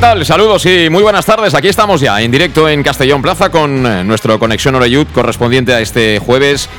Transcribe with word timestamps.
Tal? 0.00 0.24
Saludos 0.24 0.64
y 0.64 0.88
muy 0.88 1.02
buenas 1.02 1.26
tardes. 1.26 1.54
Aquí 1.54 1.68
estamos 1.68 2.00
ya 2.00 2.22
en 2.22 2.30
directo 2.30 2.66
en 2.70 2.82
Castellón 2.82 3.20
Plaza 3.20 3.50
con 3.50 3.84
eh, 3.84 4.02
nuestro 4.02 4.38
Conexión 4.38 4.74
Oreyud 4.74 5.06
correspondiente 5.12 5.74
a 5.74 5.80
este 5.80 6.18
jueves. 6.18 6.70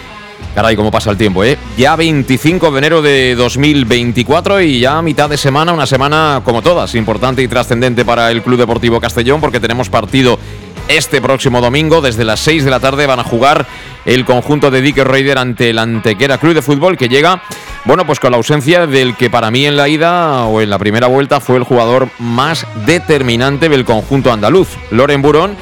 Caray, 0.55 0.75
cómo 0.75 0.89
pasa 0.89 1.11
el 1.11 1.17
tiempo, 1.17 1.43
¿eh? 1.43 1.55
Ya 1.77 1.95
25 1.95 2.71
de 2.71 2.77
enero 2.79 3.01
de 3.03 3.35
2024 3.35 4.61
y 4.61 4.79
ya 4.79 4.99
mitad 5.03 5.29
de 5.29 5.37
semana, 5.37 5.71
una 5.71 5.85
semana 5.85 6.41
como 6.43 6.63
todas, 6.63 6.95
importante 6.95 7.43
y 7.43 7.47
trascendente 7.47 8.03
para 8.05 8.31
el 8.31 8.41
Club 8.41 8.57
Deportivo 8.57 8.99
Castellón 8.99 9.39
porque 9.39 9.59
tenemos 9.59 9.89
partido 9.89 10.39
este 10.87 11.21
próximo 11.21 11.61
domingo. 11.61 12.01
Desde 12.01 12.25
las 12.25 12.39
6 12.39 12.65
de 12.65 12.71
la 12.71 12.79
tarde 12.79 13.05
van 13.05 13.19
a 13.19 13.23
jugar 13.23 13.67
el 14.05 14.25
conjunto 14.25 14.71
de 14.71 14.81
Dick 14.81 14.97
Raider 14.97 15.37
ante 15.37 15.69
el 15.69 15.79
Antequera 15.79 16.37
Club 16.37 16.53
de 16.53 16.61
Fútbol 16.61 16.97
que 16.97 17.09
llega, 17.09 17.41
bueno, 17.85 18.05
pues 18.05 18.19
con 18.19 18.31
la 18.31 18.37
ausencia 18.37 18.87
del 18.87 19.15
que 19.15 19.29
para 19.29 19.51
mí 19.51 19.65
en 19.65 19.77
la 19.77 19.89
ida 19.89 20.45
o 20.45 20.61
en 20.61 20.69
la 20.69 20.79
primera 20.79 21.07
vuelta 21.07 21.39
fue 21.39 21.57
el 21.57 21.63
jugador 21.63 22.09
más 22.19 22.65
determinante 22.85 23.69
del 23.69 23.85
conjunto 23.85 24.31
andaluz, 24.31 24.69
Loren 24.91 25.21
Burón, 25.21 25.55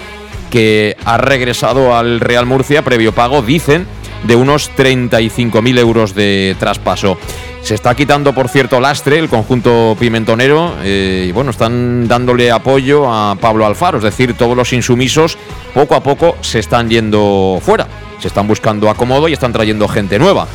que 0.50 0.98
ha 1.06 1.18
regresado 1.18 1.96
al 1.96 2.20
Real 2.20 2.46
Murcia 2.46 2.82
previo 2.82 3.14
pago, 3.14 3.42
dicen, 3.42 3.88
de 4.24 4.36
unos 4.36 4.72
35.000 4.76 5.80
euros 5.80 6.16
de 6.16 6.56
traspaso. 6.60 7.18
Se 7.62 7.76
está 7.76 7.94
quitando, 7.94 8.34
por 8.34 8.48
cierto, 8.48 8.80
lastre 8.80 9.20
el 9.20 9.28
conjunto 9.28 9.96
pimentonero 10.00 10.76
eh, 10.82 11.26
y 11.30 11.32
bueno, 11.32 11.52
están 11.52 12.08
dándole 12.08 12.52
apoyo 12.52 13.12
a 13.12 13.36
Pablo 13.36 13.66
Alfaro, 13.66 13.98
es 13.98 14.04
decir, 14.04 14.34
todos 14.34 14.56
los 14.56 14.72
insumisos 14.72 15.38
poco 15.74 15.96
a 15.96 16.02
poco 16.02 16.38
se 16.42 16.60
están 16.60 16.90
yendo 16.90 17.60
fuera, 17.62 17.88
se 18.20 18.28
están 18.28 18.48
buscando 18.48 18.90
acomodo 18.90 19.28
y 19.28 19.34
están 19.34 19.54
trayendo 19.54 19.88
gente 19.88 20.20
nueva. 20.20 20.48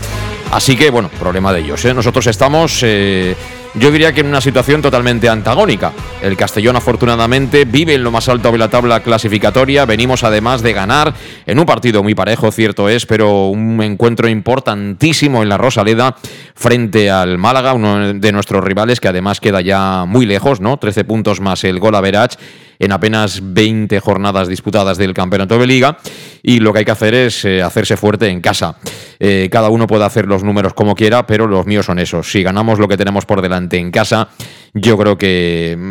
Así 0.51 0.77
que, 0.77 0.91
bueno, 0.91 1.09
problema 1.19 1.53
de 1.53 1.61
ellos. 1.61 1.85
¿eh? 1.85 1.93
Nosotros 1.95 2.27
estamos, 2.29 2.81
eh, 2.83 3.35
yo 3.75 3.91
diría 3.91 4.13
que 4.13 4.21
en 4.21 4.29
una 4.29 4.41
situación 4.41 4.83
totalmente 4.83 5.29
antagónica. 5.29 5.93
El 6.23 6.37
Castellón, 6.37 6.77
afortunadamente, 6.77 7.65
vive 7.65 7.95
en 7.95 8.05
lo 8.05 8.13
más 8.13 8.29
alto 8.29 8.53
de 8.53 8.59
la 8.59 8.69
tabla 8.69 9.01
clasificatoria. 9.01 9.85
Venimos 9.85 10.23
además 10.23 10.63
de 10.63 10.73
ganar 10.73 11.13
en 11.45 11.59
un 11.59 11.67
partido 11.67 12.05
muy 12.05 12.15
parejo, 12.15 12.53
cierto 12.53 12.89
es, 12.89 13.05
pero 13.05 13.49
un 13.49 13.83
encuentro 13.83 14.29
importantísimo 14.29 15.43
en 15.43 15.49
la 15.49 15.59
Rosaleda 15.59 16.15
frente 16.55 17.11
al 17.11 17.37
Málaga, 17.37 17.73
uno 17.73 18.15
de 18.15 18.33
nuestros 18.33 18.63
rivales 18.63 19.01
que 19.01 19.09
además 19.09 19.41
queda 19.41 19.61
ya 19.61 20.05
muy 20.07 20.25
lejos, 20.25 20.61
¿no? 20.61 20.77
13 20.77 21.05
puntos 21.05 21.41
más 21.41 21.65
el 21.65 21.81
gol 21.81 21.97
a 21.97 22.01
Verach 22.01 22.37
en 22.79 22.93
apenas 22.93 23.41
20 23.43 24.01
jornadas 24.01 24.49
disputadas 24.49 24.99
del 24.99 25.15
Campeonato 25.15 25.59
de 25.59 25.67
Liga 25.67 25.99
y 26.43 26.61
lo 26.61 26.73
que 26.73 26.81
hay 26.81 26.85
que 26.85 26.91
hacer 26.91 27.15
es 27.15 27.45
eh, 27.45 27.63
hacerse 27.63 27.97
fuerte 27.97 28.29
en 28.29 28.41
casa. 28.41 28.77
Eh, 29.19 29.49
cada 29.51 29.71
uno 29.71 29.87
puede 29.87 30.05
hacer 30.05 30.27
los 30.27 30.45
números 30.45 30.75
como 30.75 30.95
quiera, 30.95 31.27
pero 31.27 31.47
los 31.47 31.67
míos 31.67 31.87
son 31.87 31.99
esos. 31.99 32.31
Si 32.31 32.43
ganamos 32.43 32.79
lo 32.79 32.89
que 32.89 32.97
tenemos 32.97 33.25
por 33.25 33.41
delante 33.41 33.79
en 33.79 33.91
casa, 33.91 34.29
yo 34.75 34.99
creo 34.99 35.17
que 35.17 35.77
mm, 35.79 35.83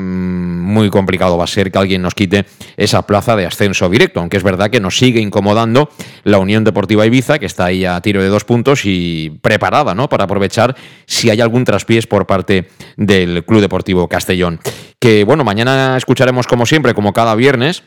muy 0.73 0.89
complicado 0.89 1.37
va 1.37 1.45
a 1.45 1.47
ser 1.47 1.71
que 1.71 1.79
alguien 1.79 2.01
nos 2.01 2.13
quite 2.13 2.45
esa 2.77 3.01
plaza 3.07 3.35
de 3.35 3.45
ascenso 3.45 3.89
directo, 3.89 4.19
aunque 4.19 4.37
es 4.37 4.43
verdad 4.43 4.69
que 4.69 4.79
nos 4.79 4.97
sigue 4.97 5.21
incomodando 5.21 5.89
la 6.23 6.37
Unión 6.37 6.63
Deportiva 6.63 7.05
Ibiza, 7.05 7.39
que 7.39 7.45
está 7.45 7.65
ahí 7.65 7.85
a 7.85 7.99
tiro 8.01 8.21
de 8.21 8.27
dos 8.27 8.43
puntos 8.43 8.81
y 8.83 9.31
preparada 9.41 9.95
¿no? 9.95 10.09
para 10.09 10.25
aprovechar 10.25 10.75
si 11.05 11.29
hay 11.29 11.41
algún 11.41 11.63
traspiés 11.63 12.07
por 12.07 12.27
parte 12.27 12.67
del 12.97 13.45
Club 13.45 13.61
Deportivo 13.61 14.07
Castellón. 14.07 14.59
Que 14.99 15.23
bueno, 15.23 15.43
mañana 15.43 15.97
escucharemos 15.97 16.47
como 16.47 16.65
siempre, 16.65 16.72
como 16.93 17.13
cada 17.13 17.35
viernes, 17.35 17.83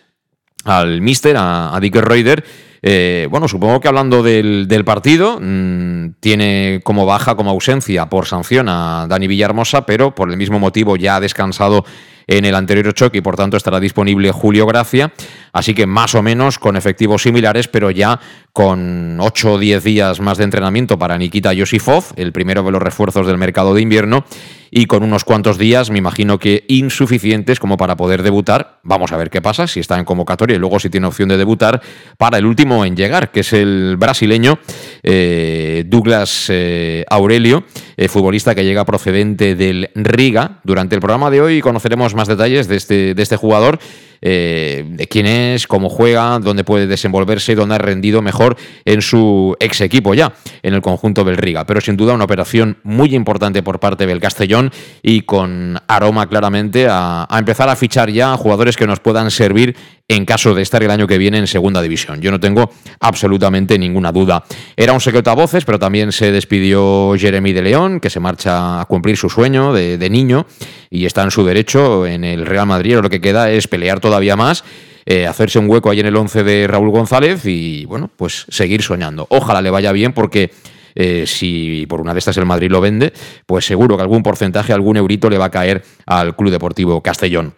al 0.65 1.01
Mister, 1.01 1.37
a, 1.39 1.77
Dick 1.81 1.97
Reuter. 1.97 2.45
Eh, 2.89 3.27
bueno, 3.33 3.49
supongo 3.49 3.81
que 3.81 3.89
hablando 3.89 4.23
del, 4.23 4.85
partido, 4.85 5.41
mm, 5.43 6.21
tiene 6.21 6.81
como 6.85 7.05
baja, 7.05 7.35
como 7.35 7.51
ausencia 7.51 8.07
por 8.07 8.27
sanción 8.27 8.69
a 8.69 9.09
Dani 9.09 9.27
Villahermosa, 9.27 9.85
pero 9.85 10.15
por 10.15 10.31
el 10.31 10.37
mismo 10.37 10.61
motivo 10.61 10.95
ya 10.95 11.17
ha 11.17 11.21
descansado 11.21 11.85
en 12.29 12.45
el 12.45 12.55
anterior 12.55 12.93
choque 12.93 13.19
y 13.19 13.21
por 13.21 13.37
tanto 13.37 13.57
estará 13.57 13.81
disponible 13.81 14.31
Julio 14.31 14.67
Gracia. 14.67 15.13
Así 15.53 15.75
que 15.75 15.87
más 15.87 16.15
o 16.15 16.23
menos 16.23 16.59
con 16.59 16.77
efectivos 16.77 17.23
similares, 17.23 17.69
pero 17.69 17.91
ya 17.91 18.21
con 18.53 19.19
8 19.21 19.53
o 19.53 19.59
10 19.59 19.85
días 19.85 20.21
más 20.21 20.39
de 20.39 20.45
entrenamiento 20.45 20.99
para 20.99 21.19
Nikita 21.19 21.53
Yosifov, 21.53 22.13
el 22.17 22.33
primero 22.33 22.63
de 22.63 22.71
los 22.73 22.83
refuerzos 22.83 23.27
del 23.27 23.39
mercado 23.39 23.75
de 23.75 23.83
invierno, 23.83 24.25
y 24.71 24.87
con 24.87 25.03
unos 25.03 25.25
cuantos 25.25 25.59
días, 25.59 25.91
me 25.91 25.99
imagino 25.99 26.39
que 26.39 26.65
insuficientes 26.69 27.61
como 27.61 27.77
para 27.77 27.97
poder 27.97 28.23
debutar. 28.23 28.81
Vamos 28.83 29.13
a 29.13 29.17
ver 29.17 29.31
qué 29.31 29.41
pasa, 29.41 29.67
si 29.67 29.81
está 29.81 29.99
en 29.99 30.05
convocatoria 30.05 30.57
y 30.57 30.59
luego 30.59 30.81
si 30.81 30.91
tiene 30.91 31.07
opción 31.07 31.29
de 31.29 31.37
debutar 31.37 31.81
para 32.19 32.39
el 32.39 32.47
último 32.47 32.76
en 32.85 32.97
llegar, 32.97 33.31
que 33.31 33.41
es 33.41 33.53
el 33.53 33.97
brasileño 33.97 34.59
eh, 35.03 35.85
Douglas 35.87 36.47
eh, 36.49 37.05
Aurelio, 37.09 37.65
eh, 37.97 38.09
futbolista 38.09 38.55
que 38.55 38.65
llega 38.65 38.85
procedente 38.85 39.55
del 39.55 39.91
Riga. 39.95 40.61
Durante 40.65 40.95
el 40.95 41.01
programa 41.01 41.31
de 41.31 41.41
hoy 41.41 41.61
conoceremos 41.61 42.15
más 42.15 42.29
detalles 42.29 42.69
de 42.69 42.77
este, 42.77 43.15
de 43.15 43.23
este 43.23 43.37
jugador 43.37 43.79
eh, 44.21 44.85
de 44.89 45.07
quién 45.07 45.27
es, 45.27 45.67
cómo 45.67 45.89
juega, 45.89 46.39
dónde 46.39 46.65
puede 46.65 46.87
desenvolverse 46.87 47.55
dónde 47.55 47.75
ha 47.75 47.79
rendido 47.79 48.23
mejor 48.23 48.57
en 48.85 49.03
su 49.03 49.57
ex 49.61 49.81
equipo 49.81 50.15
ya, 50.15 50.33
en 50.63 50.75
el 50.75 50.83
conjunto 50.83 51.25
del 51.25 51.37
Riga. 51.37 51.65
Pero 51.67 51.81
sin 51.81 51.97
duda 51.97 52.15
una 52.15 52.25
operación 52.25 52.79
muy 52.83 53.15
importante 53.15 53.63
por 53.63 53.81
parte 53.81 54.07
del 54.07 54.21
Castellón 54.21 54.71
y 55.03 55.23
con 55.23 55.79
aroma 55.89 56.29
claramente 56.29 56.87
a, 56.89 57.27
empezar 57.37 57.69
a 57.69 57.77
fichar 57.77 58.11
ya 58.11 58.37
jugadores 58.37 58.77
que 58.77 58.87
nos 58.87 59.01
puedan 59.01 59.31
servir 59.31 59.77
en 60.09 60.25
caso 60.25 60.55
de 60.55 60.63
estar 60.63 60.83
el 60.85 60.91
año 60.91 61.09
que 61.09 61.19
viene 61.19 61.39
en 61.39 61.49
segunda 61.49 61.83
división. 61.83 62.21
Yo 62.21 62.31
no 62.31 62.39
tengo 62.39 62.71
absolutamente 63.01 63.77
ninguna 63.77 64.13
duda. 64.13 64.45
Era 64.77 64.93
un 64.93 65.01
secreto 65.01 65.31
a 65.31 65.35
voces, 65.35 65.65
pero 65.65 65.81
también 65.81 66.13
se 66.13 66.31
despidió 66.31 67.15
Jeremy 67.19 67.53
de 67.53 67.63
León, 67.63 67.99
que 67.99 68.09
se 68.09 68.21
marcha 68.21 68.81
a 68.81 68.85
cumplir 68.85 69.17
su 69.17 69.29
sueño 69.29 69.73
de, 69.73 70.07
niño 70.09 70.47
y 70.91 71.07
está 71.07 71.25
en 71.25 71.33
su 71.33 71.45
derecho 71.45 72.07
en 72.07 72.23
el 72.23 72.47
Real 72.47 72.67
Madrid. 72.67 72.99
Lo 73.03 73.11
que 73.11 73.21
queda 73.21 73.51
es 73.51 73.67
pelear 73.67 73.99
todavía 74.07 74.37
más. 74.37 74.63
Eh, 75.05 75.27
hacerse 75.27 75.59
un 75.59 75.69
hueco 75.69 75.91
ahí 75.91 76.01
en 76.01 76.07
el 76.07 76.17
11 76.17 76.45
de 76.45 76.67
Raúl 76.67 76.91
González 76.91 77.45
y, 77.45 77.85
bueno, 77.87 78.11
pues 78.17 78.47
seguir 78.49 78.83
soñando. 78.83 79.27
Ojalá 79.31 79.61
le 79.63 79.71
vaya 79.71 79.93
bien 79.93 80.13
porque 80.13 80.51
eh, 80.95 81.25
si 81.27 81.87
por 81.89 82.01
una 82.01 82.13
de 82.13 82.21
estas 82.21 82.37
el 82.37 82.47
Madrid 82.47 82.71
lo 82.71 82.81
vende, 82.81 83.13
pues 83.47 83.65
seguro 83.65 83.97
que 83.97 84.03
algún 84.03 84.23
porcentaje, 84.23 84.73
algún 84.73 84.97
eurito 84.97 85.29
le 85.29 85.39
va 85.39 85.47
a 85.47 85.51
caer 85.51 85.85
al 86.07 86.35
Club 86.37 86.51
Deportivo 86.51 87.03
Castellón. 87.03 87.55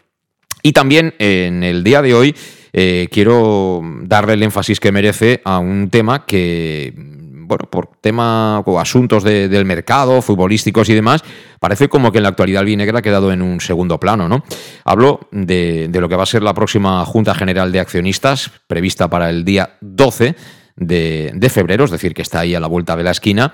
Y 0.62 0.72
también 0.72 1.14
en 1.18 1.62
el 1.62 1.84
día 1.84 2.02
de 2.02 2.14
hoy 2.14 2.34
eh, 2.72 3.08
quiero 3.10 3.82
darle 4.02 4.34
el 4.34 4.42
énfasis 4.42 4.80
que 4.80 4.92
merece 4.92 5.40
a 5.44 5.58
un 5.58 5.88
tema 5.90 6.26
que, 6.26 6.92
bueno, 7.48 7.64
por 7.70 7.88
tema 8.00 8.60
o 8.60 8.78
asuntos 8.78 9.24
del 9.24 9.64
mercado, 9.64 10.22
futbolísticos 10.22 10.88
y 10.88 10.94
demás, 10.94 11.24
parece 11.58 11.88
como 11.88 12.12
que 12.12 12.18
en 12.18 12.24
la 12.24 12.28
actualidad 12.28 12.60
el 12.60 12.66
Vinegra 12.66 12.98
ha 12.98 13.02
quedado 13.02 13.32
en 13.32 13.42
un 13.42 13.60
segundo 13.60 13.98
plano, 13.98 14.28
¿no? 14.28 14.44
Hablo 14.84 15.20
de, 15.32 15.88
de 15.88 16.00
lo 16.00 16.08
que 16.08 16.16
va 16.16 16.22
a 16.22 16.26
ser 16.26 16.42
la 16.42 16.54
próxima 16.54 17.04
Junta 17.04 17.34
General 17.34 17.72
de 17.72 17.80
Accionistas, 17.80 18.50
prevista 18.66 19.08
para 19.08 19.30
el 19.30 19.44
día 19.44 19.78
12 19.80 20.36
de, 20.78 21.50
febrero, 21.50 21.84
es 21.84 21.90
decir, 21.90 22.14
que 22.14 22.22
está 22.22 22.40
ahí 22.40 22.54
a 22.54 22.60
la 22.60 22.66
vuelta 22.66 22.96
de 22.96 23.02
la 23.02 23.10
esquina, 23.10 23.52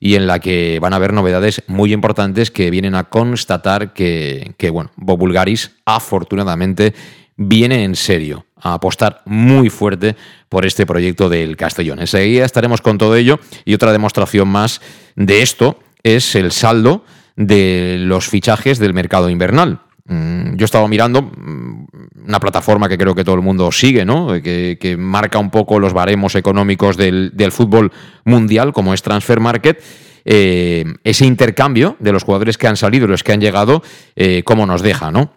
y 0.00 0.14
en 0.14 0.26
la 0.26 0.38
que 0.40 0.78
van 0.80 0.92
a 0.92 0.96
haber 0.96 1.12
novedades 1.12 1.62
muy 1.66 1.92
importantes 1.92 2.50
que 2.50 2.70
vienen 2.70 2.94
a 2.94 3.04
constatar 3.04 3.92
que, 3.92 4.54
bueno, 4.72 4.90
Bob 4.96 5.18
Bulgaris 5.18 5.72
afortunadamente 5.84 6.94
viene 7.36 7.84
en 7.84 7.96
serio 7.96 8.45
a 8.60 8.74
apostar 8.74 9.22
muy 9.26 9.70
fuerte 9.70 10.16
por 10.48 10.64
este 10.64 10.86
proyecto 10.86 11.28
del 11.28 11.56
Castellón. 11.56 12.00
Enseguida 12.00 12.44
estaremos 12.44 12.80
con 12.80 12.98
todo 12.98 13.16
ello 13.16 13.38
y 13.64 13.74
otra 13.74 13.92
demostración 13.92 14.48
más 14.48 14.80
de 15.14 15.42
esto 15.42 15.78
es 16.02 16.34
el 16.34 16.52
saldo 16.52 17.04
de 17.36 17.96
los 17.98 18.28
fichajes 18.28 18.78
del 18.78 18.94
mercado 18.94 19.28
invernal. 19.28 19.80
Mm, 20.06 20.56
yo 20.56 20.64
he 20.64 20.66
estado 20.66 20.86
mirando 20.88 21.22
mm, 21.22 21.86
una 22.26 22.40
plataforma 22.40 22.88
que 22.88 22.96
creo 22.96 23.14
que 23.14 23.24
todo 23.24 23.34
el 23.34 23.42
mundo 23.42 23.70
sigue, 23.72 24.04
¿no? 24.04 24.28
que, 24.42 24.96
marca 24.98 25.38
un 25.38 25.50
poco 25.50 25.78
los 25.78 25.92
baremos 25.92 26.34
económicos 26.34 26.96
del, 26.96 27.32
fútbol 27.50 27.92
mundial, 28.24 28.72
como 28.72 28.94
es 28.94 29.02
Transfer 29.02 29.40
Market. 29.40 29.82
Eh, 30.24 30.84
ese 31.04 31.24
intercambio 31.24 31.96
de 32.00 32.12
los 32.12 32.24
jugadores 32.24 32.58
que 32.58 32.66
han 32.66 32.76
salido 32.76 33.04
y 33.04 33.08
los 33.08 33.22
que 33.22 33.32
han 33.32 33.40
llegado, 33.40 33.82
eh, 34.16 34.42
cómo 34.44 34.66
nos 34.66 34.82
deja, 34.82 35.12
¿no? 35.12 35.32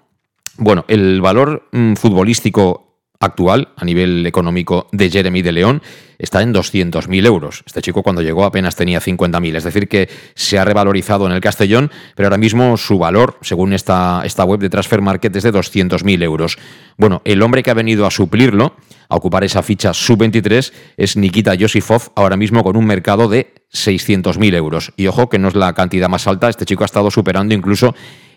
Bueno, 0.58 0.84
el 0.88 1.22
valor 1.22 1.70
mm, 1.72 1.94
futbolístico 1.94 2.89
actual 3.20 3.70
a 3.76 3.84
nivel 3.84 4.26
económico 4.26 4.88
de 4.92 5.10
Jeremy 5.10 5.42
de 5.42 5.52
León 5.52 5.82
está 6.18 6.42
en 6.42 6.54
200.000 6.54 7.26
euros. 7.26 7.64
Este 7.66 7.82
chico 7.82 8.04
cuando 8.04 8.22
llegó 8.22 8.46
apenas 8.46 8.76
tenía 8.76 9.02
50.000, 9.02 9.56
es 9.56 9.64
decir, 9.64 9.88
que 9.88 10.10
se 10.36 10.58
ha 10.58 10.66
revalorizado 10.66 11.26
en 11.26 11.34
el 11.34 11.42
Castellón, 11.42 11.92
pero 12.16 12.28
ahora 12.28 12.38
mismo 12.38 12.78
su 12.78 12.98
valor, 12.98 13.38
según 13.42 13.74
esta, 13.74 14.22
esta 14.26 14.44
web 14.44 14.60
de 14.60 14.70
Transfer 14.70 15.02
Market, 15.02 15.36
es 15.36 15.44
de 15.44 15.54
200.000 15.54 16.24
euros. 16.24 16.58
Bueno, 16.98 17.22
el 17.24 17.42
hombre 17.42 17.64
que 17.64 17.72
ha 17.72 17.74
venido 17.74 18.06
a 18.06 18.12
suplirlo, 18.12 18.76
a 19.08 19.16
ocupar 19.16 19.44
esa 19.44 19.64
ficha 19.64 19.94
sub-23, 19.94 20.74
es 20.98 21.16
Nikita 21.16 21.56
Yosifov, 21.56 22.12
ahora 22.16 22.38
mismo 22.38 22.64
con 22.64 22.76
un 22.76 22.86
mercado 22.86 23.30
de 23.30 23.54
600.000 23.74 24.56
euros. 24.56 24.94
Y 24.98 25.08
ojo 25.08 25.30
que 25.30 25.40
no 25.40 25.48
es 25.48 25.56
la 25.56 25.74
cantidad 25.74 26.10
más 26.10 26.28
alta, 26.28 26.50
este 26.50 26.66
chico 26.66 26.84
ha 26.84 26.86
estado 26.86 27.12
superando 27.12 27.54
incluso 27.54 27.96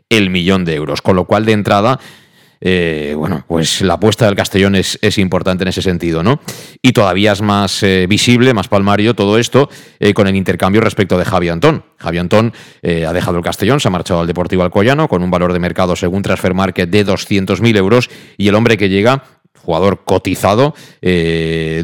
el 0.08 0.30
millón 0.30 0.64
de 0.64 0.74
euros, 0.74 1.02
con 1.02 1.16
lo 1.16 1.24
cual 1.24 1.44
de 1.46 1.52
entrada 1.52 1.98
eh, 2.64 3.14
bueno, 3.18 3.44
pues 3.48 3.80
la 3.80 3.94
apuesta 3.94 4.26
del 4.26 4.36
Castellón 4.36 4.76
es, 4.76 5.18
importante 5.18 5.64
en 5.64 5.68
ese 5.68 5.82
sentido, 5.82 6.22
¿no? 6.22 6.40
Y 6.80 6.92
todavía 6.92 7.32
es 7.32 7.42
más 7.42 7.82
eh, 7.82 8.06
visible, 8.08 8.54
más 8.54 8.68
palmario 8.68 9.14
todo 9.14 9.36
esto 9.36 9.68
eh, 9.98 10.14
con 10.14 10.28
el 10.28 10.36
intercambio 10.36 10.80
respecto 10.80 11.18
de 11.18 11.24
Javi 11.24 11.48
Antón. 11.48 11.82
Javi 11.98 12.18
Antón 12.18 12.52
ha 12.84 13.12
dejado 13.12 13.38
el 13.38 13.44
Castellón, 13.44 13.80
se 13.80 13.88
ha 13.88 13.90
marchado 13.90 14.20
al 14.20 14.28
Deportivo 14.28 14.62
Alcoyano 14.62 15.08
con 15.08 15.24
un 15.24 15.30
valor 15.30 15.52
de 15.52 15.58
mercado 15.58 15.96
según 15.96 16.22
Transfer 16.22 16.54
Market 16.54 16.88
de 16.88 17.04
200.000 17.04 17.76
euros 17.76 18.10
y 18.36 18.46
el 18.48 18.54
hombre 18.54 18.76
que 18.76 18.88
llega 18.88 19.24
jugador 19.58 20.02
cotizado, 20.04 20.74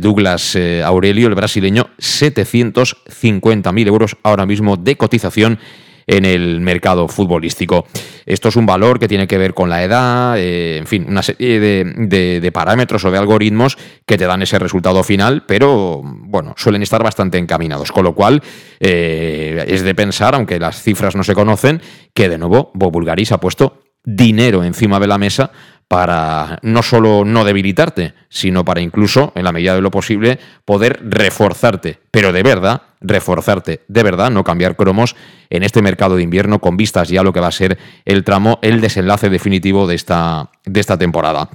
Douglas 0.01 0.59
Aurelio, 0.85 1.29
el 1.29 1.37
brasileño, 1.37 1.91
750.000 1.99 3.87
euros 3.87 4.17
ahora 4.25 4.47
mismo 4.47 4.77
de 4.77 4.97
cotización 4.97 5.61
en 6.09 6.25
el 6.25 6.61
mercado 6.61 7.07
futbolístico. 7.07 7.87
Esto 8.27 8.49
es 8.49 8.57
un 8.57 8.67
valor 8.67 8.99
que 8.99 9.07
tiene 9.07 9.29
que 9.29 9.39
ver 9.39 9.55
con 9.55 9.69
la 9.69 9.85
edad, 9.85 10.39
eh, 10.39 10.79
en 10.79 10.87
fin, 10.87 11.07
una 11.09 11.23
serie 11.23 11.61
de, 11.61 12.51
parámetros 12.53 13.05
o 13.05 13.11
de 13.11 13.19
algoritmos 13.19 13.77
que 14.07 14.17
te 14.17 14.25
dan 14.25 14.43
ese 14.43 14.59
resultado 14.59 15.05
final, 15.05 15.45
pero 15.47 16.01
bueno, 16.03 16.55
suelen 16.57 16.83
estar 16.83 17.03
bastante 17.03 17.39
encaminados. 17.39 17.93
Con 17.93 18.05
lo 18.05 18.15
cual, 18.15 18.43
eh, 18.81 19.65
es 19.69 19.83
de 19.83 19.95
pensar, 19.95 20.35
aunque 20.35 20.59
las 20.59 20.83
cifras 20.83 21.15
no 21.15 21.23
se 21.23 21.35
conocen, 21.35 21.81
que 22.15 22.29
de 22.29 22.39
nuevo 22.39 22.71
Bob 22.75 22.91
Bulgaris 22.91 23.31
ha 23.33 23.39
puesto 23.39 23.83
dinero 24.03 24.65
encima 24.65 24.99
de 24.99 25.07
la 25.07 25.19
mesa 25.19 25.51
para 25.89 26.59
no 26.63 26.83
solo 26.83 27.25
no 27.25 27.45
debilitarte, 27.45 28.15
sino 28.29 28.65
para 28.65 28.81
incluso, 28.81 29.33
en 29.35 29.45
la 29.45 29.53
medida 29.53 29.75
de 29.75 29.83
lo 29.83 29.91
posible, 29.91 30.39
poder 30.65 31.01
reforzarte, 31.03 31.99
pero 32.11 32.33
de 32.33 32.43
verdad, 32.43 32.83
reforzarte, 33.01 33.83
de 33.89 34.03
verdad, 34.03 34.31
no 34.31 34.45
cambiar 34.45 34.77
cromos 34.77 35.17
en 35.51 35.63
este 35.63 35.83
mercado 35.83 36.17
de 36.17 36.23
invierno 36.23 36.61
con 36.61 36.77
vistas 36.77 37.09
ya 37.09 37.21
a 37.21 37.25
lo 37.25 37.33
que 37.33 37.41
va 37.41 37.49
a 37.49 37.53
ser 37.53 37.79
el 38.05 38.25
tramo, 38.25 38.59
el 38.63 38.81
desenlace 38.81 39.31
definitivo 39.31 39.87
de 39.87 39.95
esta, 39.95 40.51
de 40.65 40.81
esta 40.81 40.99
temporada. 40.99 41.49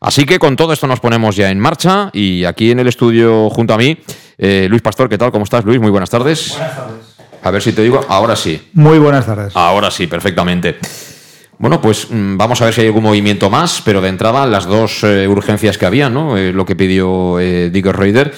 Así 0.00 0.24
que 0.24 0.38
con 0.38 0.56
todo 0.56 0.72
esto 0.72 0.86
nos 0.86 1.00
ponemos 1.00 1.36
ya 1.36 1.50
en 1.50 1.58
marcha 1.58 2.10
y 2.12 2.44
aquí 2.44 2.70
en 2.70 2.78
el 2.80 2.88
estudio 2.88 3.50
junto 3.50 3.74
a 3.74 3.78
mí, 3.78 3.98
eh, 4.38 4.66
Luis 4.70 4.82
Pastor, 4.82 5.08
¿qué 5.08 5.18
tal? 5.18 5.30
¿Cómo 5.30 5.44
estás, 5.44 5.64
Luis? 5.64 5.80
Muy 5.80 5.90
buenas 5.90 6.08
tardes. 6.08 6.52
Buenas 6.52 6.76
tardes. 6.76 7.10
A 7.42 7.50
ver 7.50 7.62
si 7.62 7.72
te 7.72 7.82
digo, 7.82 8.04
ahora 8.08 8.36
sí. 8.36 8.70
Muy 8.74 8.98
buenas 8.98 9.26
tardes. 9.26 9.54
Ahora 9.54 9.90
sí, 9.90 10.06
perfectamente. 10.06 10.78
Bueno, 11.60 11.82
pues 11.82 12.10
mm, 12.10 12.38
vamos 12.38 12.62
a 12.62 12.64
ver 12.64 12.72
si 12.72 12.80
hay 12.80 12.86
algún 12.86 13.02
movimiento 13.02 13.50
más, 13.50 13.82
pero 13.84 14.00
de 14.00 14.08
entrada 14.08 14.46
las 14.46 14.64
dos 14.64 15.04
eh, 15.04 15.28
urgencias 15.28 15.76
que 15.76 15.84
había, 15.84 16.08
¿no? 16.08 16.38
Eh, 16.38 16.54
lo 16.54 16.64
que 16.64 16.74
pidió 16.74 17.38
eh, 17.38 17.68
Digger 17.68 17.94
Reuter, 17.94 18.32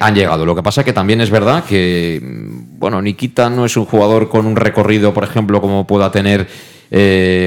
han 0.00 0.14
llegado. 0.14 0.46
Lo 0.46 0.54
que 0.54 0.62
pasa 0.62 0.82
que 0.82 0.94
también 0.94 1.20
es 1.20 1.28
verdad 1.28 1.64
que, 1.64 2.18
mm, 2.22 2.78
bueno, 2.78 3.02
Nikita 3.02 3.50
no 3.50 3.66
es 3.66 3.76
un 3.76 3.84
jugador 3.84 4.30
con 4.30 4.46
un 4.46 4.56
recorrido, 4.56 5.12
por 5.12 5.22
ejemplo, 5.22 5.60
como 5.60 5.86
pueda 5.86 6.10
tener 6.10 6.48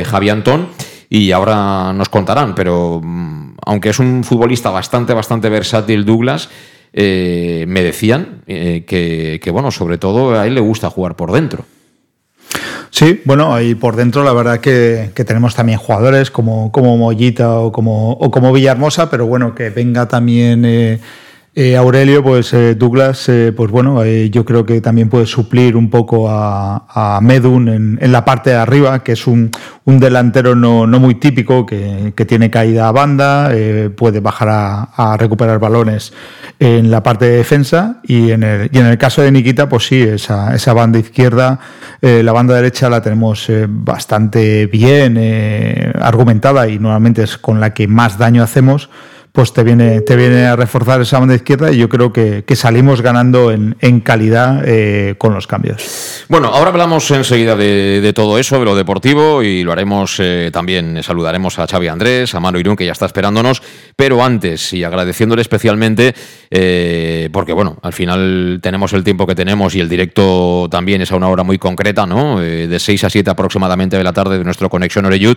Javi 0.06 0.30
Antón, 0.30 0.68
y 1.10 1.32
ahora 1.32 1.92
nos 1.94 2.10
contarán, 2.10 2.54
pero 2.54 3.02
mm, 3.04 3.56
aunque 3.66 3.90
es 3.90 3.98
un 3.98 4.24
futbolista 4.24 4.70
bastante, 4.70 5.14
bastante 5.14 5.50
versátil, 5.50 6.06
Douglas, 6.06 6.50
me 6.94 7.82
decían 7.84 8.44
que, 8.46 9.40
que, 9.42 9.52
bueno, 9.52 9.72
sobre 9.72 9.98
todo 9.98 10.40
a 10.40 10.46
él 10.46 10.54
le 10.54 10.62
gusta 10.62 10.92
jugar 10.92 11.16
por 11.16 11.32
dentro. 11.32 11.66
Sí, 12.96 13.22
bueno, 13.26 13.54
ahí 13.54 13.76
por 13.76 13.98
dentro 13.98 14.24
la 14.24 14.32
verdad 14.32 14.62
que, 14.62 15.12
tenemos 15.26 15.54
también 15.54 15.78
jugadores 15.78 16.32
como, 16.32 16.72
como 16.72 16.96
Mollita 16.96 17.60
o 17.60 17.70
como, 17.70 18.14
o 18.14 18.32
como 18.32 18.54
Villahermosa, 18.54 19.10
pero 19.10 19.28
bueno, 19.28 19.54
que 19.54 19.70
venga 19.70 20.08
también 20.08 20.64
eh, 20.64 21.02
eh, 21.58 21.78
Aurelio, 21.78 22.22
pues 22.22 22.54
eh, 22.54 22.76
Douglas, 22.76 23.30
eh, 23.30 23.54
pues 23.56 23.72
bueno, 23.72 24.04
yo 24.04 24.44
creo 24.44 24.66
que 24.66 24.82
también 24.82 25.08
puede 25.08 25.26
suplir 25.26 25.78
un 25.78 25.90
poco 25.90 26.28
a, 26.30 27.20
Medun 27.22 27.70
en, 27.70 28.12
la 28.12 28.26
parte 28.26 28.50
de 28.50 28.58
arriba, 28.58 29.02
que 29.04 29.14
es 29.14 29.26
un, 29.26 29.52
delantero 29.86 30.54
no, 30.54 30.86
muy 31.00 31.16
típico, 31.16 31.66
que, 31.66 32.14
tiene 32.28 32.52
caída 32.52 32.90
a 32.90 32.92
banda, 32.92 33.52
puede 33.96 34.20
bajar 34.20 34.50
a, 34.52 35.16
recuperar 35.18 35.60
balones 35.60 36.12
en 36.60 36.92
la 36.92 37.02
parte 37.02 37.24
de 37.24 37.38
defensa 37.38 38.02
y 38.04 38.32
en 38.32 38.44
el, 38.44 38.70
y 38.74 38.78
en 38.78 38.88
el 38.88 38.98
caso 38.98 39.22
de 39.22 39.32
Nikita, 39.32 39.70
pues 39.70 39.88
sí, 39.88 40.02
esa, 40.02 40.54
esa 40.54 40.74
banda 40.74 41.00
izquierda, 41.00 41.60
la 42.02 42.34
banda 42.34 42.56
derecha 42.56 42.90
la 42.90 43.02
tenemos 43.02 43.50
bastante 43.70 44.66
bien 44.66 45.18
argumentada 46.02 46.68
y 46.68 46.80
normalmente 46.80 47.24
es 47.24 47.38
con 47.38 47.62
la 47.62 47.74
que 47.74 47.88
más 47.88 48.18
daño 48.18 48.44
hacemos 48.44 48.90
pues 49.36 49.52
te 49.52 49.64
viene, 49.64 50.00
te 50.00 50.16
viene 50.16 50.46
a 50.46 50.56
reforzar 50.56 51.02
esa 51.02 51.20
banda 51.20 51.36
izquierda 51.36 51.70
y 51.70 51.78
yo 51.78 51.90
creo 51.90 52.14
que, 52.14 52.44
salimos 52.56 53.02
ganando 53.02 53.52
en, 53.52 54.00
calidad 54.00 54.64
eh, 54.66 55.16
con 55.18 55.34
los 55.34 55.46
cambios. 55.46 56.24
Bueno, 56.30 56.48
ahora 56.48 56.70
hablamos 56.70 57.12
enseguida 57.12 57.58
de, 57.58 58.14
todo 58.16 58.40
eso, 58.40 58.58
de 58.60 58.66
lo 58.66 58.78
deportivo, 58.78 59.44
y 59.44 59.64
lo 59.64 59.74
haremos 59.74 60.16
eh, 60.20 60.52
también, 60.54 61.04
saludaremos 61.04 61.60
a 61.60 61.68
Xavi 61.68 61.90
Andrés, 61.90 62.34
a 62.34 62.40
Mano 62.40 62.58
Irún, 62.60 62.78
que 62.78 62.86
ya 62.86 62.94
está 62.94 63.08
esperándonos, 63.08 63.62
pero 63.98 64.24
antes, 64.24 64.72
y 64.72 64.86
agradeciéndole 64.86 65.42
especialmente, 65.42 66.16
eh, 66.50 67.28
porque 67.34 67.52
bueno, 67.52 67.78
al 67.82 67.92
final 67.92 68.60
tenemos 68.64 68.94
el 68.94 69.04
tiempo 69.04 69.28
que 69.28 69.36
tenemos 69.36 69.76
y 69.76 69.82
el 69.82 69.90
directo 69.90 70.70
también 70.72 71.02
es 71.02 71.12
a 71.12 71.18
una 71.18 71.28
hora 71.28 71.44
muy 71.44 71.58
concreta, 71.58 72.06
¿no? 72.06 72.40
de 72.40 72.80
6 72.80 73.04
a 73.04 73.10
7 73.10 73.30
aproximadamente 73.30 73.98
de 73.98 74.04
la 74.04 74.14
tarde 74.14 74.38
de 74.38 74.46
nuestro 74.46 74.70
Conexión 74.70 75.04
Oreyud. 75.04 75.36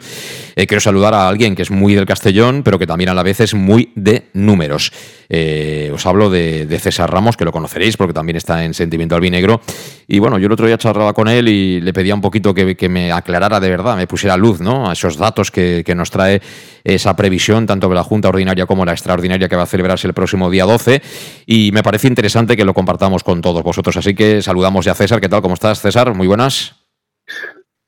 quiero 0.55 0.81
saludar 0.81 1.15
a 1.15 1.29
alguien 1.29 1.57
que 1.57 1.63
es 1.63 1.73
muy 1.73 1.97
del 1.97 2.07
Castellón, 2.07 2.63
pero 2.63 2.79
que 2.79 2.87
también 2.87 3.11
a 3.11 3.15
la 3.15 3.25
vez 3.25 3.41
es 3.41 3.55
muy 3.55 3.88
de 3.95 4.29
números. 4.33 4.93
Eh, 5.31 5.91
os 5.93 6.07
hablo 6.07 6.31
de, 6.31 6.79
César 6.81 7.11
Ramos, 7.11 7.37
que 7.37 7.45
lo 7.45 7.53
conoceréis 7.53 7.97
porque 7.97 8.15
también 8.15 8.37
está 8.37 8.65
en 8.65 8.75
Sentimiento 8.75 9.15
Albinegro. 9.15 9.61
Y 10.07 10.19
bueno, 10.19 10.39
yo 10.39 10.47
el 10.47 10.53
otro 10.53 10.67
día 10.67 10.79
charlaba 10.79 11.13
con 11.13 11.29
él 11.29 11.49
y 11.49 11.81
le 11.81 11.93
pedía 11.93 12.15
un 12.15 12.21
poquito 12.21 12.55
que, 12.55 12.89
me 12.89 13.13
aclarara 13.13 13.61
de 13.61 13.69
verdad, 13.69 13.97
me 13.97 14.07
pusiera 14.07 14.37
luz 14.37 14.61
¿no? 14.61 14.89
a 14.89 14.93
esos 14.95 15.17
datos 15.17 15.51
que, 15.51 15.85
nos 15.95 16.11
trae 16.11 16.41
esa 16.85 17.15
previsión, 17.17 17.67
tanto 17.67 17.89
de 17.89 17.95
la 17.95 18.05
Junta 18.05 18.29
Ordinaria 18.29 18.67
como 18.67 18.85
la 18.85 18.93
Extraordinaria 18.93 19.49
que 19.49 19.57
va 19.57 19.65
a 19.65 19.67
celebrarse 19.67 20.07
el 20.07 20.15
próximo 20.15 20.51
día 20.51 20.65
12. 20.65 21.03
Y 21.47 21.73
me 21.73 21.83
parece 21.83 22.09
interesante 22.09 22.57
que 22.57 22.65
lo 22.65 22.75
compartamos 22.75 23.23
con 23.23 23.41
todos 23.41 23.63
vosotros. 23.63 23.97
Así 23.97 24.15
que 24.15 24.43
saludamos 24.43 24.85
ya 24.85 24.93
a 24.93 24.95
César. 24.95 25.21
¿Qué 25.21 25.29
tal? 25.29 25.43
¿Cómo 25.43 25.55
estás, 25.55 25.81
César? 25.81 26.15
Muy 26.15 26.27
buenas. 26.27 26.77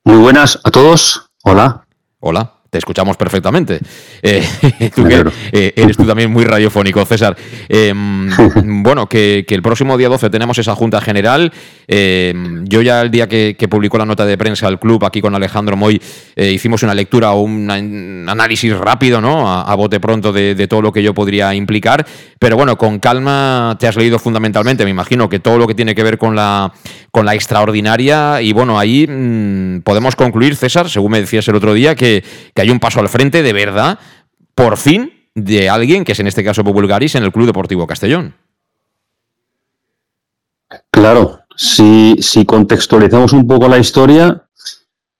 Muy 0.04 0.16
buenas 0.16 0.58
a 0.64 0.70
todos. 0.70 1.30
Hola. 1.42 1.86
Hola 2.18 2.59
te 2.70 2.78
escuchamos 2.78 3.16
perfectamente. 3.16 3.80
Eh, 4.22 4.44
eh, 5.52 5.72
eres 5.76 5.96
tú 5.96 6.04
también 6.04 6.30
muy 6.30 6.44
radiofónico, 6.44 7.04
César. 7.06 7.36
Em, 7.68 8.28
bueno, 8.82 9.06
que, 9.06 9.46
el 9.48 9.62
próximo 9.62 9.96
día 9.96 10.08
12 10.08 10.28
tenemos 10.28 10.58
esa 10.58 10.74
Junta 10.74 11.00
General. 11.00 11.50
Em, 11.88 12.64
yo 12.66 12.82
ya 12.82 13.00
el 13.00 13.10
día 13.10 13.28
que, 13.28 13.56
publicó 13.70 13.96
la 13.96 14.04
nota 14.04 14.26
de 14.26 14.36
prensa 14.36 14.66
al 14.66 14.78
club, 14.78 15.04
aquí 15.04 15.22
con 15.22 15.34
Alejandro 15.34 15.76
Moy, 15.76 16.00
eh, 16.36 16.52
hicimos 16.52 16.82
una 16.82 16.94
lectura 16.94 17.32
o 17.32 17.40
un 17.40 17.70
análisis 18.28 18.76
rápido, 18.76 19.20
¿no? 19.22 19.50
A, 19.50 19.74
bote 19.74 20.00
pronto 20.00 20.32
de, 20.32 20.66
todo 20.68 20.82
lo 20.82 20.92
que 20.92 21.02
yo 21.02 21.14
podría 21.14 21.54
implicar. 21.54 22.06
Pero 22.38 22.56
bueno, 22.56 22.76
con 22.76 22.98
calma 22.98 23.76
te 23.80 23.88
has 23.88 23.96
leído 23.96 24.18
fundamentalmente, 24.18 24.84
me 24.84 24.90
imagino, 24.90 25.28
que 25.28 25.40
todo 25.40 25.56
lo 25.56 25.66
que 25.66 25.74
tiene 25.74 25.94
que 25.94 26.02
ver 26.02 26.18
con 26.18 26.36
la, 26.36 26.72
con 27.10 27.24
la 27.24 27.34
extraordinaria. 27.34 28.42
Y 28.42 28.52
bueno, 28.52 28.78
ahí 28.78 29.06
mm, 29.06 29.80
podemos 29.80 30.14
concluir, 30.14 30.56
César, 30.56 30.90
según 30.90 31.12
me 31.12 31.20
decías 31.20 31.48
el 31.48 31.54
otro 31.54 31.72
día, 31.72 31.94
que 31.94 32.22
hay 32.60 32.70
un 32.70 32.80
paso 32.80 33.00
al 33.00 33.08
frente 33.08 33.42
de 33.42 33.52
verdad, 33.52 33.98
por 34.54 34.76
fin, 34.76 35.12
de 35.34 35.68
alguien 35.68 36.04
que 36.04 36.12
es 36.12 36.20
en 36.20 36.26
este 36.26 36.44
caso 36.44 36.64
Populgaris 36.64 37.14
en 37.14 37.24
el 37.24 37.32
Club 37.32 37.46
Deportivo 37.46 37.86
Castellón. 37.86 38.34
Claro, 40.90 41.40
si, 41.56 42.16
si 42.20 42.44
contextualizamos 42.44 43.32
un 43.32 43.46
poco 43.46 43.68
la 43.68 43.78
historia, 43.78 44.46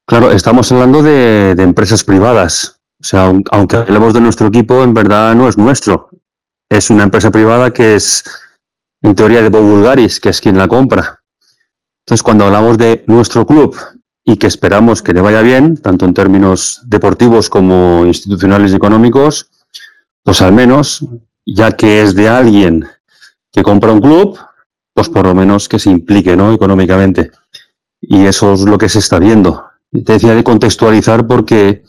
claro, 0.05 0.31
estamos 0.31 0.71
hablando 0.73 1.03
de, 1.03 1.51
empresas 1.59 2.05
privadas. 2.05 2.81
O 3.01 3.05
sea, 3.05 3.33
aunque 3.51 3.77
hablemos 3.77 4.13
de 4.13 4.21
nuestro 4.21 4.49
equipo, 4.49 4.83
en 4.83 4.95
verdad 4.95 5.35
no 5.35 5.49
es 5.49 5.57
nuestro. 5.57 6.11
Es 6.69 6.91
una 6.91 7.05
empresa 7.05 7.31
privada 7.31 7.73
que 7.73 7.95
es, 7.97 8.25
en 9.03 9.15
teoría, 9.15 9.43
de 9.43 9.49
Bob 9.49 9.95
que 10.23 10.29
es 10.29 10.41
quien 10.41 10.59
la 10.59 10.69
compra. 10.69 11.21
Entonces, 12.01 12.23
cuando 12.23 12.45
hablamos 12.45 12.79
de 12.79 13.05
nuestro 13.07 13.47
club 13.47 13.77
y 14.25 14.37
que 14.37 14.47
esperamos 14.47 15.03
que 15.03 15.13
le 15.13 15.21
vaya 15.21 15.43
bien, 15.43 15.77
tanto 15.77 16.05
en 16.05 16.15
términos 16.15 16.81
deportivos 16.85 17.49
como 17.49 18.05
institucionales 18.07 18.73
y 18.73 18.77
económicos, 18.77 19.51
pues 20.23 20.43
al 20.43 20.53
menos, 20.53 21.05
ya 21.47 21.73
que 21.73 22.03
es 22.03 22.15
de 22.15 22.29
alguien 22.29 22.87
que 23.51 23.63
compra 23.63 23.93
un 23.93 24.01
club, 24.01 24.39
pues 24.95 25.09
por 25.09 25.27
lo 25.27 25.35
menos 25.35 25.69
que 25.69 25.79
se 25.79 25.91
implique 25.91 26.37
¿no? 26.37 26.53
económicamente. 26.53 27.31
Y 28.01 28.27
eso 28.27 28.55
es 28.55 28.63
lo 28.63 28.79
que 28.79 28.89
se 28.89 28.99
está 28.99 29.19
viendo. 29.19 29.65
Te 29.91 30.13
decía 30.13 30.35
de 30.35 30.45
contextualizar 30.45 31.27
porque 31.27 31.83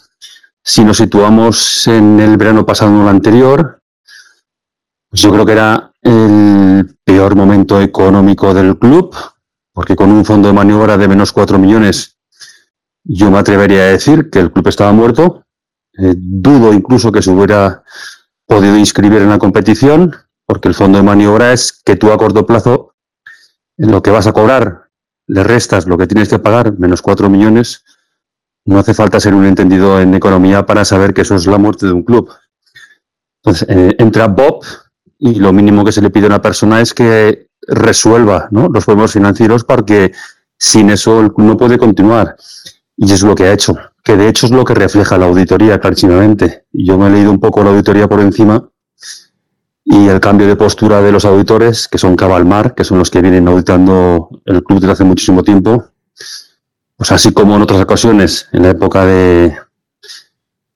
si 0.64 0.84
nos 0.84 0.98
situamos 0.98 1.88
en 1.88 2.20
el 2.20 2.38
verano 2.38 2.66
pasado 2.66 2.98
o 2.98 3.02
el 3.02 3.08
anterior, 3.08 3.82
pues 5.10 5.22
yo 5.22 5.32
creo 5.32 5.46
que 5.46 5.52
era 5.52 5.92
el 6.02 6.96
peor 7.04 7.36
momento 7.36 7.82
económico 7.82 8.54
del 8.54 8.78
club, 8.78 9.16
porque 9.74 9.96
con 9.96 10.12
un 10.12 10.26
fondo 10.26 10.48
de 10.48 10.54
maniobra 10.54 10.98
de 10.98 11.08
menos 11.08 11.32
4 11.32 11.60
millones, 11.60 12.18
yo 13.14 13.30
me 13.30 13.40
atrevería 13.40 13.82
a 13.82 13.88
decir 13.88 14.30
que 14.30 14.40
el 14.40 14.52
club 14.52 14.68
estaba 14.68 14.94
muerto. 14.94 15.44
Eh, 15.98 16.14
dudo 16.16 16.74
incluso 16.74 17.12
que 17.12 17.22
se 17.22 17.30
hubiera 17.30 17.84
podido 18.46 18.78
inscribir 18.78 19.22
en 19.22 19.30
la 19.30 19.38
competición, 19.38 20.16
porque 20.46 20.70
el 20.70 20.74
fondo 20.74 20.98
de 20.98 21.04
maniobra 21.04 21.52
es 21.52 21.74
que 21.74 21.98
tú 21.98 22.12
a 22.12 22.18
corto 22.18 22.46
plazo, 22.46 22.96
en 23.78 23.92
lo 23.92 24.02
que 24.02 24.12
vas 24.12 24.28
a 24.28 24.34
cobrar, 24.34 24.90
le 25.28 25.44
restas 25.44 25.88
lo 25.88 25.98
que 25.98 26.08
tienes 26.08 26.30
que 26.30 26.40
pagar, 26.40 26.78
menos 26.80 27.02
4 27.02 27.30
millones, 27.30 27.84
no 28.66 28.80
hace 28.80 28.94
falta 28.94 29.20
ser 29.20 29.34
un 29.34 29.46
entendido 29.46 30.00
en 30.00 30.14
economía 30.14 30.66
para 30.66 30.86
saber 30.86 31.14
que 31.14 31.22
eso 31.22 31.36
es 31.36 31.46
la 31.48 31.58
muerte 31.58 31.88
de 31.88 31.94
un 31.94 32.04
club. 32.04 32.32
Entonces, 33.44 33.68
eh, 33.70 33.96
entra 33.98 34.28
Bob 34.28 34.64
y 35.18 35.36
lo 35.36 35.52
mínimo 35.52 35.84
que 35.84 35.92
se 35.92 36.02
le 36.02 36.12
pide 36.12 36.26
a 36.26 36.28
una 36.28 36.42
persona 36.42 36.80
es 36.80 36.94
que 36.94 37.48
resuelva 37.68 38.48
los 38.52 38.86
problemas 38.86 39.14
financieros 39.14 39.64
porque 39.64 40.14
sin 40.58 40.90
eso 40.90 41.20
el 41.20 41.34
club 41.34 41.48
no 41.48 41.58
puede 41.58 41.78
continuar. 41.78 42.38
Y 42.98 43.12
es 43.12 43.24
lo 43.24 43.36
que 43.36 43.46
ha 43.46 43.54
hecho, 43.54 43.76
que 44.04 44.16
de 44.16 44.28
hecho 44.28 44.46
es 44.46 44.52
lo 44.52 44.64
que 44.64 44.74
refleja 44.74 45.18
la 45.18 45.26
auditoría 45.26 45.80
clarísimamente. 45.80 46.66
Yo 46.72 46.98
me 46.98 47.08
he 47.08 47.10
leído 47.10 47.32
un 47.32 47.40
poco 47.40 47.64
la 47.64 47.72
auditoría 47.72 48.08
por 48.08 48.20
encima 48.20 48.70
y 49.84 50.08
el 50.08 50.20
cambio 50.20 50.48
de 50.48 50.56
postura 50.56 51.02
de 51.02 51.12
los 51.12 51.26
auditores, 51.26 51.88
que 51.88 51.98
son 51.98 52.16
Cabalmar, 52.16 52.76
que 52.76 52.84
son 52.84 53.00
los 53.00 53.10
que 53.10 53.22
vienen 53.22 53.48
auditando 53.48 54.30
el 54.46 54.64
club 54.64 54.80
desde 54.80 54.94
hace 54.94 55.04
muchísimo 55.04 55.44
tiempo, 55.44 55.86
pues 56.96 57.12
así 57.12 57.34
como 57.34 57.56
en 57.56 57.64
otras 57.64 57.82
ocasiones, 57.82 58.48
en 58.52 58.64
la 58.64 58.70
época 58.70 59.06
de, 59.06 59.58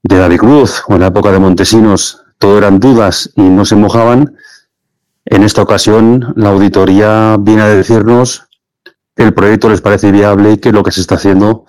de 0.01 0.17
David 0.17 0.39
Cruz 0.39 0.83
o 0.87 0.95
en 0.95 1.01
la 1.01 1.07
época 1.07 1.31
de 1.31 1.39
Montesinos, 1.39 2.23
todo 2.39 2.57
eran 2.57 2.79
dudas 2.79 3.29
y 3.35 3.43
no 3.43 3.63
se 3.63 3.75
mojaban, 3.75 4.35
en 5.25 5.43
esta 5.43 5.63
ocasión 5.63 6.33
la 6.35 6.49
auditoría 6.49 7.37
viene 7.39 7.63
a 7.63 7.67
decirnos 7.67 8.47
que 9.15 9.23
el 9.23 9.33
proyecto 9.33 9.69
les 9.69 9.81
parece 9.81 10.11
viable 10.11 10.53
y 10.53 10.57
que 10.57 10.71
lo 10.71 10.83
que 10.83 10.91
se 10.91 11.01
está 11.01 11.15
haciendo 11.15 11.65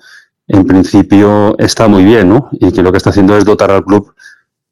en 0.49 0.67
principio 0.67 1.57
está 1.59 1.89
muy 1.89 2.05
bien, 2.05 2.29
¿no? 2.29 2.49
Y 2.53 2.73
que 2.73 2.83
lo 2.83 2.93
que 2.93 2.99
está 2.99 3.11
haciendo 3.11 3.37
es 3.37 3.45
dotar 3.45 3.71
al 3.71 3.85
club 3.85 4.15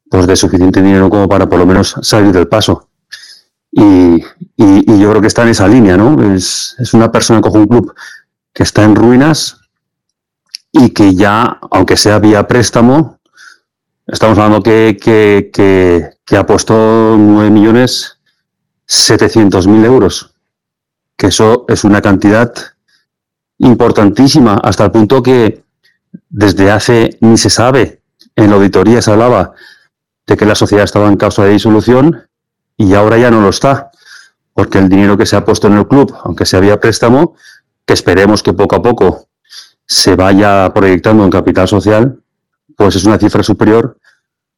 pues 0.09 0.27
de 0.27 0.35
suficiente 0.35 0.81
dinero 0.81 1.09
como 1.09 1.27
para 1.27 1.47
por 1.47 1.59
lo 1.59 1.65
menos 1.65 1.95
salir 2.01 2.31
del 2.31 2.47
paso. 2.47 2.89
Y, 3.71 4.23
yo 4.57 5.09
creo 5.09 5.21
que 5.21 5.27
está 5.27 5.43
en 5.43 5.49
esa 5.49 5.67
línea, 5.67 5.97
¿no? 5.97 6.33
Es, 6.33 6.75
es 6.79 6.93
una 6.93 7.11
persona 7.11 7.39
que 7.39 7.49
coge 7.49 7.59
un 7.59 7.67
club 7.67 7.93
que 8.53 8.63
está 8.63 8.83
en 8.83 8.95
ruinas, 8.95 9.57
y 10.77 10.89
que 10.89 11.15
ya, 11.15 11.57
aunque 11.71 11.95
sea 11.95 12.19
vía 12.19 12.47
préstamo, 12.47 13.19
estamos 14.05 14.37
hablando 14.37 14.61
que, 14.61 14.97
que, 15.01 16.37
ha 16.37 16.45
puesto 16.45 17.15
9 17.17 17.49
millones 17.49 18.17
mil 19.67 19.85
euros, 19.85 20.35
que 21.15 21.27
eso 21.27 21.63
es 21.69 21.85
una 21.85 22.01
cantidad 22.01 22.53
importantísima, 23.59 24.55
hasta 24.55 24.83
el 24.83 24.91
punto 24.91 25.23
que 25.23 25.63
desde 26.37 26.69
hace 26.69 27.17
ni 27.21 27.37
se 27.37 27.49
sabe, 27.49 28.01
en 28.35 28.49
la 28.49 28.57
auditoría 28.57 29.01
se 29.01 29.09
hablaba 29.09 29.53
de 30.27 30.35
que 30.35 30.45
la 30.45 30.53
sociedad 30.53 30.83
estaba 30.83 31.07
en 31.07 31.15
causa 31.15 31.45
de 31.45 31.51
disolución 31.51 32.27
y 32.75 32.93
ahora 32.93 33.17
ya 33.17 33.31
no 33.31 33.39
lo 33.39 33.47
está, 33.47 33.89
porque 34.53 34.79
el 34.79 34.89
dinero 34.89 35.17
que 35.17 35.25
se 35.25 35.37
ha 35.37 35.45
puesto 35.45 35.67
en 35.67 35.77
el 35.77 35.87
club, 35.87 36.13
aunque 36.25 36.45
sea 36.45 36.59
vía 36.59 36.77
préstamo, 36.77 37.37
que 37.85 37.93
esperemos 37.93 38.43
que 38.43 38.51
poco 38.51 38.75
a 38.75 38.81
poco 38.81 39.29
se 39.85 40.17
vaya 40.17 40.73
proyectando 40.73 41.23
en 41.23 41.29
capital 41.29 41.69
social, 41.69 42.19
pues 42.75 42.97
es 42.97 43.05
una 43.05 43.17
cifra 43.17 43.41
superior 43.41 43.97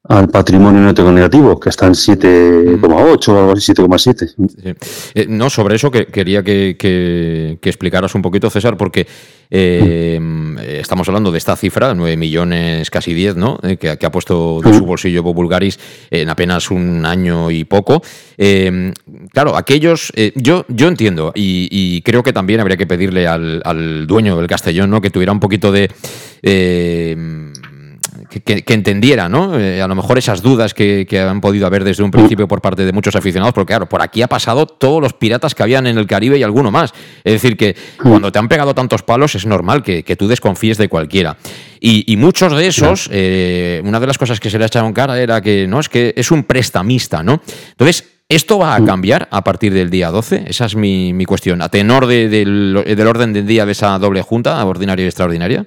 al 0.08 0.30
patrimonio 0.30 0.82
neto 0.82 1.12
negativo, 1.12 1.60
que 1.60 1.70
está 1.70 1.86
en 1.86 1.94
7,8 1.94 3.28
o 3.28 3.40
algo 3.40 3.52
así, 3.52 3.74
7,7. 3.74 4.76
Eh, 5.14 5.26
no, 5.28 5.50
sobre 5.50 5.76
eso 5.76 5.92
que, 5.92 6.06
quería 6.06 6.44
que, 6.44 7.58
explicaras 7.62 8.16
un 8.16 8.22
poquito, 8.22 8.50
César, 8.50 8.78
porque 8.78 9.06
eh, 9.50 10.20
estamos 10.80 11.08
hablando 11.10 11.32
de 11.32 11.38
esta 11.38 11.56
cifra, 11.58 11.94
9 11.94 12.16
millones, 12.16 12.90
casi 12.90 13.14
10, 13.14 13.36
¿no? 13.36 13.60
Eh, 13.64 13.78
que, 13.78 13.90
ha 13.90 14.12
puesto 14.12 14.62
de 14.62 14.74
su 14.74 14.86
bolsillo 14.86 15.24
Bulgaris 15.24 15.78
en 16.10 16.30
apenas 16.30 16.72
un 16.72 17.06
año 17.06 17.52
y 17.52 17.66
poco. 17.66 18.02
claro, 19.34 19.58
aquellos, 19.58 20.14
yo, 20.36 20.66
yo 20.70 20.88
entiendo, 20.88 21.34
y, 21.36 22.02
creo 22.04 22.24
que 22.24 22.32
también 22.32 22.62
habría 22.62 22.78
que 22.78 22.88
pedirle 22.88 23.28
al, 23.28 23.62
al 23.66 24.08
dueño 24.08 24.38
del 24.38 24.48
Castellón, 24.48 24.90
¿no? 24.90 25.02
Que 25.02 25.10
tuviera 25.10 25.34
un 25.34 25.42
poquito 25.42 25.74
de 25.74 25.90
que, 28.30 28.74
entendiera, 28.74 29.30
¿no? 29.30 29.60
Eh, 29.60 29.82
a 29.82 29.88
lo 29.88 29.96
mejor 29.96 30.18
esas 30.18 30.42
dudas 30.42 30.74
que, 30.74 31.08
han 31.18 31.42
podido 31.42 31.66
haber 31.66 31.84
desde 31.84 32.04
un 32.04 32.12
principio 32.12 32.48
por 32.48 32.62
parte 32.62 32.86
de 32.86 32.92
muchos 32.92 33.16
aficionados, 33.16 33.54
porque 33.54 33.72
claro, 33.72 33.88
por 33.88 34.02
aquí 34.02 34.22
ha 34.22 34.28
pasado 34.28 34.66
todos 34.66 35.02
los 35.02 35.14
piratas 35.14 35.56
que 35.56 35.64
habían 35.64 35.88
en 35.88 35.98
el 35.98 36.08
Caribe 36.08 36.38
y 36.38 36.44
alguno 36.44 36.72
más. 36.72 36.94
Es 37.24 37.34
decir, 37.34 37.58
que 37.58 37.76
cuando 38.02 38.32
te 38.32 38.40
han 38.40 38.48
pegado 38.48 38.74
tantos 38.76 39.04
palos 39.04 39.36
es 39.36 39.46
normal 39.46 39.84
que, 39.84 40.04
tú 40.18 40.28
desconfíes 40.28 40.78
de 40.78 40.90
cualquiera. 40.90 41.38
Y, 41.80 42.16
muchos 42.18 42.56
de 42.56 42.68
esos, 42.68 43.10
eh, 43.12 43.82
una 43.86 44.00
de 44.00 44.08
las 44.08 44.18
cosas 44.18 44.40
que 44.40 44.50
se 44.50 44.58
le 44.58 44.66
ha 44.66 44.68
echado 44.68 44.88
en 44.88 44.94
cara 44.94 45.20
era 45.20 45.42
que 45.42 45.68
no 45.68 45.80
es 45.80 45.90
que 45.90 46.14
es 46.18 46.32
un 46.32 46.44
prestamista, 46.44 47.24
¿no? 47.24 47.42
Entonces, 47.72 48.04
¿Esto 48.30 48.60
va 48.60 48.76
a 48.76 48.84
cambiar 48.84 49.30
a 49.32 49.42
partir 49.42 49.74
del 49.74 49.90
día 49.90 50.12
12? 50.12 50.48
Esa 50.48 50.66
es 50.66 50.76
mi, 50.76 51.24
cuestión. 51.24 51.62
A 51.62 51.70
tenor 51.70 52.08
del, 52.08 52.30
del, 52.30 53.08
orden 53.08 53.32
del 53.32 53.48
día 53.48 53.66
de 53.66 53.72
esa 53.72 53.98
doble 54.00 54.22
junta, 54.22 54.66
ordinaria 54.66 55.06
y 55.06 55.08
extraordinaria. 55.08 55.66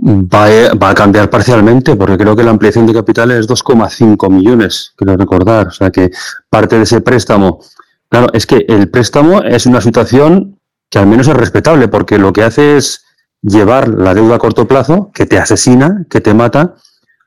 Va 0.00 0.90
a, 0.90 0.94
cambiar 0.94 1.28
parcialmente, 1.28 1.96
porque 1.96 2.16
creo 2.16 2.36
que 2.36 2.44
la 2.44 2.50
ampliación 2.50 2.86
de 2.86 2.94
capital 2.94 3.32
es 3.32 3.48
2,5 3.48 4.30
millones, 4.30 4.92
quiero 4.96 5.16
recordar. 5.16 5.68
O 5.68 5.70
sea 5.72 5.90
que 5.90 6.12
parte 6.48 6.76
de 6.76 6.84
ese 6.84 7.00
préstamo. 7.00 7.60
Claro, 8.08 8.28
es 8.32 8.46
que 8.46 8.64
el 8.68 8.88
préstamo 8.90 9.42
es 9.42 9.66
una 9.66 9.80
situación 9.80 10.60
que 10.88 11.00
al 11.00 11.08
menos 11.08 11.26
es 11.26 11.34
respetable, 11.34 11.88
porque 11.88 12.16
lo 12.16 12.32
que 12.32 12.44
hace 12.44 12.76
es 12.76 13.04
llevar 13.42 13.88
la 13.88 14.14
deuda 14.14 14.36
a 14.36 14.38
corto 14.38 14.68
plazo, 14.68 15.10
que 15.12 15.26
te 15.26 15.36
asesina, 15.36 16.06
que 16.08 16.20
te 16.20 16.32
mata, 16.32 16.76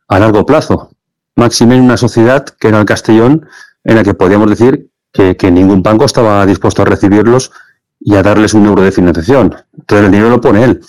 a 0.08 0.20
largo 0.20 0.46
plazo. 0.46 0.92
Máxime 1.36 1.76
en 1.76 1.84
una 1.84 1.98
sociedad 1.98 2.46
que 2.46 2.70
era 2.70 2.80
el 2.80 2.86
Castellón, 2.86 3.48
en 3.84 3.96
la 3.96 4.04
que 4.04 4.14
podíamos 4.14 4.50
decir 4.50 4.90
que, 5.12 5.36
que 5.36 5.52
ningún 5.52 5.84
banco 5.84 6.06
estaba 6.06 6.46
dispuesto 6.46 6.84
a 6.84 6.86
recibirlos 6.86 7.52
y 8.00 8.16
a 8.16 8.24
darles 8.24 8.54
un 8.54 8.66
euro 8.66 8.82
de 8.82 8.94
financiación. 8.94 9.56
Entonces 9.78 10.06
el 10.06 10.12
dinero 10.12 10.30
lo 10.30 10.42
pone 10.42 10.64
él 10.64 10.82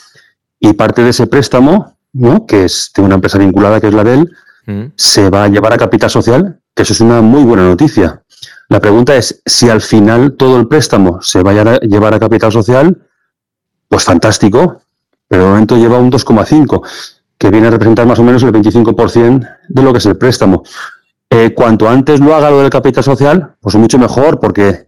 y 0.62 0.72
parte 0.74 1.02
de 1.02 1.10
ese 1.10 1.26
préstamo, 1.26 1.96
¿no? 2.12 2.46
que 2.46 2.64
es 2.64 2.92
de 2.94 3.02
una 3.02 3.16
empresa 3.16 3.36
vinculada 3.36 3.80
que 3.80 3.88
es 3.88 3.94
la 3.94 4.04
de 4.04 4.14
él, 4.14 4.32
mm. 4.66 4.92
se 4.94 5.28
va 5.28 5.44
a 5.44 5.48
llevar 5.48 5.72
a 5.72 5.76
capital 5.76 6.08
social, 6.08 6.60
que 6.74 6.84
eso 6.84 6.92
es 6.92 7.00
una 7.00 7.20
muy 7.20 7.42
buena 7.42 7.64
noticia. 7.64 8.22
La 8.68 8.80
pregunta 8.80 9.16
es 9.16 9.42
si 9.44 9.68
al 9.68 9.80
final 9.80 10.34
todo 10.34 10.58
el 10.58 10.68
préstamo 10.68 11.20
se 11.20 11.42
vaya 11.42 11.62
a 11.62 11.80
llevar 11.80 12.14
a 12.14 12.20
capital 12.20 12.52
social, 12.52 12.96
pues 13.88 14.04
fantástico, 14.04 14.82
pero 15.26 15.42
de 15.42 15.50
momento 15.50 15.76
lleva 15.76 15.98
un 15.98 16.12
2,5, 16.12 16.80
que 17.36 17.50
viene 17.50 17.66
a 17.66 17.70
representar 17.70 18.06
más 18.06 18.20
o 18.20 18.22
menos 18.22 18.44
el 18.44 18.52
25% 18.52 19.48
de 19.68 19.82
lo 19.82 19.92
que 19.92 19.98
es 19.98 20.06
el 20.06 20.16
préstamo. 20.16 20.62
Eh, 21.28 21.52
cuanto 21.54 21.88
antes 21.88 22.20
lo 22.20 22.36
haga 22.36 22.50
lo 22.50 22.60
del 22.60 22.70
capital 22.70 23.02
social, 23.02 23.56
pues 23.60 23.74
mucho 23.74 23.98
mejor, 23.98 24.38
porque 24.38 24.86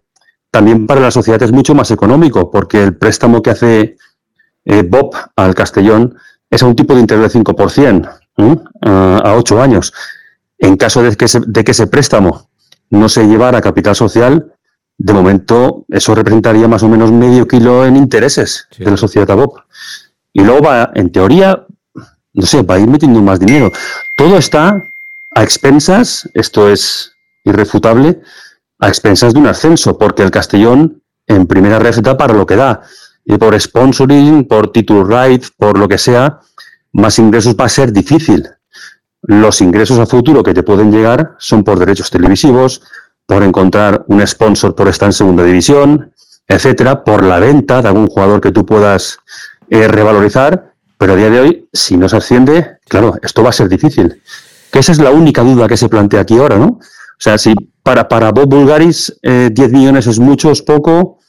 también 0.51 0.87
para 0.87 1.01
la 1.01 1.11
sociedad 1.11 1.43
es 1.43 1.51
mucho 1.51 1.75
más 1.75 1.91
económico, 1.91 2.49
porque 2.49 2.81
el 2.81 2.95
préstamo 2.95 3.41
que 3.41 3.49
hace 3.49 3.97
eh, 4.65 4.83
Bob 4.83 5.15
al 5.35 5.55
Castellón 5.55 6.17
es 6.49 6.63
a 6.63 6.65
un 6.65 6.75
tipo 6.75 6.93
de 6.93 7.01
interés 7.01 7.33
del 7.33 7.43
5% 7.43 8.09
a 8.81 9.33
8 9.35 9.61
años. 9.61 9.93
En 10.57 10.77
caso 10.77 11.01
de 11.01 11.15
que, 11.15 11.25
de 11.47 11.63
que 11.63 11.71
ese 11.71 11.87
préstamo 11.87 12.49
no 12.89 13.09
se 13.09 13.25
llevara 13.25 13.59
a 13.59 13.61
capital 13.61 13.95
social, 13.95 14.53
de 14.97 15.13
momento 15.13 15.85
eso 15.89 16.15
representaría 16.15 16.67
más 16.67 16.83
o 16.83 16.89
menos 16.89 17.11
medio 17.11 17.47
kilo 17.47 17.85
en 17.85 17.97
intereses 17.97 18.67
de 18.77 18.89
la 18.89 18.97
sociedad 18.97 19.29
a 19.31 19.35
Bob. 19.35 19.61
Y 20.33 20.43
luego 20.43 20.61
va, 20.65 20.91
en 20.95 21.11
teoría, 21.11 21.65
no 22.33 22.45
sé, 22.45 22.61
va 22.61 22.75
a 22.75 22.79
ir 22.79 22.87
metiendo 22.87 23.21
más 23.21 23.39
dinero. 23.39 23.71
Todo 24.15 24.37
está 24.37 24.83
a 25.33 25.43
expensas, 25.43 26.29
esto 26.33 26.69
es 26.69 27.13
irrefutable, 27.43 28.21
a 28.79 28.87
expensas 28.87 29.33
de 29.33 29.39
un 29.39 29.47
ascenso, 29.47 29.97
porque 29.97 30.23
el 30.23 30.31
Castellón 30.31 31.01
en 31.27 31.47
primera 31.47 31.79
receta 31.79 32.17
para 32.17 32.33
lo 32.33 32.45
que 32.45 32.55
da 32.55 32.81
y 33.25 33.37
por 33.37 33.59
sponsoring, 33.59 34.45
por 34.45 34.71
title 34.71 35.03
right, 35.03 35.43
por 35.57 35.77
lo 35.77 35.87
que 35.87 35.97
sea, 35.97 36.39
más 36.93 37.19
ingresos 37.19 37.55
va 37.59 37.65
a 37.65 37.69
ser 37.69 37.91
difícil. 37.91 38.47
Los 39.23 39.61
ingresos 39.61 39.97
a 39.97 40.05
futuro 40.05 40.43
que 40.43 40.53
te 40.53 40.61
pueden 40.61 40.91
llegar 40.91 41.35
son 41.39 41.63
por 41.63 41.79
derechos 41.79 42.11
televisivos, 42.11 42.81
por 43.25 43.41
encontrar 43.43 44.05
un 44.07 44.25
sponsor 44.25 44.75
por 44.75 44.87
estar 44.87 45.07
en 45.09 45.13
segunda 45.13 45.43
división, 45.43 46.13
etcétera, 46.47 47.03
por 47.03 47.23
la 47.23 47.39
venta 47.39 47.81
de 47.81 47.87
algún 47.87 48.07
jugador 48.07 48.39
que 48.39 48.51
tú 48.51 48.65
puedas 48.65 49.17
eh, 49.69 49.87
revalorizar, 49.87 50.73
pero 50.97 51.13
a 51.13 51.15
día 51.15 51.31
de 51.31 51.39
hoy, 51.39 51.69
si 51.73 51.97
no 51.97 52.07
se 52.07 52.17
asciende, 52.17 52.77
claro, 52.87 53.15
esto 53.23 53.43
va 53.43 53.49
a 53.49 53.53
ser 53.53 53.67
difícil. 53.67 54.21
Que 54.71 54.79
esa 54.79 54.91
es 54.91 54.99
la 54.99 55.09
única 55.09 55.41
duda 55.41 55.67
que 55.67 55.77
se 55.77 55.89
plantea 55.89 56.21
aquí 56.21 56.37
ahora, 56.37 56.57
¿no? 56.57 56.65
O 56.65 57.19
sea, 57.19 57.37
si 57.37 57.55
para, 57.81 58.07
para 58.07 58.31
Bob 58.31 58.47
Bulgaris 58.47 59.17
10 59.23 59.59
eh, 59.59 59.69
millones 59.69 60.05
es 60.05 60.19
mucho, 60.19 60.51
es 60.51 60.61
poco, 60.61 61.19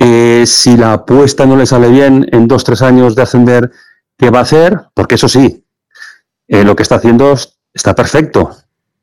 eh, 0.00 0.44
si 0.46 0.76
la 0.76 0.94
apuesta 0.94 1.46
no 1.46 1.56
le 1.56 1.66
sale 1.66 1.88
bien 1.88 2.26
en 2.32 2.48
dos, 2.48 2.64
tres 2.64 2.82
años 2.82 3.14
de 3.14 3.22
ascender, 3.22 3.70
¿qué 4.18 4.30
va 4.30 4.40
a 4.40 4.42
hacer? 4.42 4.80
Porque 4.94 5.14
eso 5.14 5.28
sí, 5.28 5.64
lo 6.48 6.74
que 6.74 6.82
está 6.82 6.96
haciendo 6.96 7.36
está 7.72 7.94
perfecto, 7.94 8.50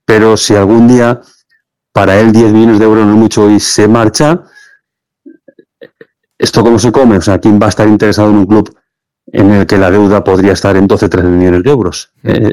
pero 0.04 0.36
si 0.36 0.56
algún 0.56 0.88
día 0.88 1.22
para 1.98 2.20
él 2.20 2.32
10 2.32 2.54
millones 2.54 2.80
de 2.80 2.86
euros 2.86 3.06
no 3.06 3.13
es 3.13 3.18
mucho 3.18 3.50
y 3.50 3.60
se 3.60 3.88
marcha, 3.88 4.44
¿esto 6.38 6.63
cómo 6.63 6.77
se 6.77 6.92
come? 6.92 7.18
O 7.18 7.22
sea, 7.22 7.39
¿quién 7.39 7.60
va 7.60 7.66
a 7.66 7.70
estar 7.70 7.88
interesado 7.88 8.30
en 8.30 8.36
un 8.36 8.46
club 8.46 8.77
en 9.25 9.51
el 9.51 9.66
que 9.66 9.77
la 9.77 9.89
deuda 9.89 10.24
podría 10.24 10.54
estar 10.54 10.75
en 10.77 10.86
12, 10.86 11.10
13 11.10 11.27
millones 11.27 11.63
de 11.63 11.70
euros? 11.72 12.12
Mm. 12.22 12.50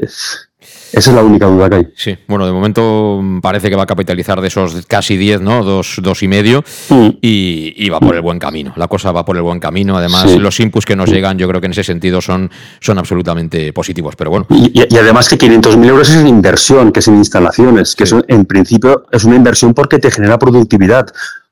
Esa 0.91 1.09
es 1.09 1.15
la 1.15 1.23
única 1.23 1.45
duda 1.47 1.69
que 1.69 1.75
hay. 1.75 1.87
Sí, 1.95 2.17
bueno, 2.27 2.45
de 2.45 2.51
momento 2.51 3.21
parece 3.41 3.69
que 3.69 3.75
va 3.75 3.83
a 3.83 3.85
capitalizar 3.85 4.39
de 4.41 4.47
esos 4.47 4.85
casi 4.87 5.17
10, 5.17 5.41
¿no? 5.41 5.63
Dos, 5.63 5.99
dos 6.01 6.23
y 6.23 6.27
medio, 6.27 6.63
mm. 6.89 7.09
y, 7.21 7.89
va 7.89 7.99
por 7.99 8.15
el 8.15 8.21
buen 8.21 8.39
camino. 8.39 8.73
La 8.75 8.87
cosa 8.87 9.11
va 9.11 9.25
por 9.25 9.35
el 9.35 9.43
buen 9.43 9.59
camino. 9.59 9.97
Además, 9.97 10.35
los 10.37 10.59
inputs 10.59 10.85
que 10.85 10.95
nos 10.95 11.09
llegan, 11.09 11.37
yo 11.37 11.47
creo 11.47 11.61
que 11.61 11.67
en 11.67 11.71
ese 11.71 11.83
sentido 11.83 12.21
son, 12.21 12.49
son 12.79 12.97
absolutamente 12.97 13.73
positivos. 13.73 14.15
Pero 14.15 14.31
bueno. 14.31 14.47
Y, 14.49 14.97
además 14.97 15.29
que 15.29 15.37
500.000 15.37 15.85
euros 15.85 16.09
es 16.09 16.15
en 16.15 16.27
inversión, 16.27 16.91
que 16.91 16.99
es 16.99 17.07
en 17.07 17.15
instalaciones, 17.15 17.95
que 17.95 18.05
en 18.27 18.45
principio 18.45 19.05
es 19.11 19.23
una 19.23 19.35
inversión 19.35 19.73
porque 19.73 19.99
te 19.99 20.11
genera 20.11 20.37
productividad. 20.39 21.07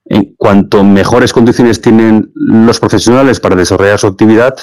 En 0.05 0.35
cuanto 0.35 0.83
mejores 0.83 1.31
condiciones 1.31 1.81
tienen 1.81 2.31
los 2.35 2.79
profesionales 2.79 3.39
para 3.39 3.55
desarrollar 3.55 3.99
su 3.99 4.07
actividad, 4.07 4.53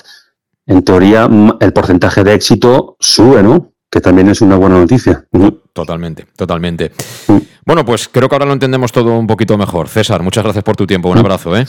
en 0.66 0.84
teoría 0.84 1.28
el 1.60 1.72
porcentaje 1.72 2.22
de 2.22 2.34
éxito 2.34 2.96
sube, 3.00 3.42
¿no? 3.42 3.72
Que 3.90 4.00
también 4.00 4.28
es 4.28 4.40
una 4.40 4.56
buena 4.56 4.78
noticia. 4.78 5.26
Totalmente, 5.72 6.26
totalmente. 6.36 6.92
Bueno, 7.64 7.84
pues 7.84 8.08
creo 8.08 8.28
que 8.28 8.34
ahora 8.34 8.46
lo 8.46 8.52
entendemos 8.52 8.92
todo 8.92 9.18
un 9.18 9.26
poquito 9.26 9.58
mejor. 9.58 9.88
César, 9.88 10.22
muchas 10.22 10.44
gracias 10.44 10.64
por 10.64 10.76
tu 10.76 10.86
tiempo. 10.86 11.08
Un 11.10 11.18
abrazo, 11.18 11.56
¿eh? 11.56 11.66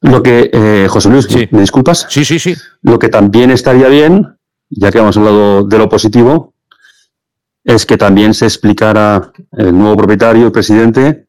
Lo 0.00 0.22
que, 0.22 0.50
eh, 0.52 0.86
José 0.88 1.08
Luis, 1.08 1.28
¿me 1.52 1.60
disculpas? 1.60 2.06
Sí, 2.08 2.24
sí, 2.24 2.40
sí. 2.40 2.54
Lo 2.82 2.98
que 2.98 3.08
también 3.08 3.52
estaría 3.52 3.86
bien, 3.88 4.36
ya 4.68 4.90
que 4.90 4.98
hemos 4.98 5.16
hablado 5.16 5.62
de 5.62 5.78
lo 5.78 5.88
positivo, 5.88 6.54
es 7.62 7.86
que 7.86 7.96
también 7.96 8.34
se 8.34 8.46
explicara 8.46 9.30
el 9.52 9.78
nuevo 9.78 9.96
propietario, 9.96 10.46
el 10.46 10.52
presidente, 10.52 11.28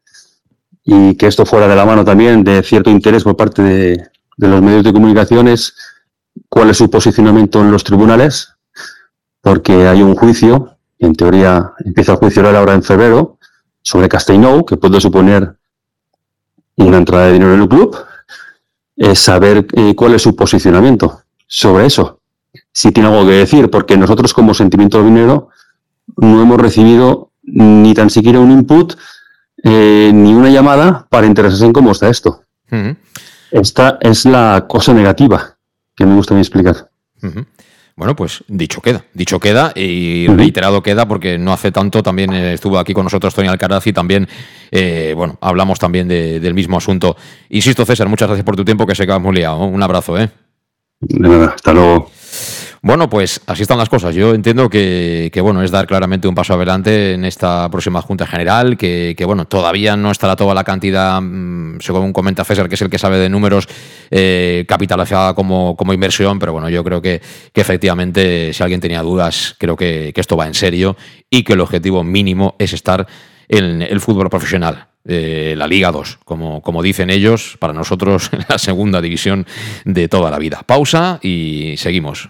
y 0.83 1.15
que 1.15 1.27
esto 1.27 1.45
fuera 1.45 1.67
de 1.67 1.75
la 1.75 1.85
mano 1.85 2.03
también 2.03 2.43
de 2.43 2.63
cierto 2.63 2.89
interés 2.89 3.23
por 3.23 3.37
parte 3.37 3.61
de, 3.61 4.07
de 4.37 4.47
los 4.47 4.61
medios 4.63 4.83
de 4.83 4.91
comunicaciones, 4.91 5.75
cuál 6.49 6.71
es 6.71 6.77
su 6.77 6.89
posicionamiento 6.89 7.61
en 7.61 7.71
los 7.71 7.83
tribunales, 7.83 8.52
porque 9.43 9.87
hay 9.87 10.01
un 10.01 10.15
juicio, 10.15 10.77
en 10.99 11.13
teoría 11.15 11.73
empieza 11.83 12.13
el 12.13 12.17
juicio 12.17 12.47
ahora 12.47 12.73
en 12.73 12.81
febrero, 12.81 13.37
sobre 13.81 14.07
Castellnou, 14.07 14.65
que 14.65 14.77
puede 14.77 15.01
suponer 15.01 15.57
una 16.77 16.97
entrada 16.97 17.27
de 17.27 17.33
dinero 17.33 17.53
en 17.53 17.61
el 17.61 17.67
club, 17.67 17.93
es 18.95 19.19
saber 19.19 19.67
eh, 19.73 19.93
cuál 19.95 20.13
es 20.13 20.21
su 20.21 20.33
posicionamiento 20.33 21.23
sobre 21.45 21.85
eso. 21.85 22.21
Si 22.71 22.93
tiene 22.93 23.09
algo 23.09 23.25
que 23.25 23.33
decir, 23.33 23.69
porque 23.69 23.97
nosotros 23.97 24.33
como 24.33 24.53
sentimiento 24.53 24.99
de 24.99 25.09
dinero 25.09 25.49
no 26.15 26.41
hemos 26.41 26.57
recibido 26.57 27.31
ni 27.41 27.93
tan 27.93 28.09
siquiera 28.09 28.39
un 28.39 28.51
input 28.51 28.93
eh, 29.61 30.11
ni 30.13 30.33
una 30.33 30.49
llamada 30.49 31.05
para 31.09 31.27
interesarse 31.27 31.65
en 31.65 31.73
cómo 31.73 31.91
está 31.91 32.07
esto. 32.07 32.43
Esta 33.51 33.97
es 33.99 34.25
la 34.25 34.65
cosa 34.69 34.93
negativa 34.93 35.57
que 35.95 36.05
me 36.05 36.15
gustaría 36.15 36.41
explicar. 36.41 36.89
Bueno, 37.95 38.15
pues 38.15 38.43
dicho 38.47 38.81
queda, 38.81 39.05
dicho 39.13 39.39
queda 39.39 39.71
y 39.75 40.25
reiterado 40.27 40.81
queda 40.81 41.07
porque 41.07 41.37
no 41.37 41.53
hace 41.53 41.71
tanto 41.71 42.01
también 42.01 42.33
estuvo 42.33 42.79
aquí 42.79 42.91
con 42.91 43.03
nosotros 43.03 43.35
Tony 43.35 43.47
Alcaraz 43.47 43.85
y 43.85 43.93
también, 43.93 44.27
eh, 44.71 45.13
bueno, 45.15 45.37
hablamos 45.41 45.77
también 45.77 46.07
del 46.07 46.53
mismo 46.55 46.77
asunto. 46.77 47.15
Insisto, 47.49 47.85
César, 47.85 48.09
muchas 48.09 48.27
gracias 48.27 48.45
por 48.45 48.55
tu 48.55 48.65
tiempo 48.65 48.87
que 48.87 48.95
se 48.95 49.05
queda 49.05 49.19
muy 49.19 49.35
liado. 49.35 49.59
Un 49.59 49.83
abrazo, 49.83 50.17
¿eh? 50.17 50.31
De 51.01 51.19
nada, 51.19 51.53
hasta 51.55 51.71
luego. 51.71 52.09
Bueno, 52.85 53.09
pues 53.09 53.39
así 53.47 53.61
están 53.61 53.77
las 53.77 53.87
cosas. 53.87 54.13
Yo 54.13 54.35
entiendo 54.35 54.69
que, 54.69 55.31
bueno, 55.41 55.63
es 55.63 55.71
dar 55.71 55.87
claramente 55.87 56.27
un 56.27 56.35
paso 56.35 56.53
adelante 56.53 57.13
en 57.13 57.23
esta 57.23 57.69
próxima 57.71 58.01
Junta 58.01 58.27
General, 58.27 58.75
que, 58.75 59.15
bueno, 59.25 59.45
todavía 59.45 59.95
no 59.95 60.11
estará 60.11 60.35
toda 60.35 60.53
la 60.53 60.65
cantidad, 60.65 61.21
mm, 61.21 61.79
según 61.79 62.11
comenta 62.11 62.43
César, 62.43 62.67
que 62.67 62.75
es 62.75 62.81
el 62.81 62.89
que 62.89 62.97
sabe 62.97 63.19
de 63.19 63.29
números, 63.29 63.69
eh, 64.11 64.65
capitalizada 64.67 65.33
como, 65.33 65.77
inversión, 65.93 66.39
pero 66.39 66.51
bueno, 66.51 66.67
yo 66.67 66.83
creo 66.83 67.01
que, 67.01 67.21
efectivamente, 67.53 68.51
si 68.51 68.61
alguien 68.61 68.81
tenía 68.81 69.01
dudas, 69.01 69.55
creo 69.57 69.77
que, 69.77 70.11
esto 70.13 70.35
va 70.35 70.45
en 70.47 70.53
serio 70.53 70.97
y 71.29 71.43
que 71.43 71.53
el 71.53 71.61
objetivo 71.61 72.03
mínimo 72.03 72.57
es 72.59 72.73
estar 72.73 73.07
en 73.47 73.81
el 73.81 74.01
fútbol 74.01 74.29
profesional. 74.29 74.87
Eh, 75.05 75.55
la 75.57 75.67
Liga 75.67 75.89
2, 75.89 76.19
como, 76.25 76.61
como 76.61 76.83
dicen 76.83 77.09
ellos, 77.09 77.55
para 77.59 77.71
nosotros 77.71 78.29
la 78.49 78.57
segunda 78.57 78.99
división 78.99 79.45
de 79.85 80.09
toda 80.09 80.29
la 80.29 80.37
vida. 80.37 80.63
Pausa 80.65 81.19
y 81.21 81.75
seguimos. 81.77 82.29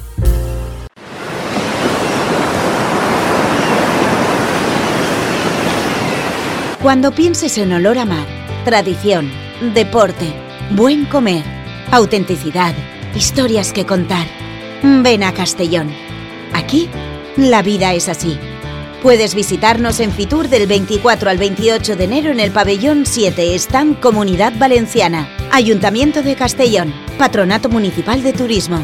Cuando 6.81 7.11
pienses 7.11 7.59
en 7.59 7.73
olor 7.73 7.99
a 7.99 8.05
mar, 8.05 8.25
tradición, 8.65 9.31
deporte, 9.75 10.33
buen 10.71 11.05
comer, 11.05 11.43
autenticidad, 11.91 12.73
historias 13.15 13.71
que 13.71 13.85
contar, 13.85 14.25
ven 14.81 15.21
a 15.21 15.31
Castellón. 15.31 15.91
Aquí, 16.53 16.89
la 17.37 17.61
vida 17.61 17.93
es 17.93 18.09
así. 18.09 18.35
Puedes 19.03 19.35
visitarnos 19.35 19.99
en 19.99 20.11
Fitur 20.11 20.47
del 20.47 20.65
24 20.65 21.29
al 21.29 21.37
28 21.37 21.95
de 21.95 22.03
enero 22.03 22.31
en 22.31 22.39
el 22.39 22.49
pabellón 22.49 23.05
7, 23.05 23.53
Stand 23.53 23.99
Comunidad 23.99 24.53
Valenciana, 24.57 25.29
Ayuntamiento 25.51 26.23
de 26.23 26.35
Castellón, 26.35 26.95
Patronato 27.19 27.69
Municipal 27.69 28.23
de 28.23 28.33
Turismo. 28.33 28.83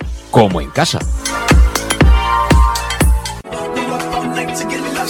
como 0.31 0.61
en 0.61 0.71
casa. 0.71 0.99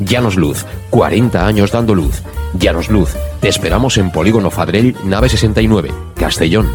Llanos 0.00 0.36
Luz, 0.36 0.64
40 0.90 1.46
años 1.46 1.72
dando 1.72 1.94
luz. 1.94 2.22
Llanos 2.54 2.88
Luz, 2.88 3.10
te 3.40 3.48
esperamos 3.48 3.98
en 3.98 4.10
Polígono 4.10 4.50
Fadrell, 4.50 4.96
nave 5.04 5.28
69, 5.28 5.90
Castellón. 6.14 6.68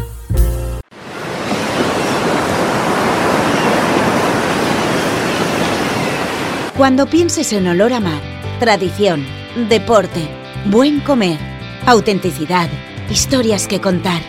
Cuando 6.76 7.06
pienses 7.06 7.52
en 7.52 7.68
olor 7.68 7.92
a 7.92 8.00
mar, 8.00 8.20
tradición, 8.58 9.24
deporte, 9.68 10.28
buen 10.66 11.00
comer, 11.00 11.38
autenticidad, 11.86 12.68
historias 13.08 13.68
que 13.68 13.80
contar, 13.80 14.20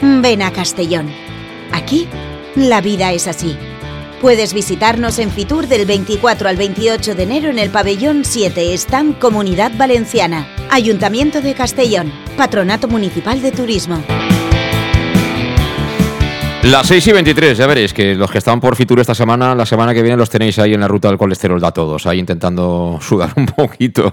ven 0.00 0.42
a 0.42 0.52
Castellón. 0.52 1.10
Aquí, 1.72 2.06
la 2.54 2.80
vida 2.80 3.12
es 3.12 3.26
así. 3.26 3.56
Puedes 4.20 4.52
visitarnos 4.52 5.20
en 5.20 5.30
Fitur 5.30 5.68
del 5.68 5.86
24 5.86 6.48
al 6.48 6.56
28 6.56 7.14
de 7.14 7.22
enero 7.22 7.50
en 7.50 7.60
el 7.60 7.70
pabellón 7.70 8.24
7, 8.24 8.74
Stand 8.74 9.20
Comunidad 9.20 9.70
Valenciana, 9.76 10.48
Ayuntamiento 10.70 11.40
de 11.40 11.54
Castellón, 11.54 12.12
Patronato 12.36 12.88
Municipal 12.88 13.40
de 13.40 13.52
Turismo. 13.52 14.02
Las 16.70 16.86
6 16.88 17.06
y 17.06 17.12
23, 17.12 17.56
ya 17.56 17.66
veréis 17.66 17.94
que 17.94 18.14
los 18.14 18.30
que 18.30 18.36
están 18.36 18.60
por 18.60 18.76
Fitur 18.76 19.00
esta 19.00 19.14
semana, 19.14 19.54
la 19.54 19.64
semana 19.64 19.94
que 19.94 20.02
viene 20.02 20.18
los 20.18 20.28
tenéis 20.28 20.58
ahí 20.58 20.74
en 20.74 20.80
la 20.80 20.86
ruta 20.86 21.08
del 21.08 21.16
colesterol 21.16 21.58
da 21.58 21.72
todos, 21.72 22.06
ahí 22.06 22.18
intentando 22.18 22.98
sudar 23.02 23.32
un 23.36 23.46
poquito 23.46 24.12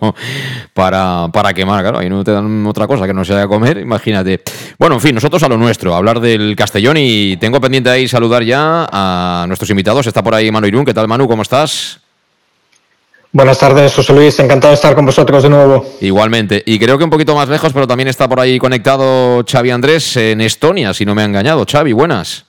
para, 0.74 1.28
para 1.34 1.54
quemar, 1.54 1.82
claro, 1.82 1.98
ahí 1.98 2.10
no 2.10 2.24
te 2.24 2.32
dan 2.32 2.66
otra 2.66 2.88
cosa 2.88 3.06
que 3.06 3.14
no 3.14 3.26
sea 3.26 3.46
comer, 3.48 3.80
imagínate. 3.80 4.42
Bueno, 4.80 4.96
en 4.96 5.02
fin, 5.02 5.14
nosotros 5.14 5.44
a 5.44 5.50
lo 5.50 5.58
nuestro, 5.58 5.94
hablar 5.96 6.22
del 6.22 6.56
Castellón 6.56 6.96
y 6.98 7.36
tengo 7.36 7.60
pendiente 7.60 7.90
ahí 7.90 8.08
saludar 8.08 8.42
ya 8.42 8.88
a 8.90 9.44
nuestros 9.50 9.70
invitados, 9.72 10.08
está 10.08 10.24
por 10.24 10.34
ahí 10.34 10.50
Manu 10.50 10.68
Irún, 10.68 10.86
¿qué 10.86 10.94
tal 10.94 11.10
Manu? 11.10 11.28
¿Cómo 11.28 11.42
estás? 11.42 12.00
Buenas 13.34 13.60
tardes, 13.60 13.94
José 13.94 14.14
Luis, 14.14 14.40
encantado 14.40 14.72
de 14.72 14.76
estar 14.76 14.96
con 14.96 15.06
vosotros 15.06 15.44
de 15.44 15.50
nuevo. 15.50 15.86
Igualmente, 16.00 16.64
y 16.66 16.80
creo 16.80 16.98
que 16.98 17.04
un 17.04 17.10
poquito 17.10 17.36
más 17.36 17.50
lejos, 17.50 17.74
pero 17.74 17.86
también 17.86 18.08
está 18.08 18.30
por 18.30 18.40
ahí 18.40 18.58
conectado 18.58 19.44
Xavi 19.46 19.72
Andrés 19.72 20.16
en 20.16 20.40
Estonia, 20.40 20.94
si 20.94 21.04
no 21.04 21.14
me 21.14 21.22
ha 21.22 21.26
engañado. 21.26 21.66
Xavi, 21.70 21.92
buenas. 21.92 22.45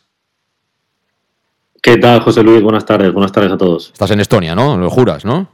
¿Qué 1.87 1.99
tal, 1.99 2.19
José 2.19 2.43
Luis? 2.43 2.61
Buenas 2.65 2.85
tardes, 2.85 3.13
buenas 3.13 3.31
tardes 3.31 3.53
a 3.53 3.57
todos. 3.57 3.91
Estás 3.93 4.11
en 4.11 4.19
Estonia, 4.19 4.57
¿no? 4.57 4.77
Lo 4.77 4.91
juras, 4.91 5.25
¿no? 5.25 5.49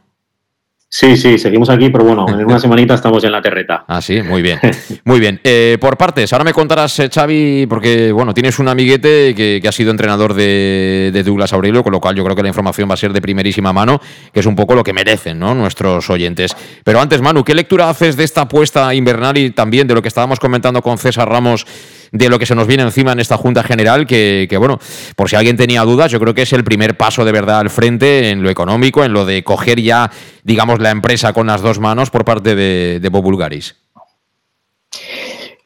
Sí, 0.89 1.15
sí, 1.19 1.37
seguimos 1.37 1.69
aquí, 1.69 1.91
pero 1.91 2.05
bueno, 2.05 2.27
en 2.27 2.47
una 2.47 2.59
semanita 2.59 2.95
estamos 2.95 3.23
en 3.25 3.33
la 3.33 3.43
terreta. 3.43 3.85
Ah, 3.87 4.01
sí, 4.01 4.23
muy 4.23 4.41
bien. 4.41 4.59
Muy 5.05 5.21
bien. 5.21 5.41
Eh, 5.45 5.77
por 5.79 5.99
partes, 5.99 6.33
ahora 6.33 6.45
me 6.47 6.55
contarás, 6.55 6.99
eh, 7.01 7.11
Xavi, 7.13 7.67
porque 7.67 8.13
bueno, 8.13 8.33
tienes 8.33 8.59
un 8.59 8.69
amiguete 8.69 9.35
que, 9.35 9.59
que 9.61 9.69
ha 9.69 9.73
sido 9.73 9.91
entrenador 9.91 10.33
de, 10.33 11.11
de, 11.13 11.23
Douglas 11.23 11.53
Aurelio, 11.53 11.83
con 11.83 11.93
lo 11.93 12.01
cual 12.01 12.17
yo 12.17 12.25
creo 12.25 12.35
que 12.35 12.43
la 12.43 12.49
información 12.49 12.89
va 12.89 12.95
a 12.95 12.97
ser 12.97 13.13
de 13.13 13.21
primerísima 13.21 13.75
mano, 13.75 14.01
que 14.33 14.41
es 14.41 14.47
un 14.47 14.57
poco 14.57 14.75
lo 14.75 14.83
que 14.83 14.95
merecen 14.95 15.39
¿no? 15.39 15.55
nuestros 15.55 16.09
oyentes. 16.09 16.57
Pero 16.83 16.99
antes, 16.99 17.21
Manu, 17.21 17.45
¿qué 17.45 17.55
lectura 17.55 17.91
haces 17.91 18.17
de 18.17 18.25
esta 18.25 18.43
apuesta 18.43 18.95
invernal 18.95 19.37
y 19.37 19.51
también 19.51 19.87
de 19.87 19.95
lo 19.95 20.01
que 20.01 20.09
estábamos 20.09 20.41
comentando 20.41 20.81
con 20.81 20.97
César 20.97 21.29
Ramos? 21.29 21.67
De 22.13 22.29
lo 22.29 22.39
que 22.39 22.47
se 22.47 22.55
nos 22.55 22.67
viene 22.67 22.83
encima 22.85 23.13
en 23.13 23.21
esta 23.21 23.37
Junta 23.37 23.63
General, 23.63 24.07
que, 24.07 24.47
que, 24.49 24.57
bueno, 24.59 24.79
por 25.17 25.29
si 25.29 25.37
alguien 25.37 25.57
tenía 25.57 25.83
dudas, 25.83 26.13
yo 26.13 26.21
creo 26.21 26.35
que 26.35 26.43
es 26.43 26.53
el 26.53 26.63
primer 26.63 26.97
paso 26.97 27.25
de 27.25 27.33
verdad 27.33 27.59
al 27.59 27.71
frente 27.71 28.31
en 28.31 28.43
lo 28.43 28.51
económico, 28.51 29.03
en 29.03 29.13
lo 29.13 29.25
de 29.25 29.43
coger 29.43 29.81
ya, 29.81 30.11
digamos, 30.45 30.79
la 30.79 30.91
empresa 30.91 31.33
con 31.33 31.47
las 31.47 31.63
dos 31.63 31.81
manos 31.81 32.11
por 32.11 32.25
parte 32.25 32.55
de, 32.55 33.01
de 33.01 33.09
Bob. 33.09 33.23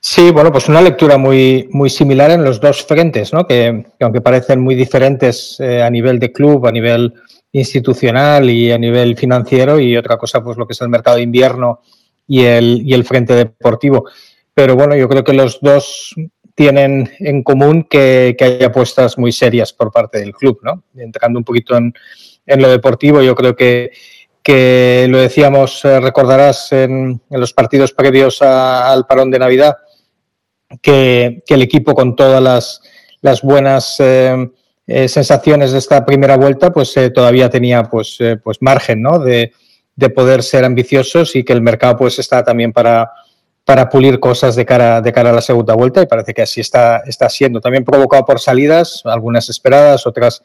Sí, 0.01 0.31
bueno, 0.31 0.53
pues 0.53 0.69
una 0.69 0.81
lectura 0.81 1.19
muy, 1.19 1.69
muy 1.73 1.91
similar 1.91 2.31
en 2.31 2.45
los 2.45 2.61
dos 2.61 2.85
frentes, 2.85 3.33
¿no? 3.33 3.45
que, 3.45 3.87
que 3.99 4.05
aunque 4.05 4.21
parecen 4.21 4.61
muy 4.61 4.77
diferentes 4.77 5.57
eh, 5.59 5.83
a 5.83 5.91
nivel 5.91 6.21
de 6.21 6.31
club, 6.31 6.65
a 6.67 6.71
nivel 6.71 7.13
institucional 7.51 8.49
y 8.49 8.71
a 8.71 8.79
nivel 8.79 9.17
financiero, 9.17 9.81
y 9.81 9.97
otra 9.97 10.17
cosa, 10.17 10.45
pues 10.45 10.57
lo 10.59 10.67
que 10.67 10.75
es 10.75 10.81
el 10.81 10.91
mercado 10.91 11.17
de 11.17 11.25
invierno 11.25 11.81
y 12.29 12.45
el, 12.45 12.83
y 12.85 12.95
el 12.95 13.05
frente 13.05 13.35
deportivo. 13.35 14.05
Pero 14.55 14.77
bueno, 14.77 14.95
yo 14.95 15.09
creo 15.09 15.25
que 15.25 15.33
los 15.33 15.61
dos 15.61 16.15
tienen 16.57 17.13
en 17.19 17.43
común 17.43 17.85
que, 17.85 18.35
que, 18.37 18.45
hay 18.45 18.63
apuestas 18.65 19.19
muy 19.19 19.31
serias 19.31 19.75
por 19.75 19.93
parte 19.93 20.19
del 20.19 20.33
club, 20.33 20.59
¿no? 20.63 20.83
Entrando 20.97 21.39
un 21.39 21.45
poquito 21.45 21.77
en, 21.77 21.93
lo 22.47 22.71
deportivo, 22.71 23.21
yo 23.21 23.35
creo 23.35 23.55
que, 23.55 23.91
que 24.43 25.07
lo 25.11 25.19
decíamos, 25.19 25.85
eh, 25.85 26.01
recordarás 26.01 26.73
en, 26.73 27.21
los 27.29 27.53
partidos 27.53 27.93
previos 27.93 28.41
al 28.41 29.07
parón 29.07 29.31
de 29.31 29.39
Navidad, 29.39 29.77
que, 30.81 31.43
el 31.47 31.63
equipo 31.63 31.95
con 31.95 32.17
todas 32.17 32.43
las, 32.43 32.81
las 33.21 33.43
buenas 33.43 34.01
eh, 34.01 34.49
eh, 34.87 35.09
sensaciones 35.09 35.73
de 35.73 35.79
esta 35.79 36.07
primera 36.07 36.39
vuelta, 36.39 36.73
pues 36.73 36.95
todavía 37.15 37.51
tenía 37.51 37.83
pues, 37.85 38.17
pues 38.43 38.63
margen 38.63 39.03
¿no? 39.03 39.19
de, 39.19 39.53
de, 39.95 40.09
poder 40.09 40.43
ser 40.43 40.65
ambiciosos 40.65 41.37
y 41.37 41.45
que 41.45 41.53
el 41.53 41.61
mercado 41.61 41.99
pues 41.99 42.19
está 42.19 42.43
también 42.43 42.73
para, 42.73 43.11
para 43.67 43.89
pulir 43.89 44.21
cosas 44.21 44.55
de 44.55 44.65
cara, 44.65 45.03
de 45.03 45.13
cara 45.13 45.31
a 45.31 45.33
la 45.33 45.41
segunda 45.41 45.75
vuelta 45.75 46.01
y 46.01 46.07
parece 46.07 46.33
que 46.33 46.43
así 46.43 46.61
está, 46.61 47.03
está 47.05 47.29
siendo. 47.29 47.61
También 47.61 47.85
provocado 47.85 48.25
por 48.25 48.39
salidas, 48.39 49.03
algunas 49.05 49.49
esperadas, 49.49 50.07
otras 50.07 50.41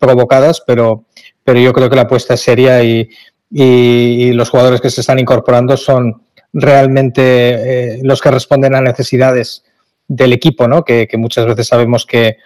provocadas, 0.00 0.60
pero, 0.66 1.04
pero 1.44 1.60
yo 1.60 1.72
creo 1.72 1.88
que 1.88 1.94
la 1.94 2.02
apuesta 2.02 2.34
es 2.34 2.40
seria 2.40 2.82
y, 2.82 3.08
y, 3.48 4.32
los 4.32 4.50
jugadores 4.50 4.80
que 4.80 4.90
se 4.90 5.02
están 5.02 5.20
incorporando 5.20 5.76
son 5.76 6.22
realmente 6.52 8.00
los 8.02 8.20
que 8.20 8.32
responden 8.32 8.74
a 8.74 8.80
necesidades 8.80 9.62
del 10.08 10.32
equipo, 10.32 10.66
¿no? 10.66 10.84
que, 10.84 11.08
muchas 11.16 11.46
veces 11.46 11.68
sabemos 11.68 12.04
que, 12.04 12.38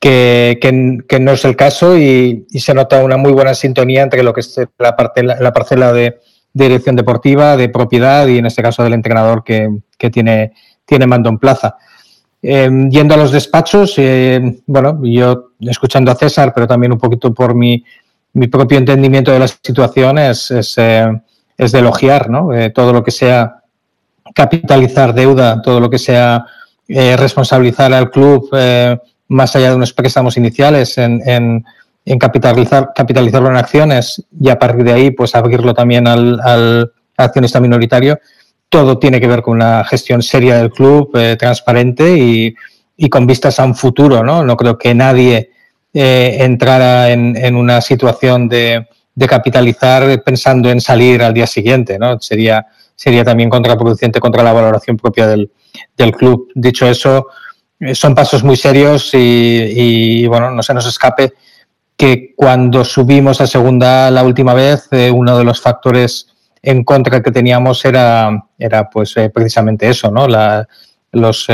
que, 0.00 1.18
no 1.20 1.32
es 1.32 1.44
el 1.44 1.54
caso 1.54 1.96
y, 1.96 2.46
se 2.50 2.74
nota 2.74 3.04
una 3.04 3.16
muy 3.16 3.30
buena 3.30 3.54
sintonía 3.54 4.02
entre 4.02 4.24
lo 4.24 4.32
que 4.32 4.40
es 4.40 4.60
la, 4.76 4.96
parte, 4.96 5.22
la, 5.22 5.52
parcela 5.52 5.92
de, 5.92 6.18
dirección 6.52 6.96
deportiva, 6.96 7.56
de 7.56 7.68
propiedad 7.68 8.26
y 8.26 8.38
en 8.38 8.46
este 8.46 8.62
caso 8.62 8.82
del 8.82 8.94
entrenador 8.94 9.42
que, 9.44 9.70
tiene, 10.10 10.52
tiene 10.84 11.06
mando 11.06 11.28
en 11.28 11.38
plaza. 11.38 11.76
Em, 12.42 12.90
yendo 12.90 13.14
a 13.14 13.16
los 13.16 13.30
despachos, 13.30 13.94
eh, 13.98 14.60
bueno, 14.66 15.00
yo 15.04 15.52
escuchando 15.60 16.10
a 16.10 16.16
César, 16.16 16.52
pero 16.54 16.66
también 16.66 16.92
un 16.92 16.98
poquito 16.98 17.32
por 17.32 17.54
mi, 17.54 17.84
mi 18.34 18.48
propio 18.48 18.78
entendimiento 18.78 19.30
de 19.30 19.38
la 19.38 19.48
situación, 19.48 20.18
es, 20.18 20.50
eh, 20.76 21.06
de 21.56 21.78
elogiar 21.78 22.28
¿no? 22.28 22.52
Eh, 22.52 22.70
todo 22.70 22.92
lo 22.92 23.04
que 23.04 23.12
sea 23.12 23.62
capitalizar 24.34 25.14
deuda, 25.14 25.62
todo 25.62 25.78
lo 25.78 25.88
que 25.88 25.98
sea 25.98 26.44
responsabilizar 26.88 27.92
al 27.92 28.10
club 28.10 28.50
más 29.28 29.56
allá 29.56 29.70
de 29.70 29.76
unos 29.76 29.92
préstamos 29.92 30.36
iniciales 30.36 30.98
en, 30.98 31.22
en, 31.26 31.64
capitalizar, 32.18 32.90
capitalizarlo 32.94 33.48
en 33.50 33.56
acciones 33.56 34.24
y 34.40 34.48
a 34.48 34.58
partir 34.58 34.84
de 34.84 34.92
ahí 34.92 35.10
pues 35.10 35.34
abrirlo 35.34 35.74
también 35.74 36.06
al, 36.06 36.40
al 36.40 36.92
accionista 37.16 37.60
minoritario. 37.60 38.18
Todo 38.68 38.98
tiene 38.98 39.20
que 39.20 39.26
ver 39.26 39.42
con 39.42 39.54
una 39.54 39.84
gestión 39.84 40.22
seria 40.22 40.56
del 40.56 40.70
club, 40.70 41.10
eh, 41.14 41.36
transparente 41.38 42.16
y, 42.16 42.54
y, 42.96 43.08
con 43.08 43.26
vistas 43.26 43.60
a 43.60 43.64
un 43.64 43.74
futuro. 43.74 44.24
No, 44.24 44.44
no 44.44 44.56
creo 44.56 44.78
que 44.78 44.94
nadie 44.94 45.50
entrara 45.94 47.10
en, 47.10 47.36
en, 47.36 47.54
una 47.54 47.82
situación 47.82 48.48
de, 48.48 48.86
de 49.14 49.26
capitalizar 49.26 50.22
pensando 50.22 50.70
en 50.70 50.80
salir 50.80 51.22
al 51.22 51.34
día 51.34 51.46
siguiente. 51.46 51.98
¿no? 51.98 52.18
Sería, 52.20 52.66
sería 52.96 53.24
también 53.24 53.50
contraproducente 53.50 54.20
contra 54.20 54.42
la 54.42 54.52
valoración 54.52 54.96
propia 54.96 55.26
del, 55.26 55.50
del 55.96 56.12
club. 56.12 56.48
Dicho 56.54 56.86
eso, 56.86 57.26
eh, 57.80 57.94
son 57.94 58.14
pasos 58.14 58.44
muy 58.44 58.56
serios 58.56 59.10
y, 59.12 60.26
bueno, 60.26 60.50
no 60.50 60.62
se 60.62 60.74
nos 60.74 60.86
escape 60.86 61.32
que 62.02 62.34
cuando 62.34 62.84
subimos 62.84 63.40
a 63.40 63.46
segunda 63.46 64.10
la 64.10 64.24
última 64.24 64.54
vez, 64.54 64.88
eh, 64.90 65.08
uno 65.08 65.38
de 65.38 65.44
los 65.44 65.60
factores 65.60 66.26
en 66.60 66.82
contra 66.82 67.22
que 67.22 67.30
teníamos 67.30 67.84
era, 67.84 68.44
era 68.58 68.90
pues 68.90 69.16
eh, 69.16 69.30
precisamente 69.30 69.88
eso, 69.88 70.10
¿no? 70.10 70.26
Los 71.12 71.46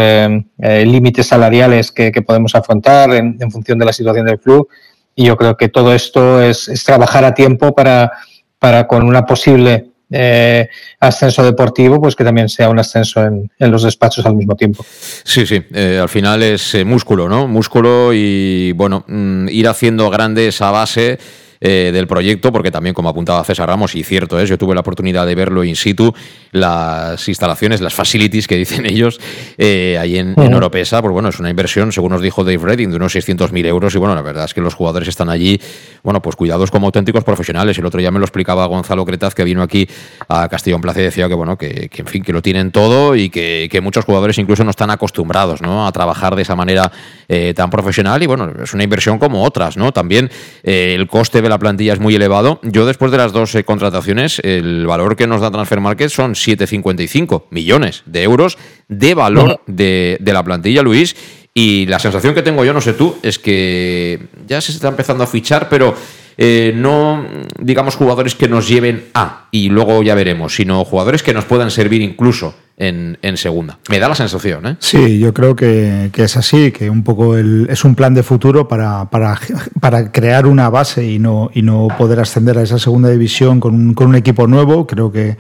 límites 0.57 1.27
salariales 1.27 1.93
que, 1.93 2.23
podemos 2.27 2.55
afrontar 2.55 3.13
en, 3.13 3.37
en, 3.39 3.51
función 3.51 3.79
de 3.79 3.85
la 3.85 3.93
situación 3.93 4.25
del 4.25 4.41
club. 4.41 4.69
Y 5.15 5.27
yo 5.27 5.37
creo 5.37 5.55
que 5.55 5.69
todo 5.69 5.93
esto 5.93 6.41
es, 6.41 6.67
es 6.69 6.83
trabajar 6.83 7.27
a 7.27 7.35
tiempo 7.35 7.75
para, 7.75 8.13
para 8.59 8.87
con 8.87 9.05
una 9.05 9.27
posible 9.27 9.91
eh, 10.11 10.69
ascenso 11.01 11.45
deportivo, 11.45 12.01
pues 12.01 12.17
que 12.17 12.25
también 12.25 12.49
sea 12.49 12.71
un 12.71 12.79
ascenso 12.79 13.25
en, 13.25 13.51
los 13.59 13.83
despachos 13.83 14.25
al 14.27 14.35
mismo 14.35 14.57
tiempo. 14.57 14.85
Sí, 15.25 15.47
sí, 15.47 15.63
eh, 15.75 15.99
al 16.01 16.09
final 16.09 16.43
es 16.43 16.75
eh, 16.75 16.85
músculo, 16.85 17.29
¿no? 17.29 17.47
Músculo 17.47 18.13
y, 18.13 18.73
bueno, 18.73 19.05
mm, 19.07 19.49
ir 19.49 19.69
haciendo 19.69 20.09
grande 20.11 20.49
esa 20.49 20.71
base 20.71 21.19
eh, 21.61 21.91
del 21.93 22.07
proyecto, 22.07 22.53
porque 22.53 22.71
también, 22.71 22.95
como 22.95 23.09
apuntaba 23.09 23.43
César 23.43 23.69
Ramos, 23.69 23.97
y 23.97 24.05
cierto 24.05 24.39
es, 24.39 24.49
yo 24.49 24.57
tuve 24.59 24.75
la 24.75 24.81
oportunidad 24.81 25.27
de 25.27 25.35
verlo 25.35 25.65
in 25.65 25.75
situ, 25.75 26.15
las 26.53 27.29
instalaciones, 27.29 27.81
las 27.81 27.95
facilities 27.95 28.47
que 28.47 28.57
dicen 28.57 28.87
ellos, 28.89 29.21
eh, 29.57 29.99
ahí 30.01 30.19
en, 30.19 30.35
Oropesa, 30.39 31.03
pues 31.03 31.13
bueno, 31.13 31.29
es 31.31 31.41
una 31.41 31.51
inversión, 31.51 31.91
según 31.91 32.13
nos 32.13 32.23
dijo 32.23 32.45
Dave 32.45 32.59
Redding, 32.59 32.91
de 32.91 32.97
unos 32.97 33.15
600.000 33.15 33.67
euros, 33.67 33.95
y 33.95 33.99
bueno, 33.99 34.15
la 34.15 34.23
verdad 34.23 34.45
es 34.45 34.55
que 34.55 34.61
los 34.61 34.75
jugadores 34.75 35.09
están 35.09 35.29
allí, 35.29 35.61
bueno, 36.05 36.23
pues 36.23 36.37
cuidados 36.37 36.71
como 36.71 36.87
auténticos 36.87 37.25
profesionales. 37.25 37.77
El 37.79 37.87
otro 37.87 37.99
día 37.99 38.11
me 38.13 38.19
lo 38.21 38.25
explicaba 38.25 38.65
Gonzalo 38.67 39.05
Cretaz, 39.05 39.35
que 39.35 39.45
vino 39.45 39.63
aquí 39.63 39.89
a 40.29 40.49
Castellón 40.49 40.81
Plaza 40.81 41.01
y 41.01 41.05
decía 41.05 41.29
que, 41.29 41.35
bueno, 41.35 41.59
que, 41.59 41.91
en 41.93 42.07
fin, 42.07 42.23
que 42.23 42.33
lo 42.33 42.41
tienen 42.41 42.71
todo 42.71 43.17
y 43.17 43.31
que, 43.31 43.79
muchos 43.83 44.05
jugadores 44.05 44.39
incluso 44.39 44.65
no 44.65 44.71
están 44.71 44.91
acostumbrados, 44.91 45.63
¿no? 45.63 45.87
A 45.87 45.93
trabajar 45.93 46.35
de 46.35 46.43
esa 46.43 46.57
manera 46.57 46.91
eh, 47.29 47.55
tan 47.55 47.71
profesional 47.71 48.23
y, 48.23 48.27
bueno, 48.27 48.53
es 48.63 48.75
una 48.75 48.83
inversión 48.83 49.19
como 49.19 49.45
otras, 49.45 49.77
¿no? 49.77 49.93
También 49.93 50.31
el 50.63 51.07
coste 51.07 51.41
de 51.49 51.51
la 51.51 51.59
plantilla 51.59 51.95
es 51.95 52.01
muy 52.01 52.15
elevado. 52.15 52.61
Yo 52.63 52.87
después 52.87 53.11
de 53.11 53.19
las 53.19 53.33
dos 53.33 53.55
eh, 53.55 53.65
contrataciones, 53.65 54.39
el 54.45 54.87
valor 54.87 55.17
que 55.17 55.27
nos 55.27 55.41
da 55.41 55.51
Transfer 55.51 55.81
Market 55.81 56.11
son 56.11 56.35
7,55 56.35 57.45
millones 57.51 58.03
de 58.07 58.23
euros 58.23 58.59
de 58.89 59.15
valor 59.15 59.61
de, 59.67 60.19
la 60.23 60.45
plantilla, 60.45 60.83
Luis. 60.83 61.17
Y 61.55 61.87
la 61.87 61.99
sensación 61.99 62.35
que 62.35 62.43
tengo 62.43 62.65
yo, 62.65 62.73
no 62.73 62.81
sé 62.81 62.93
tú, 62.93 63.17
es 63.23 63.39
que 63.39 64.21
ya 64.47 64.61
se 64.61 64.73
está 64.73 64.89
empezando 64.89 65.25
a 65.25 65.27
fichar, 65.27 65.69
pero 65.69 65.95
eh, 66.37 66.73
no, 66.75 67.27
digamos, 67.59 67.97
jugadores 67.97 68.35
que 68.35 68.47
nos 68.47 68.69
lleven 68.69 69.07
a, 69.15 69.49
y 69.51 69.71
luego 69.71 70.03
ya 70.03 70.15
veremos, 70.15 70.55
sino 70.55 70.85
jugadores 70.85 71.23
que 71.23 71.35
nos 71.35 71.47
puedan 71.47 71.71
servir 71.71 72.03
incluso 72.03 72.55
en, 72.79 73.37
segunda. 73.37 73.79
Me 73.91 73.99
da 73.99 74.09
la 74.09 74.15
sensación, 74.15 74.67
¿eh? 74.67 74.77
Sí, 74.79 75.19
yo 75.19 75.35
creo 75.35 75.57
que, 75.57 76.11
es 76.15 76.37
así, 76.37 76.71
que 76.71 76.89
un 76.89 77.03
poco 77.03 77.37
es 77.37 77.85
un 77.85 77.95
plan 77.95 78.15
de 78.15 78.23
futuro 78.23 78.69
para, 78.69 79.11
para, 79.11 80.13
crear 80.13 80.47
una 80.47 80.71
base 80.71 81.05
y 81.05 81.19
no, 81.19 81.51
y 81.53 81.63
no 81.63 81.89
poder 81.99 82.21
ascender 82.21 82.57
a 82.59 82.63
esa 82.63 82.79
segunda 82.79 83.11
división 83.11 83.59
con 83.59 83.75
un, 83.75 83.95
con 83.95 84.09
un 84.09 84.15
equipo 84.15 84.47
nuevo. 84.47 84.87
Creo 84.87 85.11
que, 85.11 85.37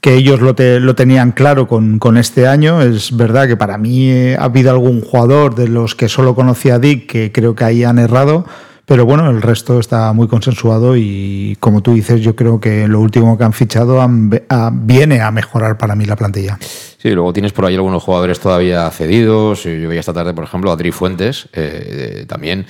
que 0.00 0.14
ellos 0.14 0.40
lo, 0.40 0.54
lo 0.56 0.94
tenían 0.94 1.32
claro 1.32 1.66
con, 1.66 1.98
con, 1.98 2.16
este 2.16 2.46
año. 2.46 2.80
Es 2.80 3.16
verdad 3.16 3.48
que 3.48 3.56
para 3.56 3.78
mí 3.78 4.08
eh, 4.08 4.36
ha 4.38 4.44
habido 4.44 4.70
algún 4.70 5.00
jugador 5.00 5.56
de 5.56 5.68
los 5.68 5.96
que 5.96 6.08
solo 6.08 6.36
conocía 6.36 6.78
Dick 6.78 7.10
que 7.10 7.32
creo 7.32 7.56
que 7.56 7.64
ahí 7.64 7.82
han 7.82 7.98
errado 7.98 8.46
pero 8.86 9.04
bueno, 9.04 9.28
el 9.28 9.42
resto 9.42 9.80
está 9.80 10.12
muy 10.12 10.28
consensuado 10.28 10.96
y 10.96 11.56
como 11.58 11.82
tú 11.82 11.94
dices, 11.94 12.20
yo 12.20 12.36
creo 12.36 12.60
que 12.60 12.86
lo 12.86 13.00
último 13.00 13.36
que 13.36 13.42
han 13.42 13.52
fichado 13.52 14.00
viene 14.72 15.20
a 15.20 15.30
mejorar 15.32 15.76
para 15.76 15.96
mí 15.96 16.04
la 16.04 16.14
plantilla. 16.14 16.56
Sí, 16.60 17.10
luego 17.10 17.32
tienes 17.32 17.52
por 17.52 17.66
ahí 17.66 17.74
algunos 17.74 18.02
jugadores 18.02 18.38
todavía 18.38 18.88
cedidos. 18.90 19.64
Yo 19.64 19.88
veía 19.88 20.00
esta 20.00 20.12
tarde, 20.12 20.34
por 20.34 20.44
ejemplo, 20.44 20.70
a 20.70 20.74
Adri 20.74 20.92
Fuentes, 20.92 21.48
eh, 21.52 22.26
también 22.28 22.64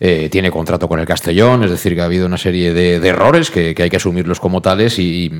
eh, 0.00 0.28
tiene 0.30 0.50
contrato 0.50 0.86
con 0.86 1.00
el 1.00 1.06
Castellón, 1.06 1.64
es 1.64 1.70
decir, 1.70 1.94
que 1.94 2.02
ha 2.02 2.04
habido 2.04 2.26
una 2.26 2.36
serie 2.36 2.74
de, 2.74 2.96
errores 2.96 3.50
que, 3.50 3.74
hay 3.78 3.90
que 3.90 3.96
asumirlos 3.96 4.40
como 4.40 4.60
tales 4.60 4.98
y, 4.98 5.30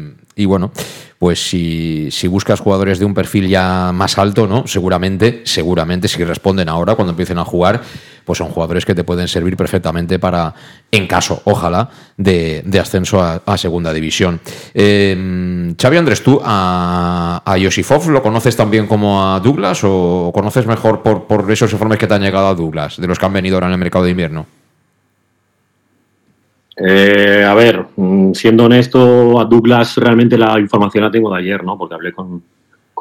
bueno, 0.46 0.72
pues 1.18 1.48
si, 1.48 2.08
si, 2.10 2.28
buscas 2.28 2.60
jugadores 2.60 2.98
de 2.98 3.04
un 3.04 3.14
perfil 3.14 3.48
ya 3.48 3.92
más 3.92 4.18
alto, 4.18 4.46
¿no? 4.46 4.66
Seguramente, 4.66 5.42
seguramente 5.44 6.08
si 6.08 6.22
responden 6.24 6.68
ahora 6.68 6.94
cuando 6.94 7.12
empiecen 7.12 7.38
a 7.38 7.44
jugar, 7.44 7.80
pues 8.24 8.38
son 8.38 8.48
jugadores 8.48 8.84
que 8.84 8.94
te 8.94 9.04
pueden 9.04 9.28
servir 9.28 9.56
perfectamente 9.56 10.18
para, 10.18 10.54
en 10.90 11.06
caso, 11.06 11.42
ojalá, 11.44 11.90
de, 12.16 12.64
ascenso 12.80 13.22
a, 13.22 13.58
segunda 13.58 13.92
división. 13.92 14.40
Eh, 14.72 15.74
Xavi 15.80 15.96
Andrés, 15.96 16.22
¿tú 16.22 16.40
a, 16.42 17.42
a 17.44 17.58
Yosifov 17.58 18.10
lo 18.10 18.22
conoces 18.22 18.56
también 18.56 18.86
como 18.86 19.24
a 19.24 19.40
Douglas 19.40 19.80
o 19.84 20.30
conoces 20.34 20.66
mejor 20.66 21.02
por, 21.02 21.26
por 21.26 21.50
esos 21.50 21.72
informes 21.72 21.98
que 21.98 22.06
te 22.06 22.14
han 22.14 22.22
llegado 22.22 22.48
a 22.48 22.54
Douglas, 22.54 22.96
de 22.96 23.06
los 23.06 23.18
que 23.18 23.26
han 23.26 23.32
venido 23.32 23.56
ahora 23.56 23.68
en 23.68 23.72
el 23.74 23.78
mercado 23.78 24.04
de 24.04 24.10
invierno? 24.10 24.46
Eh, 26.76 27.44
a 27.46 27.54
ver, 27.54 27.83
siendo 28.34 28.64
honesto, 28.64 29.40
a 29.40 29.44
Douglas 29.44 29.96
realmente 29.96 30.36
la 30.36 30.58
información 30.58 31.04
la 31.04 31.10
tengo 31.10 31.32
de 31.32 31.40
ayer, 31.40 31.64
¿no? 31.64 31.78
Porque 31.78 31.94
hablé 31.94 32.12
con, 32.12 32.42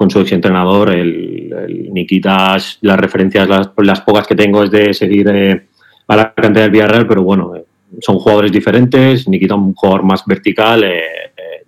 su 0.10 0.19
exentrenador, 0.19 0.89
el, 0.91 1.54
el 1.67 1.93
Nikitas, 1.93 2.80
las 2.82 3.00
referencias, 3.00 3.48
las, 3.48 4.02
pocas 4.02 4.28
que 4.28 4.36
tengo 4.36 4.63
es 4.63 4.72
de 4.72 4.93
seguir 4.93 5.28
eh, 5.30 5.67
a 6.08 6.15
la 6.15 6.34
cantidad 6.34 6.63
del 6.63 6.72
Villarreal, 6.72 7.08
pero 7.08 7.24
bueno, 7.24 7.56
eh, 7.56 7.63
son 8.02 8.17
jugadores 8.17 8.52
diferentes. 8.52 9.28
Nikita 9.28 9.56
un 9.56 9.74
jugador 9.74 10.04
más 10.04 10.26
vertical, 10.26 10.84
eh, 10.84 11.02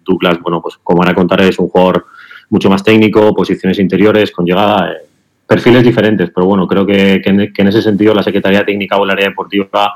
Douglas, 0.04 0.40
bueno, 0.42 0.62
pues 0.62 0.78
como 0.84 1.00
van 1.00 1.10
a 1.10 1.16
contar, 1.16 1.42
es 1.42 1.58
un 1.58 1.70
jugador 1.70 2.06
mucho 2.50 2.70
más 2.70 2.84
técnico, 2.84 3.34
posiciones 3.34 3.80
interiores, 3.80 4.32
con 4.32 4.46
llegada, 4.46 4.94
perfiles 5.48 5.84
diferentes, 5.84 6.30
pero 6.34 6.46
bueno, 6.46 6.68
creo 6.68 6.86
que, 6.86 7.22
que, 7.24 7.30
en, 7.30 7.68
ese 7.68 7.82
sentido 7.82 8.14
la 8.14 8.24
Secretaría 8.24 8.66
Técnica 8.66 8.98
o 8.98 9.06
el 9.06 9.12
área 9.12 9.30
deportiva 9.30 9.94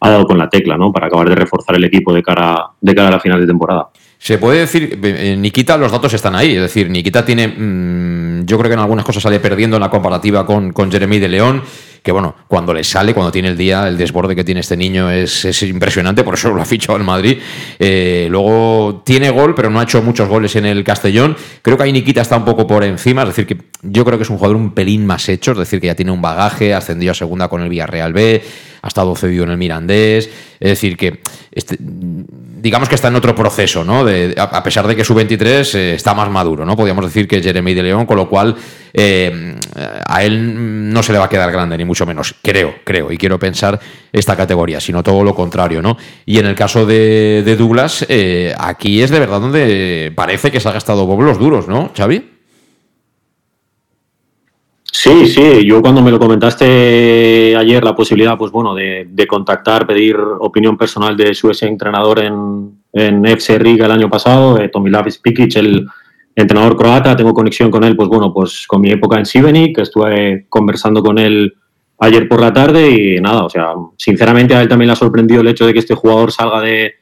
ha 0.00 0.10
dado 0.10 0.26
con 0.26 0.38
la 0.38 0.48
tecla, 0.48 0.76
¿no? 0.76 0.92
Para 0.92 1.06
acabar 1.06 1.28
de 1.28 1.34
reforzar 1.34 1.76
el 1.76 1.84
equipo 1.84 2.12
de 2.12 2.22
cara, 2.22 2.70
de 2.80 2.94
cara 2.94 3.08
a 3.08 3.12
la 3.12 3.20
final 3.20 3.40
de 3.40 3.46
temporada. 3.46 3.88
Se 4.18 4.36
puede 4.38 4.60
decir, 4.60 4.98
eh, 5.00 5.36
Nikita, 5.38 5.76
los 5.76 5.92
datos 5.92 6.12
están 6.12 6.34
ahí. 6.34 6.56
Es 6.56 6.62
decir, 6.62 6.90
Nikita 6.90 7.24
tiene, 7.24 7.46
mm, 7.48 8.46
yo 8.46 8.58
creo 8.58 8.68
que 8.68 8.74
en 8.74 8.80
algunas 8.80 9.04
cosas 9.04 9.22
sale 9.22 9.38
perdiendo 9.38 9.76
en 9.76 9.80
la 9.80 9.90
comparativa 9.90 10.44
con, 10.44 10.72
con 10.72 10.90
Jeremy 10.90 11.20
de 11.20 11.28
León, 11.28 11.62
que 12.02 12.10
bueno, 12.10 12.34
cuando 12.48 12.74
le 12.74 12.82
sale, 12.82 13.14
cuando 13.14 13.30
tiene 13.30 13.48
el 13.48 13.56
día, 13.56 13.86
el 13.86 13.96
desborde 13.96 14.34
que 14.34 14.42
tiene 14.42 14.60
este 14.60 14.76
niño 14.76 15.10
es, 15.10 15.44
es 15.44 15.62
impresionante, 15.62 16.24
por 16.24 16.34
eso 16.34 16.50
lo 16.50 16.60
ha 16.60 16.64
fichado 16.64 16.96
al 16.96 17.04
Madrid. 17.04 17.38
Eh, 17.78 18.26
luego 18.30 19.02
tiene 19.04 19.30
gol, 19.30 19.54
pero 19.54 19.70
no 19.70 19.78
ha 19.78 19.84
hecho 19.84 20.02
muchos 20.02 20.28
goles 20.28 20.56
en 20.56 20.66
el 20.66 20.82
Castellón. 20.82 21.36
Creo 21.62 21.76
que 21.76 21.84
ahí 21.84 21.92
Nikita 21.92 22.22
está 22.22 22.36
un 22.36 22.44
poco 22.44 22.66
por 22.66 22.82
encima, 22.82 23.22
es 23.22 23.28
decir, 23.28 23.46
que 23.46 23.58
yo 23.82 24.04
creo 24.04 24.18
que 24.18 24.24
es 24.24 24.30
un 24.30 24.38
jugador 24.38 24.56
un 24.56 24.72
pelín 24.72 25.06
más 25.06 25.28
hecho, 25.28 25.52
es 25.52 25.58
decir, 25.58 25.80
que 25.80 25.86
ya 25.86 25.94
tiene 25.94 26.10
un 26.10 26.22
bagaje, 26.22 26.74
ascendió 26.74 27.12
a 27.12 27.14
segunda 27.14 27.48
con 27.48 27.62
el 27.62 27.68
Villarreal 27.68 28.12
B, 28.12 28.42
ha 28.82 28.88
estado 28.88 29.14
cedido 29.16 29.44
en 29.44 29.50
el 29.50 29.58
Mirandés, 29.58 30.28
es 30.60 30.68
decir, 30.68 30.96
que 30.96 31.20
este, 31.52 31.76
digamos 31.78 32.88
que 32.88 32.94
está 32.94 33.08
en 33.08 33.16
otro 33.16 33.34
proceso, 33.34 33.84
¿no? 33.84 34.04
a 34.36 34.62
pesar 34.62 34.86
de 34.86 34.96
que 34.96 35.04
su 35.04 35.14
23 35.14 35.74
eh, 35.74 35.94
está 35.94 36.14
más 36.14 36.30
maduro, 36.30 36.64
¿no? 36.64 36.76
Podríamos 36.76 37.04
decir 37.04 37.26
que 37.28 37.42
Jeremy 37.42 37.74
de 37.74 37.82
León, 37.82 38.06
con 38.06 38.16
lo 38.16 38.28
cual 38.28 38.56
eh, 38.92 39.56
a 40.06 40.24
él 40.24 40.92
no 40.92 41.02
se 41.02 41.12
le 41.12 41.18
va 41.18 41.26
a 41.26 41.28
quedar 41.28 41.50
grande, 41.52 41.78
ni 41.78 41.84
mucho 41.84 42.06
menos. 42.06 42.34
Creo, 42.42 42.76
creo, 42.84 43.12
y 43.12 43.18
quiero 43.18 43.38
pensar 43.38 43.78
esta 44.12 44.36
categoría, 44.36 44.80
sino 44.80 45.02
todo 45.02 45.22
lo 45.22 45.34
contrario, 45.34 45.82
¿no? 45.82 45.96
Y 46.26 46.38
en 46.38 46.46
el 46.46 46.54
caso 46.54 46.86
de, 46.86 47.56
Douglas, 47.58 48.06
eh, 48.08 48.54
aquí 48.58 49.02
es 49.02 49.10
de 49.10 49.20
verdad 49.20 49.40
donde 49.40 50.12
parece 50.14 50.50
que 50.50 50.60
se 50.60 50.68
ha 50.68 50.72
gastado 50.72 51.06
boblos 51.06 51.38
duros, 51.38 51.68
¿no, 51.68 51.92
Xavi? 51.96 52.37
Sí, 54.90 55.26
sí, 55.26 55.66
yo 55.66 55.82
cuando 55.82 56.02
me 56.02 56.10
lo 56.10 56.18
comentaste 56.18 57.54
ayer 57.56 57.84
la 57.84 57.94
posibilidad, 57.94 58.38
pues 58.38 58.50
bueno, 58.50 58.74
de, 58.74 59.26
contactar, 59.28 59.86
pedir 59.86 60.16
opinión 60.16 60.76
personal 60.76 61.16
de 61.16 61.34
su 61.34 61.48
ex 61.48 61.62
entrenador 61.62 62.20
en, 62.20 62.80
en 62.92 63.24
FC 63.26 63.58
Riga 63.58 63.86
el 63.86 63.92
año 63.92 64.08
pasado, 64.08 64.58
eh, 64.58 64.68
Tomislav 64.68 65.10
Spikic, 65.10 65.56
el 65.56 65.86
entrenador 66.34 66.76
croata, 66.76 67.14
tengo 67.14 67.34
conexión 67.34 67.70
con 67.70 67.84
él, 67.84 67.96
pues 67.96 68.08
bueno, 68.08 68.32
pues 68.32 68.66
con 68.66 68.80
mi 68.80 68.90
época 68.90 69.18
en 69.18 69.26
Siveni, 69.26 69.72
que 69.72 69.82
estuve 69.82 70.46
conversando 70.48 71.02
con 71.02 71.18
él 71.18 71.54
ayer 71.98 72.26
por 72.26 72.40
la 72.40 72.52
tarde 72.52 72.90
y 72.90 73.20
nada, 73.20 73.44
o 73.44 73.50
sea, 73.50 73.74
sinceramente 73.96 74.54
a 74.54 74.62
él 74.62 74.68
también 74.68 74.86
le 74.86 74.92
ha 74.94 74.96
sorprendido 74.96 75.42
el 75.42 75.48
hecho 75.48 75.66
de 75.66 75.74
que 75.74 75.80
este 75.80 75.94
jugador 75.94 76.32
salga 76.32 76.60
de, 76.60 76.94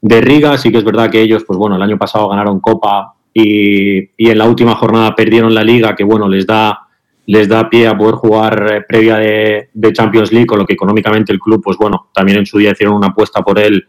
de 0.00 0.20
Riga, 0.20 0.58
sí 0.58 0.72
que 0.72 0.78
es 0.78 0.84
verdad 0.84 1.10
que 1.10 1.20
ellos, 1.20 1.44
pues 1.46 1.58
bueno, 1.58 1.76
el 1.76 1.82
año 1.82 1.98
pasado 1.98 2.28
ganaron 2.28 2.60
Copa 2.60 3.14
y, 3.32 3.98
y 4.16 4.30
en 4.30 4.38
la 4.38 4.46
última 4.46 4.74
jornada 4.74 5.14
perdieron 5.14 5.54
la 5.54 5.62
liga, 5.62 5.94
que 5.94 6.04
bueno, 6.04 6.28
les 6.28 6.46
da 6.46 6.87
les 7.28 7.46
da 7.46 7.68
pie 7.68 7.86
a 7.86 7.96
poder 7.96 8.14
jugar 8.14 8.72
eh, 8.72 8.80
previa 8.88 9.16
de, 9.18 9.92
Champions 9.92 10.32
League, 10.32 10.46
con 10.46 10.58
lo 10.58 10.64
que 10.64 10.72
económicamente 10.72 11.30
el 11.30 11.38
club, 11.38 11.62
pues 11.62 11.76
bueno, 11.76 12.08
también 12.14 12.38
en 12.38 12.46
su 12.46 12.56
día 12.56 12.72
hicieron 12.72 12.96
una 12.96 13.08
apuesta 13.08 13.42
por 13.42 13.58
él 13.58 13.86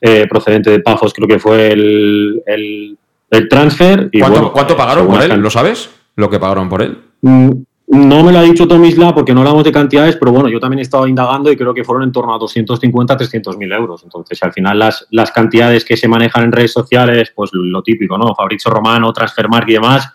eh, 0.00 0.26
procedente 0.26 0.70
de 0.70 0.80
Pafos, 0.80 1.12
creo 1.12 1.28
que 1.28 1.38
fue 1.38 1.72
el, 1.72 2.42
el, 2.46 3.48
transfer. 3.50 4.08
Y 4.12 4.20
¿Cuánto, 4.20 4.50
¿cuánto 4.52 4.76
pagaron 4.78 5.06
por 5.06 5.22
él? 5.22 5.40
¿Lo 5.40 5.50
sabes? 5.50 5.90
¿Lo 6.16 6.30
que 6.30 6.38
pagaron 6.38 6.70
por 6.70 6.80
él? 6.80 6.96
Mm, 7.20 7.50
no 7.88 8.24
me 8.24 8.32
lo 8.32 8.38
ha 8.38 8.42
dicho 8.42 8.66
Tomisla 8.66 9.12
porque 9.12 9.34
no 9.34 9.40
hablamos 9.40 9.64
de 9.64 9.72
cantidades, 9.72 10.16
pero 10.16 10.32
bueno, 10.32 10.48
yo 10.48 10.58
también 10.58 10.78
he 10.78 10.82
estado 10.82 11.06
indagando 11.06 11.52
y 11.52 11.56
creo 11.58 11.74
que 11.74 11.84
fueron 11.84 12.04
en 12.04 12.12
torno 12.12 12.34
a 12.34 12.38
250, 12.38 13.14
300 13.14 13.58
mil 13.58 13.70
euros. 13.72 14.04
Entonces, 14.04 14.42
al 14.42 14.54
final, 14.54 14.78
las, 14.78 15.06
las 15.10 15.30
cantidades 15.32 15.84
que 15.84 15.98
se 15.98 16.08
manejan 16.08 16.44
en 16.44 16.52
redes 16.52 16.72
sociales, 16.72 17.30
pues 17.34 17.50
lo 17.52 17.82
típico, 17.82 18.16
¿no? 18.16 18.34
Fabrizio 18.34 18.70
Romano, 18.70 19.12
Transfermark 19.12 19.68
y 19.68 19.74
demás, 19.74 20.14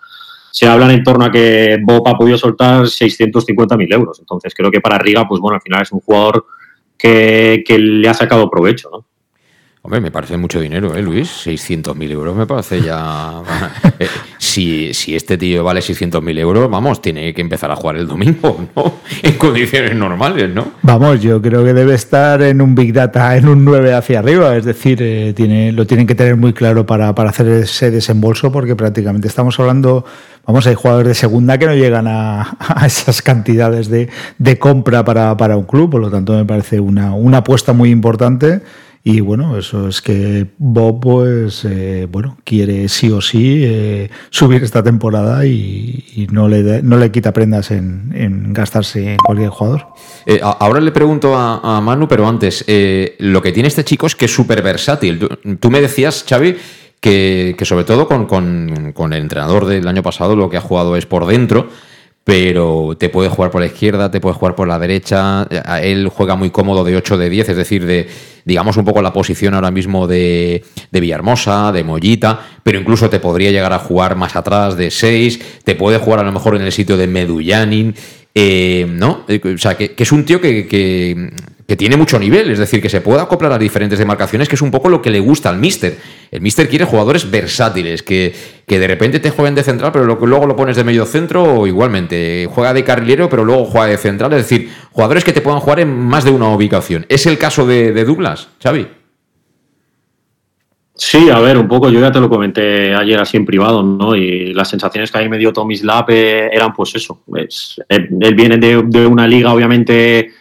se 0.55 0.65
hablan 0.65 0.91
en 0.91 1.03
torno 1.03 1.25
a 1.25 1.31
que 1.31 1.77
Bob 1.83 2.07
ha 2.07 2.17
podido 2.17 2.37
soltar 2.37 2.83
650.000 2.83 3.93
euros. 3.93 4.19
Entonces 4.21 4.53
creo 4.55 4.71
que 4.71 4.79
para 4.79 4.97
Riga, 4.97 5.27
pues 5.27 5.41
bueno, 5.41 5.55
al 5.55 5.61
final 5.61 5.81
es 5.81 5.91
un 5.91 5.99
jugador 5.99 6.45
que, 6.97 7.61
que 7.67 7.77
le 7.77 8.07
ha 8.07 8.13
sacado 8.13 8.49
provecho, 8.49 8.89
¿no? 8.89 9.05
Hombre, 9.85 10.01
me 10.01 10.09
parece 10.09 10.35
mucho 10.35 10.59
dinero, 10.59 10.95
¿eh, 10.95 11.01
Luis? 11.03 11.45
600.000 11.45 12.09
euros 12.09 12.35
me 12.35 12.47
parece 12.47 12.81
ya... 12.81 13.41
Eh, 13.97 14.07
si, 14.39 14.93
si, 14.93 15.15
este 15.15 15.37
tío 15.37 15.63
vale 15.63 15.79
600.000 15.79 16.39
euros, 16.39 16.69
vamos, 16.69 17.01
tiene 17.01 17.33
que 17.33 17.39
empezar 17.39 17.71
a 17.71 17.77
jugar 17.77 17.95
el 17.95 18.07
domingo, 18.07 18.67
¿no? 18.75 18.95
En 19.23 19.37
condiciones 19.37 19.95
normales, 19.95 20.53
¿no? 20.53 20.73
Vamos, 20.81 21.21
yo 21.21 21.41
creo 21.41 21.63
que 21.63 21.73
debe 21.73 21.93
estar 21.93 22.41
en 22.41 22.61
un 22.61 22.75
Big 22.75 22.91
Data, 22.91 23.37
en 23.37 23.47
un 23.47 23.63
9 23.63 23.93
hacia 23.93 24.19
arriba, 24.19 24.57
es 24.57 24.65
decir, 24.65 25.01
eh, 25.01 25.31
tiene, 25.33 25.71
lo 25.71 25.87
tienen 25.87 26.07
que 26.07 26.15
tener 26.15 26.35
muy 26.35 26.51
claro 26.51 26.85
para, 26.85 27.15
para 27.15 27.29
hacer 27.29 27.47
ese 27.47 27.89
desembolso, 27.89 28.51
porque 28.51 28.75
prácticamente 28.75 29.29
estamos 29.29 29.57
hablando 29.61 30.03
vamos, 30.45 30.67
hay 30.67 30.75
jugadores 30.75 31.09
de 31.09 31.15
segunda 31.15 31.57
que 31.57 31.65
no 31.65 31.75
llegan 31.75 32.07
a, 32.07 32.57
esas 32.85 33.21
cantidades 33.21 33.89
de, 33.89 34.09
de 34.37 34.59
compra 34.59 35.03
para, 35.03 35.35
para, 35.37 35.57
un 35.57 35.65
club, 35.65 35.91
por 35.91 36.01
lo 36.01 36.09
tanto 36.09 36.33
me 36.33 36.45
parece 36.45 36.79
una, 36.79 37.13
una 37.13 37.37
apuesta 37.37 37.73
muy 37.73 37.91
importante 37.91 38.61
y 39.07 39.19
bueno, 39.19 39.55
eso 39.55 39.87
es 39.87 40.01
que 40.01 40.47
Bob, 40.57 40.99
pues, 40.99 41.63
eh, 41.63 42.07
bueno, 42.09 42.39
quiere 42.43 42.89
sí 42.89 43.11
o 43.11 43.21
sí 43.21 43.61
eh, 43.63 44.09
subir 44.31 44.63
esta 44.63 44.81
temporada 44.81 45.45
y, 45.45 46.27
no, 46.31 46.47
le, 46.47 46.81
no 46.81 46.97
le 46.97 47.11
quita 47.11 47.31
prendas 47.31 47.69
en, 47.69 48.51
gastarse 48.51 49.11
en 49.11 49.17
cualquier 49.17 49.49
jugador. 49.49 49.89
Eh, 50.25 50.39
ahora 50.41 50.81
le 50.81 50.91
pregunto 50.91 51.35
a, 51.37 51.79
Manu, 51.81 52.07
pero 52.07 52.27
antes, 52.27 52.65
lo 53.19 53.43
que 53.43 53.51
tiene 53.51 53.67
este 53.67 53.83
chico 53.83 54.07
es 54.07 54.15
que 54.15 54.25
es 54.25 54.33
súper 54.33 54.63
versátil. 54.63 55.19
Tú, 55.59 55.69
me 55.69 55.81
decías, 55.81 56.25
Xavi, 56.27 56.55
que, 56.99 57.55
sobre 57.63 57.83
todo 57.83 58.07
con, 58.07 58.25
con 58.25 59.13
el 59.13 59.21
entrenador 59.21 59.65
del 59.65 59.87
año 59.87 60.03
pasado 60.03 60.35
lo 60.35 60.49
que 60.49 60.57
ha 60.57 60.61
jugado 60.61 60.95
es 60.95 61.05
por 61.05 61.25
dentro 61.27 61.69
pero 62.25 62.97
te 62.97 63.09
puede 63.09 63.29
jugar 63.29 63.51
por 63.51 63.61
la 63.61 63.67
izquierda, 63.67 64.09
te 64.09 64.19
puede 64.19 64.33
jugar 64.33 64.55
por 64.55 64.67
la 64.67 64.79
derecha. 64.79 65.47
Él 65.83 66.09
juega 66.09 66.35
muy 66.35 66.49
cómodo 66.49 66.83
de 66.83 66.97
8 66.97 67.19
de 67.19 67.29
10, 67.29 67.49
es 67.49 67.55
decir, 67.55 67.85
de, 67.85 68.07
digamos, 68.45 68.77
un 68.77 68.83
poco 68.83 69.03
la 69.03 69.13
posición 69.13 69.53
ahora 69.53 69.69
mismo 69.69 70.07
de, 70.07 70.63
de 70.89 70.99
Villahermosa, 70.99 71.71
de 71.71 71.83
Mollita, 71.83 72.39
pero 72.63 72.79
incluso 72.79 73.11
te 73.11 73.19
podría 73.19 73.51
llegar 73.51 73.73
a 73.73 73.77
jugar 73.77 74.15
más 74.15 74.35
atrás 74.35 74.75
de 74.75 74.89
6, 74.89 75.61
te 75.63 75.75
puede 75.75 75.99
jugar 75.99 76.21
a 76.21 76.23
lo 76.23 76.31
mejor 76.31 76.55
en 76.55 76.63
el 76.63 76.71
sitio 76.71 76.97
de 76.97 77.05
Medullanin. 77.05 77.93
Eh, 78.33 78.87
¿No? 78.89 79.23
Eh, 79.27 79.39
o 79.53 79.57
sea, 79.59 79.77
que, 79.77 79.93
es 79.95 80.11
un 80.11 80.25
tío 80.25 80.41
que, 80.41 80.67
que, 80.67 81.31
tiene 81.75 81.97
mucho 81.97 82.19
nivel, 82.19 82.51
es 82.51 82.59
decir, 82.59 82.79
que 82.79 82.89
se 82.89 83.01
puede 83.01 83.21
acoplar 83.21 83.51
a 83.51 83.57
diferentes 83.57 83.97
demarcaciones, 83.97 84.47
que 84.47 84.53
es 84.53 84.61
un 84.61 84.69
poco 84.69 84.87
lo 84.87 85.01
que 85.01 85.09
le 85.09 85.19
gusta 85.19 85.49
al 85.49 85.57
Mister. 85.57 85.97
El 86.29 86.41
Mister 86.41 86.69
quiere 86.69 86.85
jugadores 86.85 87.31
versátiles, 87.31 88.03
que, 88.03 88.35
que 88.67 88.77
de 88.77 88.87
repente 88.87 89.19
te 89.19 89.31
jueguen 89.31 89.55
de 89.55 89.63
central, 89.63 89.91
pero 89.91 90.05
luego 90.05 90.45
lo 90.45 90.55
pones 90.55 90.75
de 90.75 90.83
medio 90.83 91.05
centro, 91.05 91.43
o 91.43 91.65
igualmente, 91.65 92.47
juega 92.51 92.71
de 92.71 92.83
carrilero, 92.83 93.29
pero 93.29 93.43
luego 93.43 93.65
juega 93.65 93.87
de 93.87 93.97
central, 93.97 94.33
es 94.33 94.47
decir, 94.47 94.69
jugadores 94.91 95.23
que 95.23 95.33
te 95.33 95.41
puedan 95.41 95.59
jugar 95.59 95.79
en 95.79 95.89
más 95.89 96.23
de 96.23 96.31
una 96.31 96.49
ubicación. 96.49 97.05
¿Es 97.09 97.25
el 97.25 97.39
caso 97.39 97.65
de, 97.65 98.05
Douglas, 98.05 98.47
Xavi? 98.61 98.87
Sí, 100.93 101.29
a 101.29 101.39
ver, 101.39 101.57
un 101.57 101.67
poco, 101.67 101.89
yo 101.89 101.99
ya 101.99 102.11
te 102.11 102.21
lo 102.21 102.29
comenté 102.29 102.93
ayer 102.93 103.19
así 103.19 103.37
en 103.37 103.45
privado, 103.45 103.81
¿no? 103.83 104.15
Y 104.15 104.53
las 104.53 104.69
sensaciones 104.69 105.11
que 105.11 105.17
a 105.17 105.21
mí 105.21 105.29
me 105.29 105.37
dio 105.37 105.51
Tommy 105.51 105.75
Slap 105.75 106.09
eh, 106.11 106.49
eran 106.53 106.73
pues 106.73 106.95
eso. 106.95 107.23
él, 107.89 108.35
viene 108.35 108.57
de, 108.57 109.05
una 109.05 109.27
liga 109.27 109.51
obviamente 109.51 110.31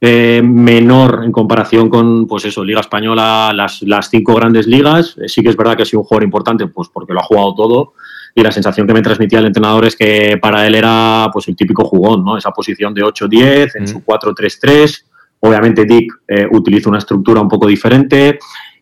eh, 0.00 0.40
menor 0.42 1.22
en 1.24 1.32
comparación 1.32 1.90
con, 1.90 2.26
pues 2.26 2.44
eso, 2.46 2.64
Liga 2.64 2.80
Española, 2.80 3.52
las, 3.54 3.82
las 3.82 4.08
cinco 4.08 4.34
grandes 4.34 4.66
ligas. 4.66 5.16
Eh, 5.18 5.28
sí 5.28 5.42
que 5.42 5.50
es 5.50 5.56
verdad 5.56 5.76
que 5.76 5.82
ha 5.82 5.86
sido 5.86 6.00
un 6.00 6.06
jugador 6.06 6.24
importante, 6.24 6.66
pues 6.66 6.88
porque 6.92 7.12
lo 7.12 7.20
ha 7.20 7.24
jugado 7.24 7.54
todo. 7.54 7.92
Y 8.34 8.42
la 8.42 8.52
sensación 8.52 8.86
que 8.86 8.94
me 8.94 9.02
transmitía 9.02 9.40
el 9.40 9.46
entrenador 9.46 9.84
es 9.86 9.96
que 9.96 10.38
para 10.40 10.66
él 10.66 10.74
era 10.74 11.28
pues 11.32 11.48
el 11.48 11.56
típico 11.56 11.84
jugón, 11.84 12.24
¿no? 12.24 12.36
Esa 12.36 12.52
posición 12.52 12.94
de 12.94 13.02
8-10 13.02 13.72
en 13.74 13.88
su 13.88 14.04
4-3-3. 14.04 15.04
Obviamente 15.40 15.84
Dick 15.84 16.12
utiliza 16.52 16.90
una 16.90 16.98
estructura 16.98 17.40
un 17.40 17.48
poco 17.48 17.66
diferente. 17.66 18.38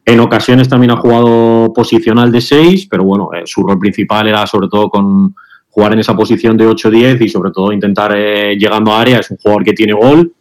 En 0.08 0.20
ocasiones 0.20 0.70
también 0.70 0.90
ha 0.92 0.96
jugado 0.96 1.70
posicional 1.74 2.32
de 2.32 2.40
6, 2.40 2.86
pero 2.90 3.04
bueno, 3.04 3.28
eh, 3.34 3.42
su 3.44 3.62
rol 3.62 3.78
principal 3.78 4.26
era 4.26 4.46
sobre 4.46 4.66
todo 4.68 4.88
con 4.88 5.34
jugar 5.68 5.92
en 5.92 5.98
esa 5.98 6.16
posición 6.16 6.56
de 6.56 6.66
8-10 6.66 7.20
y 7.20 7.28
sobre 7.28 7.50
todo 7.50 7.72
intentar 7.72 8.14
eh, 8.16 8.56
llegando 8.56 8.90
a 8.90 9.02
área. 9.02 9.18
Es 9.18 9.30
un 9.30 9.36
jugador 9.36 9.64
que 9.64 9.74
tiene 9.74 9.92
gol, 9.92 10.32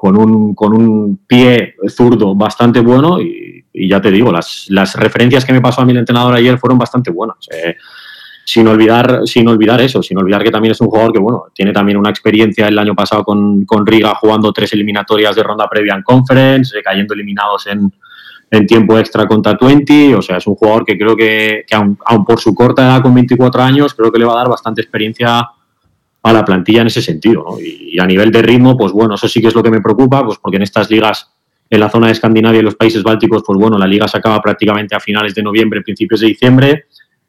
con 0.00 0.16
un, 0.16 0.54
con 0.54 0.72
un 0.72 1.20
pie 1.26 1.74
zurdo 1.86 2.34
bastante 2.34 2.80
bueno 2.80 3.20
y, 3.20 3.66
ya 3.86 4.00
te 4.00 4.10
digo, 4.10 4.32
las, 4.32 4.64
las, 4.70 4.94
referencias 4.94 5.44
que 5.44 5.52
me 5.52 5.60
pasó 5.60 5.82
a 5.82 5.84
el 5.84 5.94
entrenador 5.94 6.34
ayer 6.34 6.58
fueron 6.58 6.78
bastante 6.78 7.10
buenas. 7.10 7.36
Eh, 7.52 7.76
sin 8.42 8.66
olvidar, 8.66 9.20
sin 9.26 9.46
olvidar 9.46 9.78
eso, 9.82 10.02
sin 10.02 10.16
olvidar 10.16 10.42
que 10.42 10.50
también 10.50 10.72
es 10.72 10.80
un 10.80 10.86
jugador 10.88 11.12
que 11.12 11.18
bueno, 11.18 11.44
tiene 11.54 11.74
también 11.74 11.98
una 11.98 12.08
experiencia 12.08 12.66
el 12.66 12.78
año 12.78 12.94
pasado 12.94 13.24
con, 13.24 13.66
con 13.66 13.86
Riga 13.86 14.14
jugando 14.14 14.54
tres 14.54 14.72
eliminatorias 14.72 15.36
de 15.36 15.42
ronda 15.42 15.68
previa 15.68 15.94
en 15.94 16.02
conference, 16.02 16.80
cayendo 16.82 17.12
eliminados 17.12 17.66
en, 17.66 17.92
en 18.50 18.66
tiempo 18.66 18.98
extra 18.98 19.26
contra 19.26 19.58
20. 19.60 20.14
O 20.14 20.22
sea, 20.22 20.38
es 20.38 20.46
un 20.46 20.54
jugador 20.54 20.86
que 20.86 20.96
creo 20.96 21.14
que, 21.14 21.66
que 21.66 21.74
aun, 21.74 21.98
por 22.24 22.40
su 22.40 22.54
corta 22.54 22.84
edad, 22.84 23.02
con 23.02 23.12
24 23.12 23.62
años, 23.62 23.92
creo 23.92 24.10
que 24.10 24.18
le 24.18 24.24
va 24.24 24.32
a 24.32 24.36
dar 24.36 24.48
bastante 24.48 24.80
experiencia 24.80 25.46
a 26.22 26.32
la 26.32 26.44
plantilla 26.44 26.82
en 26.82 26.88
ese 26.88 27.02
sentido. 27.02 27.58
Y, 27.60 27.98
a 27.98 28.06
nivel 28.06 28.30
de 28.30 28.42
ritmo, 28.42 28.76
pues 28.76 28.92
bueno, 28.92 29.14
eso 29.14 29.28
sí 29.28 29.40
que 29.40 29.48
es 29.48 29.54
lo 29.54 29.62
que 29.62 29.70
me 29.70 29.80
preocupa, 29.80 30.24
pues 30.24 30.38
porque 30.38 30.56
en 30.56 30.62
estas 30.62 30.90
ligas, 30.90 31.30
en 31.68 31.80
la 31.80 31.90
zona 31.90 32.06
de 32.06 32.12
Escandinavia 32.12 32.60
y 32.60 32.62
los 32.62 32.76
países 32.76 33.02
bálticos, 33.02 33.42
pues 33.46 33.58
bueno, 33.58 33.78
la 33.78 33.86
liga 33.86 34.06
se 34.08 34.18
acaba 34.18 34.40
prácticamente 34.40 34.94
a 34.94 35.00
finales 35.00 35.34
de 35.34 35.42
noviembre, 35.42 35.82
principios 35.82 36.20
de 36.20 36.28
diciembre. 36.28 36.84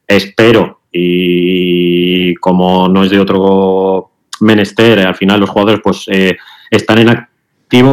Espero, 0.06 0.82
y 0.90 2.34
como 2.36 2.88
no 2.88 3.04
es 3.04 3.10
de 3.10 3.20
otro 3.20 4.10
menester, 4.40 5.00
al 5.00 5.14
final 5.14 5.40
los 5.40 5.50
jugadores 5.50 5.80
pues 5.82 6.04
eh, 6.08 6.36
están 6.70 6.98
en 6.98 7.08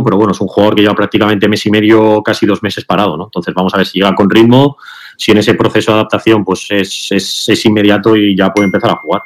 pero 0.03 0.17
bueno, 0.17 0.31
es 0.31 0.41
un 0.41 0.47
jugador 0.47 0.75
que 0.75 0.81
lleva 0.81 0.93
prácticamente 0.93 1.47
mes 1.47 1.65
y 1.65 1.71
medio, 1.71 2.21
casi 2.21 2.45
dos 2.45 2.61
meses 2.61 2.83
parado, 2.83 3.15
¿no? 3.15 3.25
Entonces 3.25 3.53
vamos 3.53 3.73
a 3.73 3.77
ver 3.77 3.85
si 3.85 3.99
llega 3.99 4.13
con 4.13 4.29
ritmo, 4.29 4.77
si 5.15 5.31
en 5.31 5.37
ese 5.37 5.53
proceso 5.53 5.91
de 5.91 5.99
adaptación 5.99 6.43
pues 6.43 6.67
es, 6.69 7.07
es, 7.11 7.65
inmediato 7.65 8.15
y 8.15 8.35
ya 8.35 8.51
puede 8.51 8.65
empezar 8.65 8.91
a 8.91 8.95
jugar. 8.97 9.23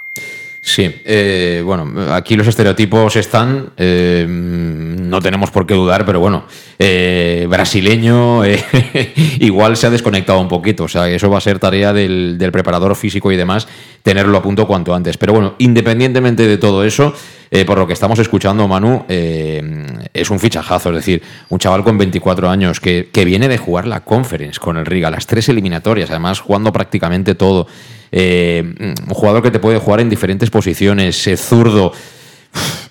Sí, 0.65 0.89
eh, 1.03 1.61
bueno, 1.65 2.13
aquí 2.13 2.37
los 2.37 2.47
estereotipos 2.47 3.17
están. 3.17 3.71
Eh, 3.75 4.25
no 4.29 5.19
tenemos 5.21 5.51
por 5.51 5.67
qué 5.67 5.73
dudar, 5.73 6.05
pero 6.05 6.21
bueno, 6.21 6.45
eh, 6.79 7.45
brasileño 7.49 8.45
eh, 8.45 8.63
igual 9.41 9.75
se 9.75 9.87
ha 9.87 9.89
desconectado 9.89 10.39
un 10.39 10.47
poquito. 10.47 10.85
O 10.85 10.87
sea, 10.87 11.09
eso 11.09 11.29
va 11.29 11.39
a 11.39 11.41
ser 11.41 11.59
tarea 11.59 11.91
del, 11.91 12.37
del, 12.37 12.53
preparador 12.53 12.95
físico 12.95 13.29
y 13.33 13.35
demás, 13.35 13.67
tenerlo 14.03 14.37
a 14.37 14.41
punto 14.41 14.65
cuanto 14.65 14.95
antes. 14.95 15.17
Pero 15.17 15.33
bueno, 15.33 15.55
independientemente 15.57 16.47
de 16.47 16.57
todo 16.57 16.85
eso, 16.85 17.13
eh, 17.55 17.65
por 17.65 17.77
lo 17.77 17.85
que 17.85 17.93
estamos 17.93 18.17
escuchando, 18.17 18.67
Manu, 18.67 19.05
es 19.07 20.29
un 20.29 20.39
fichajazo. 20.39 20.89
Es 20.89 20.95
decir, 20.95 21.21
un 21.49 21.59
chaval 21.59 21.83
con 21.83 21.97
24 21.97 22.49
años 22.49 22.79
que, 22.79 23.09
que, 23.13 23.23
viene 23.23 23.47
de 23.47 23.57
jugar 23.57 23.87
la 23.87 24.01
conference 24.01 24.59
con 24.59 24.77
el 24.77 24.85
Riga, 24.85 25.11
las 25.11 25.27
tres 25.27 25.47
eliminatorias, 25.49 26.09
además 26.09 26.39
jugando 26.39 26.73
prácticamente 26.73 27.35
todo. 27.35 27.67
un 28.11 28.95
jugador 29.09 29.43
que 29.43 29.51
te 29.51 29.59
puede 29.59 29.77
jugar 29.77 30.01
en 30.01 30.09
diferentes 30.09 30.49
posiciones, 30.49 31.29
zurdo. 31.37 31.93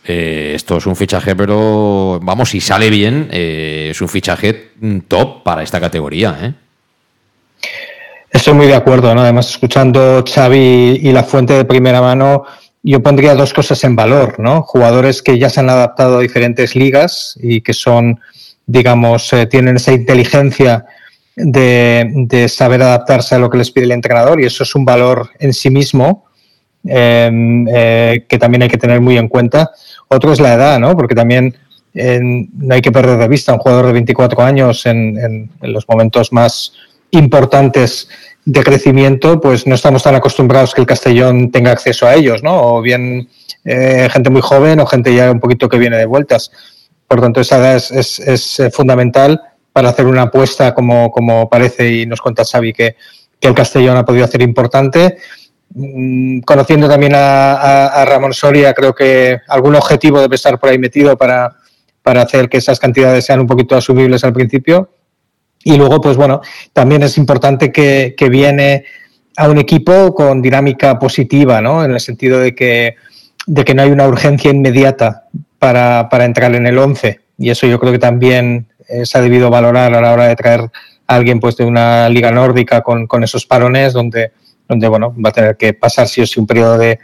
Eh, 0.05 0.53
esto 0.57 0.79
es 0.79 0.87
un 0.87 0.97
fichaje, 0.97 1.37
pero 1.37 2.19
vamos, 2.21 2.51
si 2.51 2.61
sale 2.61 2.91
bien, 2.91 3.29
eh, 3.31 3.89
es 3.91 4.01
un 4.01 4.09
fichaje 4.09 4.73
top 5.07 5.43
para 5.45 5.63
esta 5.63 5.81
categoría. 5.81 6.37
¿eh? 6.43 6.53
Estoy 8.31 8.55
muy 8.55 8.67
de 8.67 8.75
acuerdo, 8.75 9.15
¿no? 9.15 9.21
Además, 9.21 9.51
escuchando 9.51 10.25
Xavi 10.27 11.01
y 11.03 11.13
la 11.13 11.23
fuente 11.23 11.53
de 11.53 11.65
primera 11.65 12.01
mano, 12.01 12.45
yo 12.83 13.03
pondría 13.03 13.35
dos 13.35 13.53
cosas 13.53 13.83
en 13.85 13.95
valor, 13.95 14.41
¿no? 14.41 14.62
Jugadores 14.62 15.22
que 15.22 15.39
ya 15.39 15.49
se 15.49 15.61
han 15.61 15.70
adaptado 15.70 16.18
a 16.18 16.20
diferentes 16.20 16.74
ligas 16.74 17.39
y 17.41 17.61
que 17.61 17.72
son, 17.72 18.20
digamos, 18.66 19.30
tienen 19.51 19.76
esa 19.76 19.93
inteligencia 19.93 20.85
de, 21.37 22.47
saber 22.49 22.83
adaptarse 22.83 23.35
a 23.35 23.39
lo 23.39 23.51
que 23.51 23.59
les 23.59 23.70
pide 23.70 23.85
el 23.85 23.93
entrenador 23.93 24.41
y 24.41 24.47
eso 24.47 24.64
es 24.64 24.74
un 24.74 24.85
valor 24.85 25.30
en 25.39 25.53
sí 25.53 25.70
mismo 25.70 26.26
que 26.85 28.39
también 28.41 28.62
hay 28.62 28.68
que 28.68 28.78
tener 28.78 29.01
muy 29.01 29.16
en 29.16 29.28
cuenta. 29.28 29.70
Otro 30.09 30.33
es 30.33 30.41
la 30.41 30.55
edad, 30.55 30.80
¿no? 30.80 30.97
Porque 30.97 31.14
también 31.14 31.55
no 31.95 32.74
hay 32.74 32.83
que 32.83 32.93
perder 32.93 33.18
de 33.18 33.28
vista 33.28 33.53
un 33.53 33.59
jugador 33.59 33.87
de 33.87 33.93
24 33.93 34.43
años 34.43 34.87
en, 34.87 35.51
los 35.61 35.89
momentos 35.89 36.33
más 36.33 36.72
importantes 37.11 38.09
de 38.45 38.62
crecimiento, 38.62 39.40
pues 39.40 39.66
no 39.66 39.74
estamos 39.74 40.03
tan 40.03 40.14
acostumbrados 40.14 40.74
que 40.74 40.80
el 40.80 40.86
Castellón 40.86 41.51
tenga 41.51 41.72
acceso 41.72 42.07
a 42.07 42.14
ellos, 42.14 42.43
¿no? 42.43 42.61
O 42.61 42.82
bien 42.82 43.28
eh, 43.64 44.09
gente 44.11 44.30
muy 44.30 44.43
joven 44.43 44.80
o 44.80 44.86
gente 44.86 45.14
ya 45.14 45.30
un 45.30 45.40
poquito 45.40 45.68
que 45.68 45.78
viene 45.78 45.97
de 45.97 46.07
vueltas. 46.07 46.51
Por 47.07 47.20
tanto, 47.20 47.40
esa 47.40 47.59
edad 47.59 47.76
es, 47.76 48.59
eh, 48.59 48.70
fundamental 48.70 49.40
para 49.72 49.90
hacer 49.90 50.07
una 50.07 50.22
apuesta 50.22 50.74
como, 50.74 51.11
como 51.11 51.49
parece 51.49 51.88
y 51.90 52.07
nos 52.07 52.20
cuenta 52.20 52.45
Xavi 52.45 52.72
que, 52.72 52.97
que 53.38 53.49
el 53.49 53.55
Castellón 53.55 53.97
ha 53.97 54.05
podido 54.05 54.24
hacer 54.24 54.43
importante. 54.43 55.18
Mm, 55.74 56.40
conociendo 56.40 56.88
también 56.88 57.12
a, 57.14 58.05
Ramón 58.07 58.34
Soria, 58.34 58.74
creo 58.74 58.95
que 58.95 59.40
algún 59.49 59.74
objetivo 59.74 60.20
debe 60.20 60.36
estar 60.36 60.59
por 60.59 60.68
ahí 60.68 60.78
metido 60.78 61.16
para, 61.16 61.57
hacer 62.05 62.49
que 62.49 62.59
esas 62.59 62.78
cantidades 62.78 63.24
sean 63.24 63.40
un 63.40 63.47
poquito 63.47 63.76
asumibles 63.76 64.24
al 64.24 64.32
principio. 64.32 64.90
Y 65.65 65.77
luego, 65.77 66.01
pues 66.01 66.17
bueno, 66.17 66.41
también 66.73 67.03
es 67.03 67.19
importante 67.19 67.71
que, 67.71 68.15
viene 68.31 68.85
a 69.37 69.49
un 69.49 69.59
equipo 69.59 70.15
con 70.15 70.43
dinámica 70.43 70.99
positiva, 70.99 71.61
¿no? 71.61 71.85
En 71.85 71.93
el 71.93 72.01
sentido 72.01 72.39
de 72.39 72.55
que, 72.55 72.97
de 73.47 73.65
que 73.65 73.75
no 73.75 73.83
hay 73.83 73.91
una 73.91 74.07
urgencia 74.07 74.51
inmediata 74.51 75.25
para, 75.59 76.09
entrar 76.25 76.55
en 76.55 76.67
el 76.67 76.79
11. 76.79 77.21
Y 77.39 77.51
eso 77.51 77.67
yo 77.67 77.79
creo 77.79 77.93
que 77.93 77.99
también 77.99 78.67
se 79.05 79.19
ha 79.19 79.21
debido 79.21 79.51
valorar 79.51 79.95
a 79.95 80.01
la 80.01 80.13
hora 80.13 80.27
de 80.27 80.37
traer 80.37 80.61
a 80.61 81.15
alguien 81.15 81.41
pues, 81.41 81.57
de 81.57 81.65
una 81.65 82.09
liga 82.09 82.31
nórdica 82.31 82.83
con, 82.83 83.07
con 83.07 83.25
esos 83.25 83.47
parones 83.47 83.93
donde 83.93 84.33
donde 84.73 84.89
bueno, 84.89 85.15
va 85.25 85.31
a 85.31 85.33
tener 85.33 85.57
que 85.57 85.75
pasar 85.75 86.09
sí 86.09 86.21
o 86.21 86.27
sí 86.27 86.41
un 86.41 86.47
periodo 86.47 86.79
de, 86.79 86.99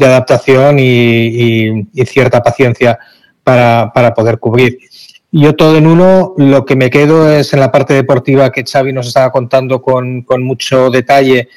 adaptación 0.00 0.78
y, 0.78 1.84
cierta 2.06 2.42
paciencia 2.42 2.98
para, 3.44 4.14
poder 4.14 4.38
cubrir. 4.38 4.78
Yo 5.32 5.54
todo 5.54 5.76
en 5.76 5.86
uno, 5.86 6.34
lo 6.38 6.64
que 6.64 6.74
me 6.74 6.90
quedo 6.90 7.30
es 7.30 7.52
en 7.52 7.60
la 7.60 7.70
parte 7.70 7.94
deportiva 7.94 8.50
que 8.50 8.64
Xavi 8.64 8.92
nos 8.92 9.06
estaba 9.06 9.30
contando 9.30 9.80
con, 9.80 10.24
mucho 10.40 10.90
detalle, 10.90 11.48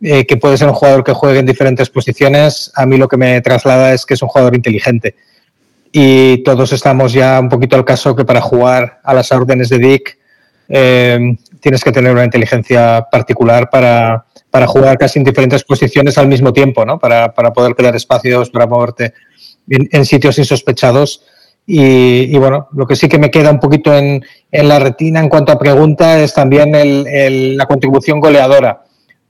eh, 0.00 0.24
que 0.26 0.36
puede 0.38 0.56
ser 0.56 0.68
un 0.68 0.74
jugador 0.74 1.04
que 1.04 1.12
juegue 1.12 1.40
en 1.40 1.46
diferentes 1.46 1.90
posiciones. 1.90 2.72
A 2.74 2.86
mí 2.86 2.96
lo 2.96 3.06
que 3.06 3.18
me 3.18 3.40
traslada 3.42 3.92
es 3.92 4.06
que 4.06 4.14
es 4.14 4.22
un 4.22 4.28
jugador 4.28 4.54
inteligente. 4.54 5.14
Y 5.92 6.42
todos 6.42 6.72
estamos 6.72 7.12
ya 7.12 7.38
un 7.40 7.48
poquito 7.48 7.76
al 7.76 7.84
caso 7.84 8.16
que 8.16 8.24
para 8.24 8.40
jugar 8.40 9.00
a 9.04 9.14
las 9.14 9.30
órdenes 9.32 9.68
de 9.68 9.78
Dick 9.78 10.18
eh, 10.68 11.18
tienes 11.60 11.82
que 11.82 11.92
tener 11.92 12.12
una 12.12 12.24
inteligencia 12.24 13.06
particular 13.10 13.68
para, 13.70 14.24
para 14.50 14.66
jugar 14.66 14.98
casi 14.98 15.18
en 15.18 15.24
diferentes 15.24 15.64
posiciones 15.64 16.16
al 16.18 16.28
mismo 16.28 16.52
tiempo, 16.52 16.84
¿no? 16.84 16.98
Para, 16.98 17.34
para 17.34 17.52
poder 17.52 17.74
crear 17.74 17.94
espacios, 17.96 18.50
para 18.50 18.66
moverte 18.66 19.14
en, 19.68 20.04
sitios 20.04 20.38
insospechados. 20.38 21.22
Y, 21.70 22.34
bueno, 22.38 22.68
lo 22.72 22.86
que 22.86 22.96
sí 22.96 23.08
que 23.08 23.18
me 23.18 23.30
queda 23.30 23.50
un 23.50 23.60
poquito 23.60 23.94
en, 23.94 24.24
en 24.50 24.68
la 24.68 24.78
retina 24.78 25.20
en 25.20 25.28
cuanto 25.28 25.52
a 25.52 25.58
pregunta 25.58 26.18
es 26.18 26.32
también 26.32 26.74
el, 26.74 27.58
la 27.58 27.66
contribución 27.66 28.20
goleadora. 28.20 28.84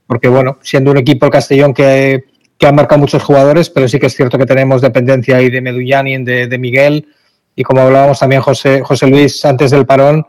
Porque 0.07 0.29
bueno, 0.29 0.57
siendo 0.61 0.91
un 0.91 0.97
equipo 0.97 1.25
el 1.25 1.33
Castellón 1.33 1.73
que, 1.73 2.23
que 2.57 2.65
ha 2.65 2.71
marcado 2.71 2.99
muchos 2.99 3.23
jugadores, 3.23 3.69
pero 3.69 3.89
sí 3.89 3.99
que 3.99 4.07
es 4.07 4.15
cierto 4.15 4.37
que 4.37 4.45
tenemos 4.45 4.81
dependencia 4.81 5.35
ahí 5.35 5.49
de 5.49 5.59
Medullani, 5.59 6.23
de, 6.23 6.47
de 6.47 6.57
Miguel, 6.57 7.07
y 7.55 7.63
como 7.63 7.81
hablábamos 7.81 8.19
también 8.19 8.41
José, 8.41 8.81
José 8.83 9.07
Luis 9.07 9.43
antes 9.43 9.71
del 9.71 9.85
parón, 9.85 10.25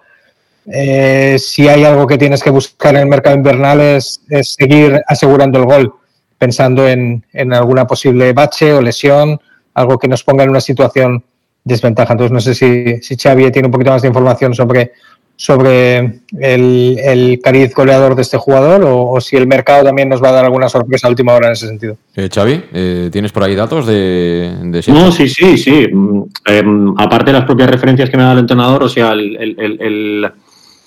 eh, 0.66 1.36
si 1.38 1.68
hay 1.68 1.84
algo 1.84 2.06
que 2.06 2.18
tienes 2.18 2.42
que 2.42 2.50
buscar 2.50 2.94
en 2.94 3.02
el 3.02 3.08
mercado 3.08 3.36
invernal 3.36 3.80
es, 3.80 4.20
seguir 4.42 5.00
asegurando 5.06 5.58
el 5.58 5.64
gol, 5.64 5.94
pensando 6.38 6.88
en, 6.88 7.24
alguna 7.52 7.86
posible 7.86 8.32
bache 8.32 8.72
o 8.72 8.82
lesión, 8.82 9.40
algo 9.74 9.98
que 9.98 10.08
nos 10.08 10.22
ponga 10.22 10.44
en 10.44 10.50
una 10.50 10.60
situación 10.60 11.24
desventaja. 11.64 12.12
Entonces, 12.12 12.32
no 12.32 12.40
sé 12.40 12.54
si, 12.54 13.02
si 13.02 13.16
Xavi 13.16 13.50
tiene 13.50 13.66
un 13.66 13.72
poquito 13.72 13.90
más 13.90 14.02
de 14.02 14.08
información 14.08 14.54
sobre, 14.54 14.92
sobre 15.36 16.20
el, 16.38 17.40
cariz 17.42 17.74
goleador 17.74 18.14
de 18.14 18.22
este 18.22 18.38
jugador 18.38 18.82
o, 18.84 19.20
si 19.20 19.36
el 19.36 19.46
mercado 19.46 19.84
también 19.84 20.08
nos 20.08 20.22
va 20.22 20.30
a 20.30 20.32
dar 20.32 20.44
alguna 20.44 20.68
sorpresa 20.68 21.06
a 21.06 21.10
última 21.10 21.34
hora 21.34 21.48
en 21.48 21.52
ese 21.52 21.66
sentido. 21.66 21.96
Eh, 22.16 22.28
Xavi, 22.32 22.62
eh, 22.72 23.08
¿tienes 23.12 23.32
por 23.32 23.44
ahí 23.44 23.54
datos 23.54 23.86
de, 23.86 24.52
No, 24.88 25.12
sí, 25.12 25.28
sí, 25.28 25.56
sí. 25.56 25.88
Mm, 25.92 26.22
em, 26.46 26.94
aparte 26.98 27.32
de 27.32 27.38
las 27.38 27.44
propias 27.44 27.70
referencias 27.70 28.10
que 28.10 28.16
me 28.16 28.22
da 28.22 28.32
el 28.32 28.40
entrenador, 28.40 28.82
o 28.82 28.88
sea, 28.88 29.12
el 29.12 30.30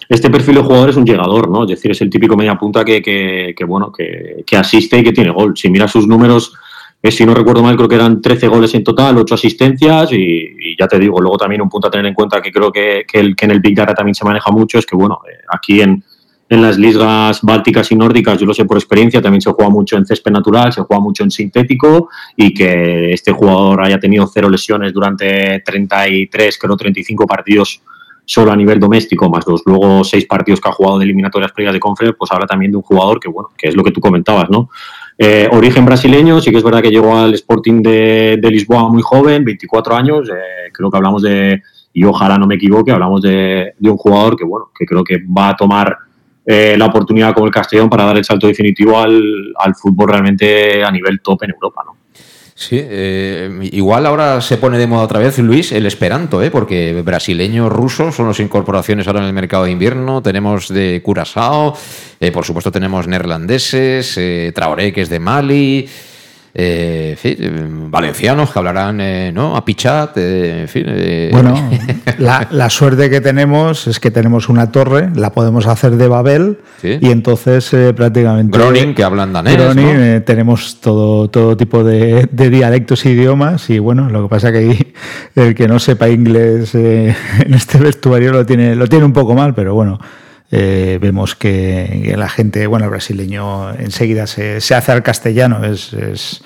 este 0.09 0.29
perfil 0.29 0.55
de 0.55 0.61
jugador 0.61 0.89
es 0.89 0.95
un 0.95 1.05
llegador, 1.05 1.49
¿no? 1.49 1.63
Es 1.63 1.69
decir, 1.69 1.91
es 1.91 2.01
el 2.01 2.09
típico 2.09 2.35
media 2.35 2.55
punta 2.55 2.83
que, 2.83 3.01
que, 3.01 3.65
bueno, 3.65 3.91
que, 3.91 4.43
que, 4.45 4.57
asiste 4.57 4.99
y 4.99 5.03
que 5.03 5.11
tiene 5.11 5.31
gol. 5.31 5.55
Si 5.55 5.69
miras 5.69 5.91
sus 5.91 6.07
números, 6.07 6.53
es, 7.03 7.15
si 7.17 7.25
no 7.25 7.33
recuerdo 7.33 7.61
mal, 7.61 7.75
creo 7.75 7.89
que 7.89 7.95
eran 7.95 8.21
13 8.21 8.47
goles 8.47 8.73
en 8.75 8.83
total, 8.83 9.17
8 9.17 9.35
asistencias 9.35 10.09
y, 10.13 10.75
ya 10.79 10.87
te 10.87 10.97
digo, 10.97 11.19
luego 11.19 11.37
también 11.37 11.61
un 11.61 11.67
punto 11.67 11.89
a 11.89 11.91
tener 11.91 12.05
en 12.05 12.13
cuenta 12.13 12.41
que 12.41 12.49
creo 12.49 12.71
que, 12.71 13.05
que, 13.05 13.19
el, 13.19 13.35
que 13.35 13.43
en 13.43 13.51
el 13.51 13.59
Big 13.59 13.75
Data 13.75 13.93
también 13.93 14.15
se 14.15 14.23
maneja 14.23 14.49
mucho, 14.51 14.79
es 14.79 14.85
que, 14.85 14.95
bueno, 14.95 15.19
eh, 15.29 15.43
aquí 15.49 15.81
en, 15.81 16.01
en 16.47 16.61
las 16.61 16.77
ligas 16.77 17.41
bálticas 17.41 17.91
y 17.91 17.97
nórdicas, 17.97 18.39
yo 18.39 18.45
lo 18.45 18.53
sé 18.53 18.63
por 18.63 18.77
experiencia, 18.77 19.21
también 19.21 19.41
se 19.41 19.51
juega 19.51 19.69
mucho 19.69 19.97
en 19.97 20.05
césped 20.05 20.31
natural, 20.31 20.71
se 20.71 20.81
juega 20.81 21.01
mucho 21.01 21.23
en 21.23 21.31
sintético 21.31 22.09
y 22.37 22.53
que 22.53 23.11
este 23.11 23.33
jugador 23.33 23.83
haya 23.83 23.99
tenido 23.99 24.25
cero 24.25 24.49
lesiones 24.49 24.93
durante 24.93 25.59
33, 25.59 26.57
creo 26.57 26.77
35 26.77 27.27
partidos 27.27 27.81
solo 28.25 28.51
a 28.51 28.55
nivel 28.55 28.79
doméstico, 28.79 29.29
más 29.29 29.45
los 29.45 29.63
luego 29.65 30.03
seis 30.03 30.25
partidos 30.25 30.61
que 30.61 30.69
ha 30.69 30.71
jugado 30.71 30.99
de 30.99 31.05
eliminatorias 31.05 31.51
previas 31.51 31.73
de 31.73 31.79
Conference, 31.79 32.15
pues 32.17 32.31
habla 32.31 32.45
también 32.45 32.71
de 32.71 32.77
un 32.77 32.83
jugador 32.83 33.19
que, 33.19 33.27
bueno, 33.27 33.49
que 33.57 33.67
es 33.67 33.75
lo 33.75 33.83
que 33.83 33.91
tú 33.91 33.99
comentabas, 33.99 34.49
¿no? 34.49 34.69
Eh, 35.17 35.47
origen 35.51 35.85
brasileño, 35.85 36.41
sí 36.41 36.51
que 36.51 36.57
es 36.57 36.63
verdad 36.63 36.81
que 36.81 36.89
llegó 36.89 37.15
al 37.17 37.33
Sporting 37.35 37.81
de, 37.81 38.39
Lisboa 38.41 38.89
muy 38.89 39.01
joven, 39.01 39.45
24 39.45 39.95
años, 39.95 40.29
eh, 40.29 40.71
creo 40.71 40.89
que 40.89 40.97
hablamos 40.97 41.21
de, 41.21 41.61
y 41.93 42.03
ojalá 42.03 42.37
no 42.37 42.47
me 42.47 42.55
equivoque, 42.55 42.91
hablamos 42.91 43.21
de, 43.21 43.75
un 43.81 43.97
jugador 43.97 44.35
que, 44.35 44.43
bueno, 44.43 44.71
que 44.77 44.85
creo 44.85 45.03
que 45.03 45.19
va 45.25 45.49
a 45.49 45.55
tomar 45.55 45.95
eh, 46.45 46.75
la 46.77 46.87
oportunidad 46.87 47.33
como 47.33 47.45
el 47.45 47.51
Castellón 47.51 47.89
para 47.89 48.05
dar 48.05 48.17
el 48.17 48.25
salto 48.25 48.47
definitivo 48.47 48.99
al, 48.99 49.53
al 49.57 49.75
fútbol 49.75 50.09
realmente 50.09 50.83
a 50.83 50.91
nivel 50.91 51.21
top 51.21 51.43
en 51.43 51.51
Europa, 51.51 51.83
¿no? 51.85 52.02
Sí, 52.63 52.79
eh, 52.81 53.49
igual 53.73 54.05
ahora 54.05 54.39
se 54.39 54.55
pone 54.55 54.77
de 54.77 54.87
moda 54.87 55.03
otra 55.03 55.19
vez, 55.19 55.37
Luis, 55.39 55.73
el 55.73 55.85
esperanto, 55.85 56.41
¿eh? 56.41 56.49
porque 56.49 57.01
brasileño, 57.01 57.67
ruso 57.67 58.13
son 58.13 58.29
las 58.29 58.39
incorporaciones 58.39 59.05
ahora 59.05 59.19
en 59.19 59.25
el 59.25 59.33
mercado 59.33 59.65
de 59.65 59.71
invierno. 59.71 60.21
Tenemos 60.21 60.69
de 60.69 61.01
Curazao, 61.03 61.75
eh, 62.21 62.31
por 62.31 62.45
supuesto 62.45 62.71
tenemos 62.71 63.05
neerlandeses, 63.05 64.17
eh, 64.17 64.53
Traoré, 64.55 64.93
que 64.93 65.01
es 65.01 65.09
de 65.09 65.19
Mali. 65.19 65.89
Eh, 66.55 67.17
valencianos 67.89 68.51
que 68.51 68.59
hablarán 68.59 69.01
eh, 69.01 69.31
¿no? 69.33 69.55
a 69.55 69.65
Pichat, 69.65 70.15
eh, 70.17 70.61
en 70.61 70.67
fin. 70.67 70.85
Bueno, 71.31 71.71
la, 72.19 72.69
suerte 72.69 73.09
que 73.09 73.21
tenemos 73.21 73.87
es 73.87 73.99
que 73.99 74.11
tenemos 74.11 74.49
una 74.49 74.71
torre, 74.71 75.09
la 75.15 75.31
podemos 75.31 75.65
hacer 75.65 75.93
de 75.97 76.07
Babel 76.07 76.59
y 76.83 77.09
entonces 77.09 77.75
prácticamente... 77.95 78.55
Groning, 78.55 78.93
que 78.93 79.03
hablan 79.03 79.33
danés. 79.33 79.57
tenemos 80.25 80.79
todo, 80.79 81.27
todo 81.27 81.57
tipo 81.57 81.83
de, 81.83 82.29
dialectos 82.31 83.03
e 83.05 83.11
idiomas 83.11 83.69
y 83.71 83.79
bueno, 83.79 84.09
lo 84.09 84.23
que 84.23 84.29
pasa 84.29 84.51
que 84.51 84.93
el 85.35 85.55
que 85.55 85.67
no 85.67 85.79
sepa 85.79 86.09
inglés 86.09 86.75
en 86.75 87.53
este 87.53 87.79
vestuario 87.79 88.31
lo 88.31 88.45
tiene, 88.45 88.75
lo 88.75 88.87
tiene 88.87 89.05
un 89.05 89.13
poco 89.13 89.33
mal, 89.33 89.55
pero 89.55 89.73
bueno. 89.73 89.99
Vemos 90.59 91.35
que, 91.35 92.13
la 92.15 92.29
gente, 92.29 92.67
bueno, 92.67 92.85
el 92.85 92.91
brasileño 92.91 93.73
enseguida 93.73 94.27
se, 94.27 94.61
se 94.61 94.75
hace 94.75 94.91
al 94.91 95.01
castellano, 95.01 95.63
es, 95.65 95.93
es 95.93 96.43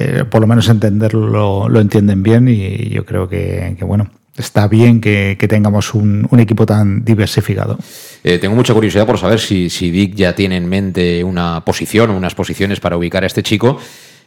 eh, 0.00 0.24
por 0.24 0.40
lo 0.40 0.46
menos 0.46 0.68
entenderlo 0.68 1.68
lo 1.68 1.80
entienden 1.80 2.22
bien 2.22 2.46
y 2.46 2.88
yo 2.90 3.04
creo 3.04 3.28
que, 3.28 3.76
bueno, 3.80 4.08
está 4.36 4.68
bien 4.68 5.00
que, 5.00 5.36
tengamos 5.48 5.92
un, 5.92 6.28
equipo 6.38 6.64
tan 6.64 7.04
diversificado. 7.04 7.76
Eh, 8.22 8.38
tengo 8.38 8.54
mucha 8.54 8.72
curiosidad 8.74 9.04
por 9.04 9.18
saber 9.18 9.40
si, 9.40 9.68
si 9.68 9.90
Dick 9.90 10.14
ya 10.14 10.36
tiene 10.36 10.56
en 10.56 10.68
mente 10.68 11.24
una 11.24 11.64
posición 11.64 12.10
o 12.10 12.16
unas 12.16 12.36
posiciones 12.36 12.78
para 12.78 12.96
ubicar 12.96 13.24
a 13.24 13.26
este 13.26 13.42
chico. 13.42 13.80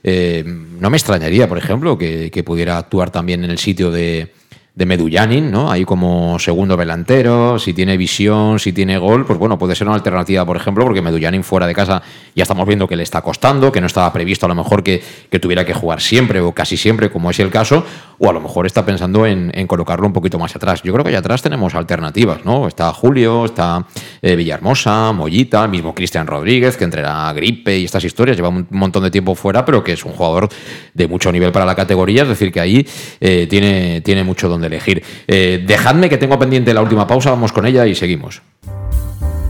Eh, 0.03 0.43
no 0.45 0.89
me 0.89 0.97
extrañaría, 0.97 1.47
por 1.47 1.57
ejemplo, 1.57 1.97
que, 1.97 2.43
pudiera 2.45 2.77
actuar 2.77 3.09
también 3.09 3.45
en 3.45 3.51
el 3.51 3.57
sitio 3.57 3.91
de, 3.91 4.33
de 4.73 4.85
Medullanin, 4.85 5.51
¿no? 5.51 5.69
Ahí 5.69 5.83
como 5.83 6.39
segundo 6.39 6.77
delantero, 6.77 7.59
si 7.59 7.73
tiene 7.73 7.97
visión, 7.97 8.57
si 8.57 8.71
tiene 8.71 8.97
gol, 8.97 9.25
pues 9.25 9.37
bueno, 9.37 9.57
puede 9.57 9.75
ser 9.75 9.87
una 9.87 9.95
alternativa, 9.97 10.45
por 10.45 10.55
ejemplo, 10.55 10.85
porque 10.85 11.01
Medullanin 11.01 11.43
fuera 11.43 11.67
de 11.67 11.75
casa 11.75 12.01
ya 12.33 12.43
estamos 12.43 12.65
viendo 12.65 12.87
que 12.87 12.95
le 12.95 13.03
está 13.03 13.21
costando, 13.21 13.69
que 13.69 13.81
no 13.81 13.87
estaba 13.87 14.11
previsto 14.13 14.45
a 14.45 14.49
lo 14.49 14.55
mejor 14.55 14.81
que, 14.81 15.03
tuviera 15.41 15.65
que 15.65 15.73
jugar 15.73 15.99
siempre 15.99 16.39
o 16.39 16.53
casi 16.53 16.77
siempre, 16.77 17.11
como 17.11 17.29
es 17.31 17.39
el 17.39 17.49
caso, 17.49 17.83
o 18.17 18.29
a 18.29 18.33
lo 18.33 18.39
mejor 18.39 18.65
está 18.65 18.85
pensando 18.85 19.25
en, 19.25 19.51
colocarlo 19.67 20.07
un 20.07 20.13
poquito 20.13 20.39
más 20.39 20.55
atrás. 20.55 20.81
Yo 20.83 20.93
creo 20.93 21.03
que 21.03 21.09
allá 21.09 21.19
atrás 21.19 21.41
tenemos 21.41 21.75
alternativas, 21.75 22.45
¿no? 22.45 22.67
Está 22.67 22.93
Julio, 22.93 23.45
está 23.45 23.85
eh, 24.21 24.35
Villahermosa, 24.35 25.11
Mollita, 25.11 25.67
mismo 25.67 25.93
Cristian 25.93 26.27
Rodríguez, 26.27 26.77
que 26.77 26.85
entre 26.85 27.01
la 27.01 27.33
gripe 27.33 27.77
y 27.77 27.85
estas 27.85 28.03
historias 28.05 28.37
lleva 28.37 28.49
un 28.49 28.67
montón 28.69 29.03
de 29.03 29.11
tiempo 29.11 29.35
fuera, 29.35 29.65
pero 29.65 29.83
que 29.83 29.93
es 29.93 30.05
un 30.05 30.13
jugador 30.13 30.47
de 30.93 31.07
mucho 31.07 31.31
nivel 31.31 31.51
para 31.51 31.65
la 31.65 31.75
categoría, 31.75 32.23
es 32.23 32.29
decir, 32.29 32.51
que 32.51 32.59
ahí 32.59 32.87
eh, 33.19 33.47
tiene, 33.49 34.01
tiene 34.01 34.23
mucho 34.23 34.47
donde 34.47 34.60
elegir. 34.67 35.03
Eh, 35.27 35.63
dejadme 35.65 36.09
que 36.09 36.17
tengo 36.17 36.39
pendiente 36.39 36.73
la 36.73 36.81
última 36.81 37.07
pausa, 37.07 37.29
vamos 37.29 37.51
con 37.51 37.65
ella 37.65 37.85
y 37.87 37.95
seguimos. 37.95 38.41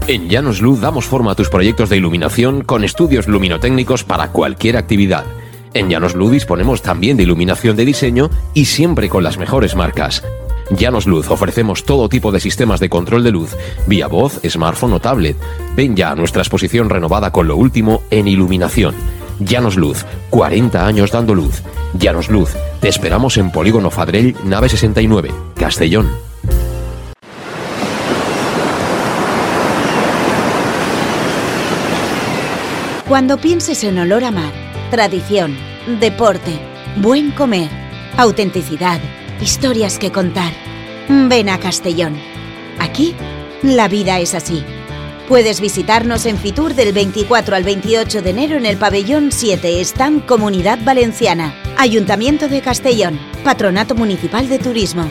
En 0.08 0.28
Llanos 0.28 0.60
Luz 0.60 0.80
damos 0.80 1.04
forma 1.04 1.32
a 1.32 1.34
tus 1.36 1.48
proyectos 1.48 1.88
de 1.88 1.96
iluminación 1.96 2.62
con 2.62 2.82
estudios 2.82 3.28
luminotécnicos 3.28 4.02
para 4.02 4.28
cualquier 4.28 4.76
actividad. 4.76 5.24
En 5.74 5.88
Llanos 5.88 6.14
Luz 6.14 6.32
disponemos 6.32 6.82
también 6.82 7.16
de 7.16 7.22
iluminación 7.22 7.76
de 7.76 7.84
diseño 7.84 8.28
y 8.52 8.64
siempre 8.64 9.08
con 9.08 9.22
las 9.22 9.38
mejores 9.38 9.76
marcas. 9.76 10.24
Llanos 10.70 11.06
Luz 11.06 11.30
ofrecemos 11.30 11.84
todo 11.84 12.08
tipo 12.08 12.32
de 12.32 12.40
sistemas 12.40 12.80
de 12.80 12.88
control 12.88 13.22
de 13.22 13.30
luz, 13.30 13.56
vía 13.86 14.06
voz, 14.06 14.40
smartphone 14.48 14.94
o 14.94 15.00
tablet. 15.00 15.36
Ven 15.76 15.94
ya 15.94 16.10
a 16.10 16.16
nuestra 16.16 16.42
exposición 16.42 16.90
renovada 16.90 17.30
con 17.30 17.46
lo 17.46 17.56
último 17.56 18.02
en 18.10 18.28
iluminación. 18.28 18.94
Llanos 19.44 19.76
Luz, 19.76 20.04
40 20.30 20.86
años 20.86 21.10
dando 21.10 21.34
luz. 21.34 21.62
Llanos 21.94 22.28
Luz, 22.28 22.50
te 22.80 22.88
esperamos 22.88 23.36
en 23.36 23.50
Polígono 23.50 23.90
Fadrell, 23.90 24.36
nave 24.44 24.68
69, 24.68 25.30
Castellón. 25.56 26.08
Cuando 33.08 33.36
pienses 33.38 33.84
en 33.84 33.98
olor 33.98 34.24
a 34.24 34.30
mar, 34.30 34.52
tradición, 34.90 35.54
deporte, 36.00 36.58
buen 36.96 37.30
comer, 37.32 37.68
autenticidad, 38.16 39.00
historias 39.40 39.98
que 39.98 40.10
contar, 40.10 40.52
ven 41.08 41.50
a 41.50 41.58
Castellón. 41.58 42.16
Aquí, 42.78 43.14
la 43.62 43.88
vida 43.88 44.18
es 44.18 44.34
así. 44.34 44.64
Puedes 45.28 45.60
visitarnos 45.60 46.26
en 46.26 46.36
Fitur 46.36 46.74
del 46.74 46.92
24 46.92 47.54
al 47.56 47.62
28 47.62 48.22
de 48.22 48.30
enero 48.30 48.56
en 48.56 48.66
el 48.66 48.76
pabellón 48.76 49.30
7, 49.30 49.80
Stand 49.80 50.26
Comunidad 50.26 50.78
Valenciana, 50.84 51.54
Ayuntamiento 51.78 52.48
de 52.48 52.60
Castellón, 52.60 53.18
Patronato 53.44 53.94
Municipal 53.94 54.48
de 54.48 54.58
Turismo. 54.58 55.10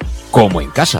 como 0.31 0.61
en 0.61 0.71
casa. 0.71 0.99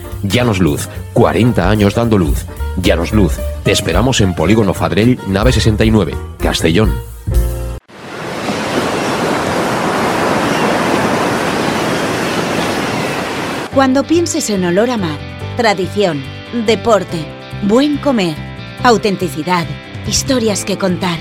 Llanos 0.23 0.59
Luz, 0.59 0.87
40 1.13 1.69
años 1.69 1.95
dando 1.95 2.17
luz. 2.17 2.45
Llanos 2.77 3.11
Luz, 3.11 3.33
te 3.63 3.71
esperamos 3.71 4.21
en 4.21 4.33
Polígono 4.33 4.73
Fadrell, 4.73 5.19
nave 5.27 5.51
69, 5.51 6.15
Castellón. 6.39 6.93
Cuando 13.73 14.03
pienses 14.03 14.49
en 14.49 14.65
olor 14.65 14.89
a 14.89 14.97
mar, 14.97 15.17
tradición, 15.57 16.21
deporte, 16.65 17.25
buen 17.63 17.97
comer, 17.97 18.35
autenticidad, 18.83 19.65
historias 20.07 20.65
que 20.65 20.77
contar, 20.77 21.17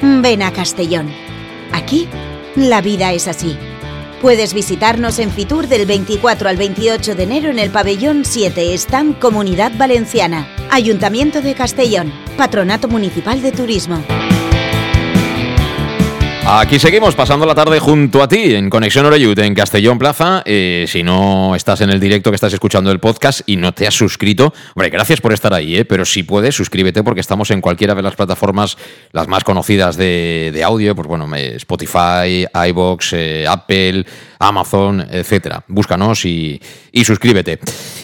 ven 0.00 0.42
a 0.42 0.52
Castellón. 0.52 1.08
Aquí, 1.72 2.08
la 2.54 2.80
vida 2.80 3.12
es 3.12 3.28
así. 3.28 3.58
Puedes 4.20 4.52
visitarnos 4.52 5.20
en 5.20 5.30
Fitur 5.30 5.68
del 5.68 5.86
24 5.86 6.48
al 6.48 6.56
28 6.56 7.14
de 7.14 7.22
enero 7.22 7.50
en 7.50 7.60
el 7.60 7.70
pabellón 7.70 8.24
7, 8.24 8.74
Stand 8.74 9.20
Comunidad 9.20 9.70
Valenciana, 9.76 10.48
Ayuntamiento 10.72 11.40
de 11.40 11.54
Castellón, 11.54 12.12
Patronato 12.36 12.88
Municipal 12.88 13.40
de 13.42 13.52
Turismo. 13.52 14.02
Aquí 16.50 16.78
seguimos 16.78 17.14
pasando 17.14 17.44
la 17.44 17.54
tarde 17.54 17.78
junto 17.78 18.22
a 18.22 18.26
ti 18.26 18.54
en 18.54 18.70
Conexión 18.70 19.04
Oreyut 19.04 19.38
en 19.38 19.54
Castellón 19.54 19.98
Plaza. 19.98 20.42
Eh, 20.46 20.86
si 20.88 21.02
no 21.02 21.54
estás 21.54 21.82
en 21.82 21.90
el 21.90 22.00
directo 22.00 22.30
que 22.30 22.36
estás 22.36 22.54
escuchando 22.54 22.90
el 22.90 23.00
podcast 23.00 23.42
y 23.44 23.56
no 23.56 23.74
te 23.74 23.86
has 23.86 23.92
suscrito, 23.92 24.54
hombre, 24.74 24.88
gracias 24.88 25.20
por 25.20 25.34
estar 25.34 25.52
ahí, 25.52 25.76
¿eh? 25.76 25.84
pero 25.84 26.06
si 26.06 26.22
puedes, 26.22 26.54
suscríbete 26.54 27.02
porque 27.02 27.20
estamos 27.20 27.50
en 27.50 27.60
cualquiera 27.60 27.94
de 27.94 28.00
las 28.00 28.16
plataformas 28.16 28.78
las 29.12 29.28
más 29.28 29.44
conocidas 29.44 29.98
de, 29.98 30.62
audio, 30.64 30.96
pues 30.96 31.06
bueno, 31.06 31.28
Spotify, 31.36 32.46
iBox, 32.66 33.12
eh, 33.12 33.46
Apple, 33.46 34.06
Amazon, 34.38 35.06
etcétera. 35.10 35.64
Búscanos 35.68 36.24
y, 36.24 36.60
suscríbete. 37.04 37.58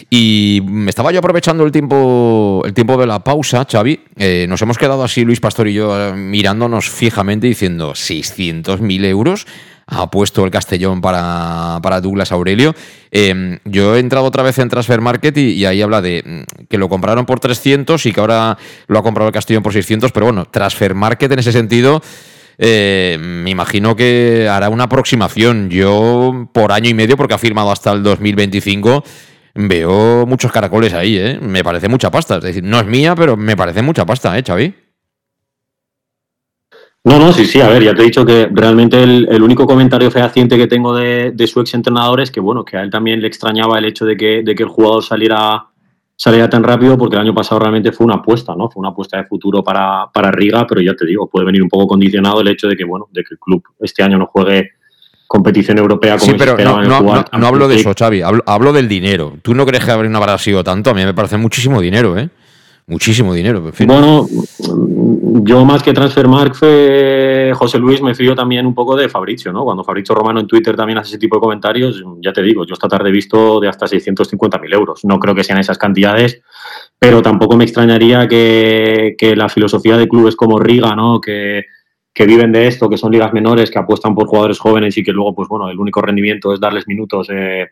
Y 0.09 0.61
me 0.65 0.89
estaba 0.89 1.11
yo 1.11 1.19
aprovechando 1.19 1.63
el 1.63 1.71
tiempo, 1.71 2.63
el 2.65 2.73
tiempo 2.73 2.97
de 2.97 3.07
la 3.07 3.23
pausa, 3.23 3.65
Xavi. 3.69 3.99
Eh, 4.17 4.45
nos 4.47 4.61
hemos 4.61 4.77
quedado 4.77 5.03
así, 5.03 5.23
Luis 5.23 5.39
Pastor 5.39 5.67
y 5.67 5.73
yo, 5.73 5.99
eh, 5.99 6.13
mirándonos 6.13 6.89
fijamente 6.89 7.47
diciendo 7.47 7.91
600.000 7.93 9.05
euros 9.05 9.45
ha 9.87 10.09
puesto 10.09 10.43
el 10.43 10.51
Castellón 10.51 11.01
para, 11.01 11.79
Douglas 12.01 12.31
Aurelio. 12.31 12.73
Em, 13.11 13.59
yo 13.65 13.95
he 13.95 13.99
entrado 13.99 14.25
otra 14.25 14.43
vez 14.43 14.57
en 14.59 14.69
Transfer 14.69 14.99
Market 15.01 15.37
y, 15.37 15.65
ahí 15.65 15.81
habla 15.81 16.01
de 16.01 16.23
mm, 16.25 16.65
que 16.67 16.77
lo 16.77 16.89
compraron 16.89 17.25
por 17.25 17.39
300 17.39 18.03
y 18.05 18.11
que 18.11 18.19
ahora 18.19 18.57
lo 18.87 18.99
ha 18.99 19.03
comprado 19.03 19.27
el 19.27 19.33
Castellón 19.33 19.63
por 19.63 19.73
600, 19.73 20.11
pero 20.11 20.25
bueno, 20.25 20.45
Transfer 20.45 20.95
Market 20.95 21.31
en 21.31 21.39
ese 21.39 21.51
sentido 21.51 22.01
eh, 22.57 23.17
me 23.19 23.49
imagino 23.49 23.95
que 23.95 24.47
hará 24.49 24.69
una 24.69 24.85
aproximación. 24.85 25.69
Yo, 25.69 26.49
por 26.53 26.71
año 26.71 26.89
y 26.89 26.93
medio, 26.93 27.17
porque 27.17 27.33
ha 27.33 27.37
firmado 27.37 27.71
hasta 27.71 27.91
el 27.91 28.03
2025, 28.03 29.03
veo 29.55 30.25
muchos 30.25 30.51
caracoles 30.51 30.93
ahí, 30.93 31.17
¿eh? 31.17 31.39
Me 31.41 31.63
parece 31.63 31.87
mucha 31.87 32.11
pasta. 32.11 32.37
Es 32.37 32.43
decir, 32.43 32.63
no 32.63 32.79
es 32.79 32.85
mía, 32.85 33.15
pero 33.15 33.37
me 33.37 33.55
parece 33.55 33.81
mucha 33.81 34.05
pasta, 34.05 34.37
¿eh, 34.37 34.43
Xavi? 34.45 34.73
No, 37.03 37.19
no, 37.19 37.31
sí, 37.31 37.45
sí, 37.45 37.61
a 37.61 37.69
ver, 37.69 37.83
ya 37.83 37.93
te 37.93 38.01
he 38.01 38.05
dicho 38.05 38.25
que 38.25 38.49
realmente 38.51 39.03
el, 39.03 39.43
único 39.43 39.67
comentario 39.67 40.09
fehaciente 40.09 40.57
que 40.57 40.65
tengo 40.65 40.95
de, 40.95 41.47
su 41.47 41.61
ex 41.61 41.75
entrenador 41.75 42.19
es 42.19 42.31
que, 42.31 42.39
bueno, 42.39 42.65
que 42.65 42.77
a 42.77 42.81
él 42.81 42.89
también 42.89 43.21
le 43.21 43.27
extrañaba 43.27 43.77
el 43.77 43.85
hecho 43.85 44.05
de 44.05 44.17
que 44.17 44.39
el 44.39 44.67
jugador 44.67 45.03
saliera 45.03 45.67
salía 46.15 46.49
tan 46.49 46.63
rápido 46.63 46.97
porque 46.97 47.15
el 47.15 47.21
año 47.21 47.33
pasado 47.33 47.59
realmente 47.59 47.91
fue 47.91 48.05
una 48.05 48.15
apuesta, 48.15 48.55
¿no? 48.55 48.69
Fue 48.69 48.79
una 48.79 48.89
apuesta 48.89 49.17
de 49.17 49.25
futuro 49.25 49.63
para, 49.63 50.07
para 50.13 50.31
Riga, 50.31 50.65
pero 50.67 50.81
ya 50.81 50.93
te 50.93 51.05
digo, 51.05 51.27
puede 51.27 51.45
venir 51.45 51.61
un 51.61 51.69
poco 51.69 51.87
condicionado 51.87 52.41
el 52.41 52.47
hecho 52.47 52.67
de 52.67 52.75
que, 52.75 52.85
bueno, 52.85 53.07
de 53.11 53.23
que 53.23 53.33
el 53.33 53.39
club 53.39 53.63
este 53.81 54.03
año 54.03 54.17
no 54.17 54.27
juegue 54.27 54.71
competición 55.27 55.77
europea 55.79 56.17
como 56.17 56.31
sí, 56.31 56.37
pero 56.37 56.55
no, 56.57 56.81
no, 56.83 57.25
no, 57.31 57.47
hablo 57.47 57.67
de 57.67 57.75
eso, 57.75 57.93
Xavi, 57.97 58.21
hablo, 58.21 58.43
hablo, 58.45 58.71
del 58.71 58.87
dinero. 58.87 59.33
¿Tú 59.41 59.53
no 59.55 59.65
crees 59.65 59.83
que 59.83 60.09
no 60.09 60.17
habrá 60.17 60.37
sido 60.37 60.63
tanto? 60.63 60.91
A 60.91 60.93
mí 60.93 61.03
me 61.03 61.13
parece 61.13 61.37
muchísimo 61.37 61.81
dinero, 61.81 62.17
¿eh? 62.17 62.29
Muchísimo 62.87 63.33
dinero. 63.33 63.71
Bueno, 63.87 64.27
yo 65.43 65.65
más 65.65 65.81
que 65.81 65.91
Transfermark 65.91 66.53
fue 66.53 67.51
José 67.55 67.79
Luis, 67.79 67.99
me 67.99 68.13
fío 68.13 68.35
también 68.35 68.67
un 68.67 68.75
poco 68.75 68.95
de 68.95 69.09
Fabricio, 69.09 69.51
¿no? 69.51 69.63
Cuando 69.63 69.83
Fabricio 69.83 70.13
Romano 70.13 70.39
en 70.39 70.45
Twitter 70.45 70.75
también 70.75 70.99
hace 70.99 71.09
ese 71.09 71.17
tipo 71.17 71.37
de 71.37 71.39
comentarios, 71.39 72.03
ya 72.21 72.31
te 72.31 72.43
digo, 72.43 72.63
yo 72.63 72.73
esta 72.73 72.87
tarde 72.87 73.09
he 73.09 73.11
visto 73.11 73.59
de 73.59 73.67
hasta 73.67 73.87
650.000 73.87 74.73
euros. 74.73 75.03
No 75.03 75.19
creo 75.19 75.33
que 75.33 75.43
sean 75.43 75.57
esas 75.57 75.79
cantidades, 75.79 76.43
pero 76.99 77.23
tampoco 77.23 77.57
me 77.57 77.63
extrañaría 77.63 78.27
que, 78.27 79.33
la 79.35 79.49
filosofía 79.49 79.97
de 79.97 80.07
clubes 80.07 80.35
como 80.35 80.59
Riga, 80.59 80.95
¿no? 80.95 81.19
Que, 81.19 81.63
viven 82.15 82.51
de 82.51 82.67
esto, 82.67 82.87
que 82.87 82.97
son 82.97 83.11
ligas 83.11 83.33
menores, 83.33 83.71
que 83.71 83.79
apuestan 83.79 84.13
por 84.13 84.27
jugadores 84.27 84.59
jóvenes 84.59 84.95
y 84.95 85.03
que 85.03 85.11
luego, 85.11 85.33
pues 85.33 85.49
bueno, 85.49 85.71
el 85.71 85.79
único 85.79 86.01
rendimiento 86.01 86.53
es 86.53 86.59
darles 86.59 86.87
minutos. 86.87 87.27
Eh, 87.31 87.65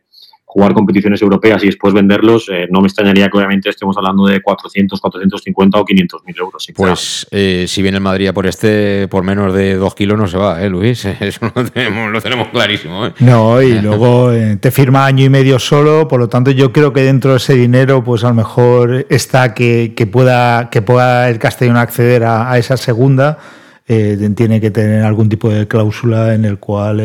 jugar 0.54 0.76
competiciones 0.76 1.20
europeas 1.20 1.64
y 1.64 1.66
después 1.66 1.96
venderlos, 1.96 2.48
eh, 2.48 2.68
no 2.70 2.80
me 2.80 2.86
extrañaría 2.86 3.28
que 3.28 3.38
obviamente 3.38 3.70
estemos 3.70 3.98
hablando 3.98 4.28
de 4.28 4.40
400, 4.40 5.02
450 5.02 5.80
o 5.80 5.84
500 5.84 6.26
mil 6.26 6.36
euros. 6.38 6.68
Pues 6.76 7.26
eh, 7.32 7.66
si 7.68 7.82
viene 7.82 7.98
el 7.98 8.04
Madrid 8.04 8.30
por 8.34 8.46
este, 8.46 9.08
por 9.08 9.24
menos 9.24 9.52
de 9.56 9.74
2 9.74 9.96
kilos 9.96 10.16
no 10.16 10.28
se 10.28 10.38
va, 10.38 10.62
¿eh, 10.62 10.70
Luis? 10.70 11.06
Eso 11.20 11.52
lo 11.56 12.22
tenemos, 12.22 12.50
clarísimo. 12.50 13.08
¿eh? 13.08 13.14
No, 13.22 13.60
y 13.64 13.82
luego 13.82 14.32
te 14.60 14.70
firma 14.70 15.08
año 15.08 15.26
y 15.26 15.30
medio 15.30 15.58
solo, 15.58 16.08
por 16.08 16.20
lo 16.20 16.30
tanto 16.30 16.52
yo 16.52 16.72
creo 16.72 16.94
que 16.94 17.02
dentro 17.02 17.32
de 17.32 17.38
ese 17.38 17.56
dinero 17.56 18.04
pues 18.04 18.24
a 18.24 18.28
lo 18.28 18.36
mejor 18.36 19.08
está 19.10 19.56
que, 19.56 19.92
pueda, 20.12 20.70
que 20.70 20.84
pueda 20.84 21.30
el 21.30 21.40
Castellón 21.40 21.78
acceder 21.78 22.26
a, 22.26 22.56
esa 22.60 22.78
segunda. 22.78 23.40
tiene 23.88 24.62
que 24.62 24.70
tener 24.70 25.04
algún 25.04 25.30
tipo 25.30 25.50
de 25.50 25.68
cláusula 25.68 26.36
en 26.36 26.46
el 26.46 26.60
cual 26.60 27.02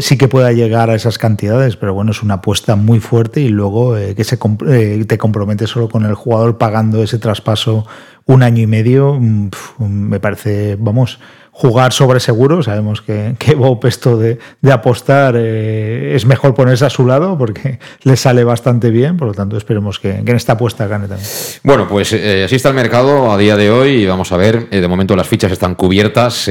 sí 0.00 0.16
que 0.16 0.28
pueda 0.28 0.52
llegar 0.52 0.88
a 0.88 0.94
esas 0.94 1.18
cantidades, 1.18 1.76
pero 1.76 1.92
bueno, 1.92 2.12
es 2.12 2.22
una 2.22 2.34
apuesta 2.34 2.74
muy 2.76 3.00
fuerte 3.00 3.40
y 3.40 3.48
luego 3.48 3.96
eh, 3.96 4.14
que 4.14 4.24
se 4.24 4.38
eh, 4.68 5.04
te 5.06 5.18
compromete 5.18 5.66
solo 5.66 5.88
con 5.88 6.06
el 6.06 6.14
jugador 6.14 6.56
pagando 6.56 7.02
ese 7.02 7.18
traspaso 7.18 7.86
un 8.26 8.42
año 8.42 8.62
y 8.62 8.66
medio, 8.66 9.18
mm, 9.20 9.50
me 9.78 10.20
parece, 10.20 10.76
vamos, 10.78 11.18
jugar 11.50 11.92
sobre 11.92 12.18
seguro. 12.20 12.62
Sabemos 12.62 13.02
que, 13.02 13.34
que 13.38 13.54
Bob 13.54 13.84
esto 13.84 14.16
de, 14.16 14.38
apostar 14.72 15.34
eh, 15.36 16.14
es 16.16 16.24
mejor 16.24 16.54
ponerse 16.54 16.86
a 16.86 16.90
su 16.90 17.06
lado 17.06 17.36
porque 17.36 17.78
le 18.04 18.16
sale 18.16 18.42
bastante 18.42 18.88
bien, 18.88 19.18
por 19.18 19.28
lo 19.28 19.34
tanto 19.34 19.58
esperemos 19.58 20.00
que, 20.00 20.12
en 20.12 20.28
esta 20.34 20.54
apuesta 20.54 20.86
gane 20.86 21.08
también. 21.08 21.28
Bueno, 21.62 21.86
pues 21.86 22.14
así 22.14 22.56
está 22.56 22.70
el 22.70 22.74
mercado 22.74 23.30
a 23.30 23.36
día 23.36 23.54
de 23.58 23.70
hoy 23.70 23.90
y 24.02 24.06
vamos 24.06 24.32
a 24.32 24.38
ver, 24.38 24.70
de 24.70 24.88
momento 24.88 25.14
las 25.14 25.28
fichas 25.28 25.52
están 25.52 25.74
cubiertas 25.74 26.48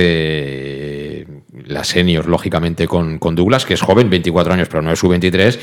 la 1.66 1.84
senior, 1.84 2.28
lógicamente, 2.28 2.88
con, 2.88 3.20
con, 3.20 3.36
Douglas, 3.36 3.66
que 3.66 3.74
es 3.74 3.82
joven, 3.82 4.10
24 4.10 4.54
años, 4.54 4.68
pero 4.70 4.82
no 4.82 4.92
es 4.92 5.00
su 5.00 5.08
23 5.08 5.60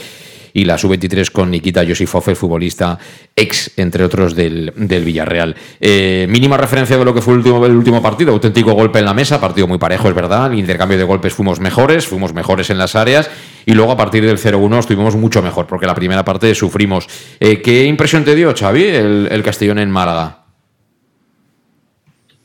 y 0.53 0.64
la 0.64 0.78
sub-23 0.78 1.30
con 1.30 1.51
Nikita 1.51 1.82
Yosifov, 1.82 2.34
futbolista 2.34 2.98
ex, 3.34 3.72
entre 3.76 4.05
otros, 4.05 4.34
del, 4.34 4.72
Villarreal. 4.76 5.57
Eh, 5.80 6.26
mínima 6.28 6.57
referencia 6.57 6.98
de 6.98 7.05
lo 7.05 7.14
que 7.14 7.22
fue 7.22 7.34
el 7.34 7.38
último, 7.38 7.64
el 7.64 7.76
último 7.76 8.03
partido, 8.03 8.32
auténtico 8.32 8.72
golpe 8.72 8.98
en 8.98 9.05
la 9.05 9.14
mesa, 9.14 9.40
partido 9.40 9.66
muy 9.66 9.78
parejo, 9.78 10.09
es 10.09 10.14
verdad, 10.14 10.53
el 10.53 10.59
intercambio 10.59 10.98
de 10.98 11.05
golpes 11.05 11.34
fuimos 11.34 11.61
mejores, 11.61 12.07
fuimos 12.07 12.34
mejores 12.34 12.70
en 12.70 12.78
las 12.78 12.96
áreas 12.96 13.30
y 13.66 13.72
luego 13.72 13.92
a 13.92 13.96
partir 13.96 14.24
del 14.24 14.38
0-1 14.38 14.78
estuvimos 14.78 15.16
mucho 15.16 15.42
mejor, 15.42 15.66
porque 15.66 15.86
la 15.86 15.94
primera 15.94 16.24
parte 16.24 16.55
sufrimos. 16.55 17.07
Eh, 17.38 17.61
¿Qué 17.62 17.84
impresión 17.84 18.24
te 18.24 18.34
dio, 18.34 18.55
Xavi, 18.55 18.84
el, 18.84 19.28
el 19.30 19.42
Castellón 19.42 19.78
en 19.78 19.90
Málaga? 19.90 20.39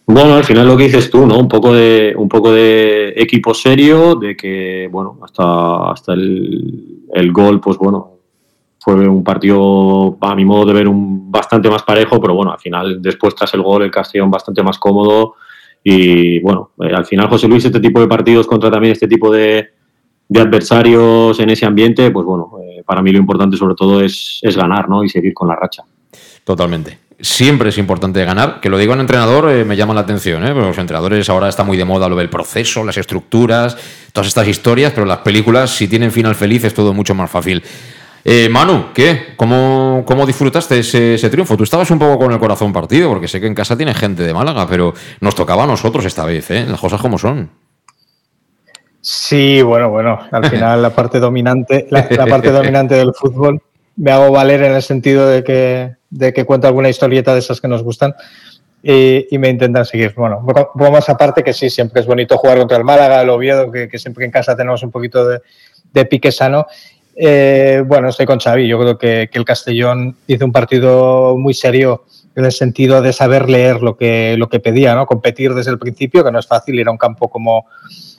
Bueno, 0.08 0.36
al 0.36 0.44
final 0.44 0.68
lo 0.68 0.78
que 0.78 0.84
dices 0.84 1.10
tú, 1.10 1.26
¿no? 1.26 1.38
Un 1.40 1.48
poco 1.48 1.74
de, 1.74 2.14
un 2.16 2.30
poco 2.30 2.52
de 2.52 3.14
equipo 3.16 3.54
serio, 3.54 4.16
de 4.16 4.36
que, 4.38 4.88
bueno, 4.92 5.18
hasta, 5.24 5.92
hasta 5.92 6.14
el, 6.14 7.06
el 7.12 7.32
gol, 7.32 7.60
pues 7.60 7.78
bueno, 7.78 8.20
fue 8.80 8.94
un 9.08 9.24
partido, 9.24 10.16
a 10.22 10.36
mi 10.36 10.46
modo 10.46 10.68
de 10.68 10.74
ver, 10.74 10.88
un 10.88 11.32
bastante 11.32 11.72
más 11.72 11.82
parejo, 11.82 12.22
pero 12.22 12.36
bueno, 12.36 12.52
al 12.52 12.60
final, 12.60 13.02
después 13.02 13.34
tras 13.34 13.52
el 13.56 13.64
gol, 13.64 13.82
el 13.82 13.90
Castellón 13.90 14.30
bastante 14.30 14.62
más 14.62 14.78
cómodo. 14.78 15.36
Y 15.84 16.40
bueno, 16.42 16.72
eh, 16.84 16.94
al 16.94 17.06
final, 17.06 17.28
José 17.28 17.48
Luis, 17.48 17.66
este 17.66 17.80
tipo 17.80 18.00
de 18.00 18.08
partidos 18.08 18.46
contra 18.46 18.70
también 18.70 18.92
este 18.92 19.08
tipo 19.08 19.32
de, 19.32 19.72
adversarios 20.36 21.40
en 21.40 21.50
ese 21.50 21.66
ambiente, 21.66 22.12
pues 22.12 22.26
bueno, 22.26 22.52
eh, 22.62 22.84
para 22.86 23.02
mí 23.02 23.12
lo 23.12 23.18
importante 23.18 23.58
sobre 23.58 23.74
todo 23.74 24.02
es, 24.02 24.40
es 24.44 24.56
ganar 24.56 24.88
¿no? 24.88 25.04
y 25.04 25.10
seguir 25.10 25.34
con 25.34 25.48
la 25.48 25.56
racha. 25.56 25.84
Totalmente 26.44 27.05
siempre 27.20 27.70
es 27.70 27.78
importante 27.78 28.24
ganar. 28.26 28.60
Que 28.60 28.70
lo 28.70 28.78
digo 28.78 28.94
en 28.94 29.00
entrenador 29.02 29.50
eh, 29.50 29.66
me 29.66 29.76
llama 29.76 29.94
la 29.94 30.02
atención, 30.02 30.46
¿eh? 30.46 30.54
Los 30.54 30.78
entrenadores 30.78 31.30
ahora 31.30 31.50
está 31.50 31.64
muy 31.64 31.78
de 31.78 31.86
moda 31.86 32.10
lo 32.10 32.16
del 32.16 32.30
proceso, 32.30 32.84
las 32.84 32.98
estructuras, 32.98 33.78
todas 34.12 34.28
estas 34.28 34.48
historias, 34.48 34.92
pero 34.94 35.06
las 35.06 35.20
películas, 35.20 35.72
si 35.72 35.88
tienen 35.88 36.12
final 36.12 36.36
feliz, 36.36 36.64
es 36.64 36.74
todo 36.74 36.94
mucho 36.94 37.16
más 37.16 37.30
fácil. 37.30 37.64
Eh, 38.24 38.50
Manu, 38.50 38.88
¿qué? 38.94 39.36
¿Cómo, 39.36 40.04
cómo 40.06 40.26
disfrutaste 40.26 40.80
ese, 40.80 41.30
triunfo? 41.30 41.56
Tú 41.56 41.64
estabas 41.64 41.92
un 41.92 42.00
poco 42.00 42.18
con 42.18 42.32
el 42.32 42.40
corazón 42.40 42.74
partido, 42.74 43.10
porque 43.10 43.28
sé 43.28 43.40
que 43.40 43.48
en 43.48 43.54
casa 43.54 43.78
tiene 43.78 43.94
gente 43.94 44.24
de 44.24 44.34
Málaga, 44.34 44.68
pero 44.68 44.94
nos 45.22 45.36
tocaba 45.36 45.64
a 45.64 45.68
nosotros 45.68 46.06
esta 46.06 46.26
vez, 46.26 46.50
¿eh? 46.50 46.66
Las 46.68 46.80
cosas 46.80 47.00
como 47.00 47.20
son. 47.20 47.52
Sí, 49.00 49.62
bueno, 49.62 49.92
bueno, 49.92 50.20
al 50.32 50.50
final 50.50 50.82
la 50.82 50.90
parte 50.90 51.20
dominante, 51.20 51.86
la 51.92 52.26
parte 52.26 52.50
dominante 52.50 52.96
del 52.96 53.14
fútbol 53.14 53.62
me 53.96 54.12
hago 54.12 54.32
valer 54.32 54.64
en 54.64 54.74
el 54.74 54.82
sentido 54.82 55.28
de 55.28 55.44
que, 55.44 55.96
de 56.16 56.34
que 56.34 56.46
cuento 56.46 56.68
alguna 56.68 56.90
historieta 56.90 57.34
de 57.34 57.40
esas 57.40 57.60
que 57.60 57.68
nos 57.68 57.84
gustan 57.84 58.16
y, 58.82 59.38
me 59.38 59.50
intentan 59.50 59.86
seguir. 59.86 60.14
Bueno, 60.16 60.46
más 60.76 61.10
aparte 61.10 61.44
que 61.44 61.54
sí, 61.54 61.70
siempre 61.70 62.02
es 62.02 62.08
bonito 62.08 62.38
jugar 62.38 62.60
contra 62.60 62.78
el 62.78 62.84
Málaga, 62.84 63.22
el 63.22 63.30
Oviedo, 63.30 63.72
que, 63.72 63.90
que 63.90 63.98
siempre 63.98 64.26
en 64.26 64.32
casa 64.32 64.56
tenemos 64.56 64.84
un 64.84 64.92
poquito 64.92 65.28
de, 65.28 66.06
pique 66.06 66.32
sano. 66.32 66.68
Eh, 67.16 67.84
bueno, 67.86 68.10
estoy 68.10 68.26
con 68.26 68.40
Xavi. 68.40 68.68
Yo 68.68 68.80
creo 68.80 68.98
que, 68.98 69.30
el 69.32 69.46
Castellón 69.46 70.16
hizo 70.28 70.46
un 70.46 70.52
partido 70.52 71.36
muy 71.38 71.54
serio 71.54 72.06
en 72.36 72.46
el 72.46 72.52
sentido 72.52 73.02
de 73.02 73.12
saber 73.12 73.50
leer 73.50 73.82
lo 73.82 73.98
que, 73.98 74.36
lo 74.38 74.50
que 74.50 74.60
pedía, 74.60 74.94
¿no? 74.94 75.06
Competir 75.06 75.54
desde 75.54 75.72
el 75.72 75.80
principio, 75.80 76.24
que 76.24 76.32
no 76.32 76.40
es 76.40 76.48
fácil 76.48 76.80
ir 76.80 76.88
a 76.88 76.92
un 76.92 76.98
campo 76.98 77.30
como, 77.30 77.66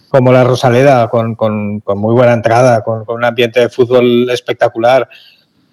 como 0.08 0.32
la 0.32 0.44
Rosaleda, 0.44 1.08
con, 1.08 1.34
con, 1.36 1.82
muy 1.96 2.14
buena 2.14 2.32
entrada, 2.32 2.82
con, 2.82 3.04
un 3.06 3.24
ambiente 3.24 3.60
de 3.60 3.68
fútbol 3.68 4.28
espectacular, 4.30 5.08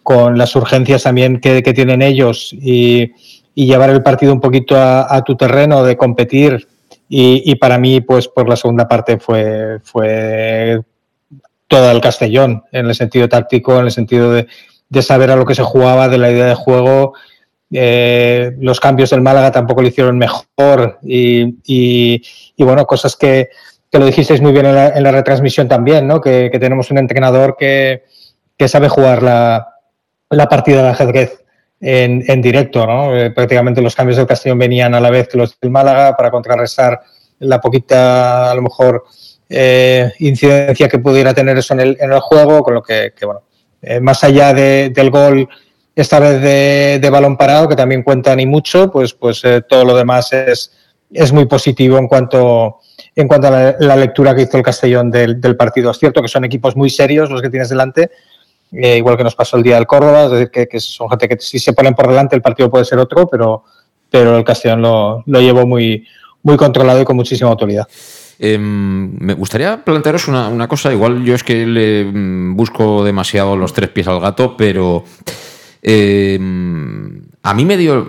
con 0.04 0.38
las 0.38 0.56
urgencias 0.56 1.04
también 1.04 1.40
que, 1.40 1.62
tienen 1.62 2.02
ellos 2.02 2.54
y, 2.54 3.14
llevar 3.56 3.90
el 3.90 4.04
partido 4.04 4.34
un 4.34 4.42
poquito 4.42 4.76
a, 4.78 5.24
tu 5.24 5.36
terreno 5.36 5.84
de 5.84 5.98
competir. 5.98 6.68
Y, 7.10 7.56
para 7.56 7.78
mí, 7.78 8.02
pues 8.02 8.28
por 8.28 8.50
la 8.50 8.56
segunda 8.56 8.88
parte 8.88 9.20
fue, 9.20 9.80
fue 9.84 10.82
todo 11.68 11.92
el 11.92 12.02
Castellón, 12.02 12.64
en 12.72 12.88
el 12.88 12.96
sentido 12.96 13.30
táctico, 13.30 13.80
en 13.80 13.86
el 13.86 13.92
sentido 13.92 14.32
de, 14.32 14.48
saber 15.02 15.32
a 15.32 15.36
lo 15.36 15.46
que 15.46 15.56
se 15.56 15.64
jugaba, 15.64 16.10
de 16.10 16.18
la 16.18 16.32
idea 16.32 16.46
de 16.46 16.56
juego. 16.56 17.14
Eh, 17.72 18.52
los 18.60 18.80
cambios 18.80 19.10
del 19.10 19.22
Málaga 19.22 19.52
tampoco 19.52 19.82
lo 19.82 19.88
hicieron 19.88 20.18
mejor 20.18 21.00
y, 21.02 22.22
bueno, 22.58 22.86
cosas 22.86 23.16
que, 23.16 23.50
que, 23.92 24.00
lo 24.00 24.06
dijisteis 24.06 24.42
muy 24.42 24.52
bien 24.52 24.66
en 24.66 25.04
la, 25.04 25.12
retransmisión 25.12 25.68
también, 25.68 26.08
¿no? 26.08 26.22
que, 26.22 26.50
tenemos 26.60 26.92
un 26.92 26.98
entrenador 26.98 27.56
que, 27.58 28.04
que 28.58 28.68
sabe 28.68 28.90
jugar 28.90 29.24
la, 29.24 29.73
la 30.34 30.48
partida 30.48 30.84
de 30.84 30.90
ajedrez 30.90 31.44
en, 31.84 32.24
en 32.28 32.42
directo, 32.42 32.88
¿no? 32.88 33.16
Eh, 33.16 33.32
prácticamente 33.32 33.82
los 33.82 33.96
cambios 33.96 34.18
del 34.18 34.26
Castellón 34.26 34.58
venían 34.58 34.96
a 34.96 35.02
la 35.02 35.10
vez 35.10 35.28
que 35.28 35.38
los 35.38 35.60
del 35.60 35.70
Málaga 35.70 36.16
para 36.16 36.32
contrarrestar 36.32 37.02
la 37.40 37.60
poquita, 37.60 38.52
a 38.52 38.56
lo 38.56 38.62
mejor, 38.62 39.04
eh, 39.50 40.12
incidencia 40.20 40.88
que 40.88 41.00
pudiera 41.00 41.34
tener 41.34 41.58
eso 41.58 41.74
en 41.74 41.82
el, 41.82 41.98
en 42.00 42.14
el 42.14 42.22
juego, 42.22 42.64
con 42.64 42.74
lo 42.74 42.82
que, 42.82 43.12
bueno, 43.24 43.42
eh, 43.82 44.00
más 44.00 44.24
allá 44.24 44.54
del 44.54 45.10
gol, 45.10 45.50
esta 45.94 46.20
vez 46.20 46.42
de, 46.42 47.10
balón 47.10 47.36
parado, 47.36 47.68
que 47.68 47.76
también 47.76 48.02
cuenta 48.02 48.34
ni 48.34 48.46
mucho, 48.46 48.90
pues, 48.90 49.14
pues 49.14 49.44
todo 49.68 49.84
lo 49.84 49.96
demás 49.96 50.32
es, 50.32 50.72
es 51.12 51.34
muy 51.34 51.46
positivo 51.46 51.98
en 51.98 52.08
cuanto, 52.08 52.80
en 53.14 53.28
cuanto 53.28 53.48
a 53.48 53.76
la, 53.78 53.96
lectura 53.98 54.34
que 54.34 54.44
hizo 54.44 54.58
el 54.58 54.64
Castellón 54.64 55.12
del, 55.12 55.42
del 55.42 55.58
partido. 55.58 55.92
Es 55.92 56.00
cierto 56.00 56.22
que 56.22 56.30
son 56.30 56.46
equipos 56.46 56.78
muy 56.78 56.90
serios 56.90 57.30
los 57.30 57.42
que 57.42 57.50
tienes 57.50 57.68
delante, 57.68 58.10
eh, 58.74 58.98
igual 58.98 59.18
que 59.18 59.24
nos 59.24 59.36
pasó 59.36 59.58
el 59.58 59.64
día 59.64 59.76
del 59.76 59.88
Córdoba, 59.88 60.26
es 60.26 60.32
decir, 60.32 60.68
que, 60.68 60.80
son 60.80 61.10
gente 61.10 61.30
que 61.30 61.38
si 61.40 61.60
se 61.60 61.74
ponen 61.74 61.94
por 61.94 62.08
delante 62.08 62.36
el 62.36 62.42
partido 62.42 62.70
puede 62.70 62.86
ser 62.86 63.00
otro, 63.00 63.28
pero, 63.28 63.64
pero 64.10 64.38
el 64.38 64.44
Castellón 64.44 64.82
lo, 64.82 65.24
lo 65.26 65.42
llevó 65.42 65.66
muy, 65.66 66.08
muy 66.42 66.58
controlado 66.58 67.02
y 67.02 67.06
con 67.06 67.16
muchísima 67.16 67.50
autoridad. 67.50 67.88
Em, 68.40 69.16
me 69.20 69.34
gustaría 69.36 69.84
plantearos 69.84 70.28
una, 70.28 70.48
una, 70.48 70.68
cosa, 70.68 70.92
igual 70.92 71.24
yo 71.24 71.36
es 71.36 71.44
que 71.44 71.66
le 71.66 72.04
mm, 72.06 72.56
busco 72.56 73.04
demasiado 73.04 73.56
los 73.56 73.74
tres 73.74 73.90
pies 73.90 74.08
al 74.08 74.20
gato, 74.20 74.58
pero 74.58 75.04
em, 75.82 77.22
a 77.44 77.54
mí 77.54 77.66
me 77.66 77.78
dio 77.78 78.08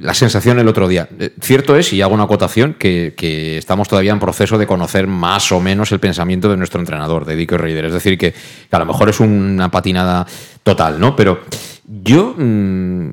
la 0.00 0.14
sensación 0.14 0.58
el 0.58 0.68
otro 0.68 0.88
día. 0.88 1.08
Eh, 1.18 1.30
cierto 1.40 1.76
es, 1.76 1.92
y 1.92 2.02
hago 2.02 2.14
una 2.14 2.24
acotación, 2.24 2.74
que, 2.74 3.14
estamos 3.58 3.88
todavía 3.88 4.12
en 4.12 4.20
proceso 4.20 4.58
de 4.58 4.66
conocer 4.66 5.06
más 5.06 5.52
o 5.52 5.60
menos 5.60 5.92
el 5.92 6.00
pensamiento 6.00 6.48
de 6.48 6.56
nuestro 6.56 6.80
entrenador, 6.80 7.24
de 7.24 7.36
Dico 7.36 7.56
Reider. 7.56 7.86
Es 7.86 7.92
decir, 7.92 8.18
que, 8.18 8.34
a 8.70 8.78
lo 8.78 8.86
mejor 8.86 9.08
es 9.08 9.20
una 9.20 9.70
patinada 9.70 10.26
total, 10.62 10.98
¿no? 11.00 11.14
Pero 11.16 11.40
yo, 11.86 12.34
mm, 12.36 13.08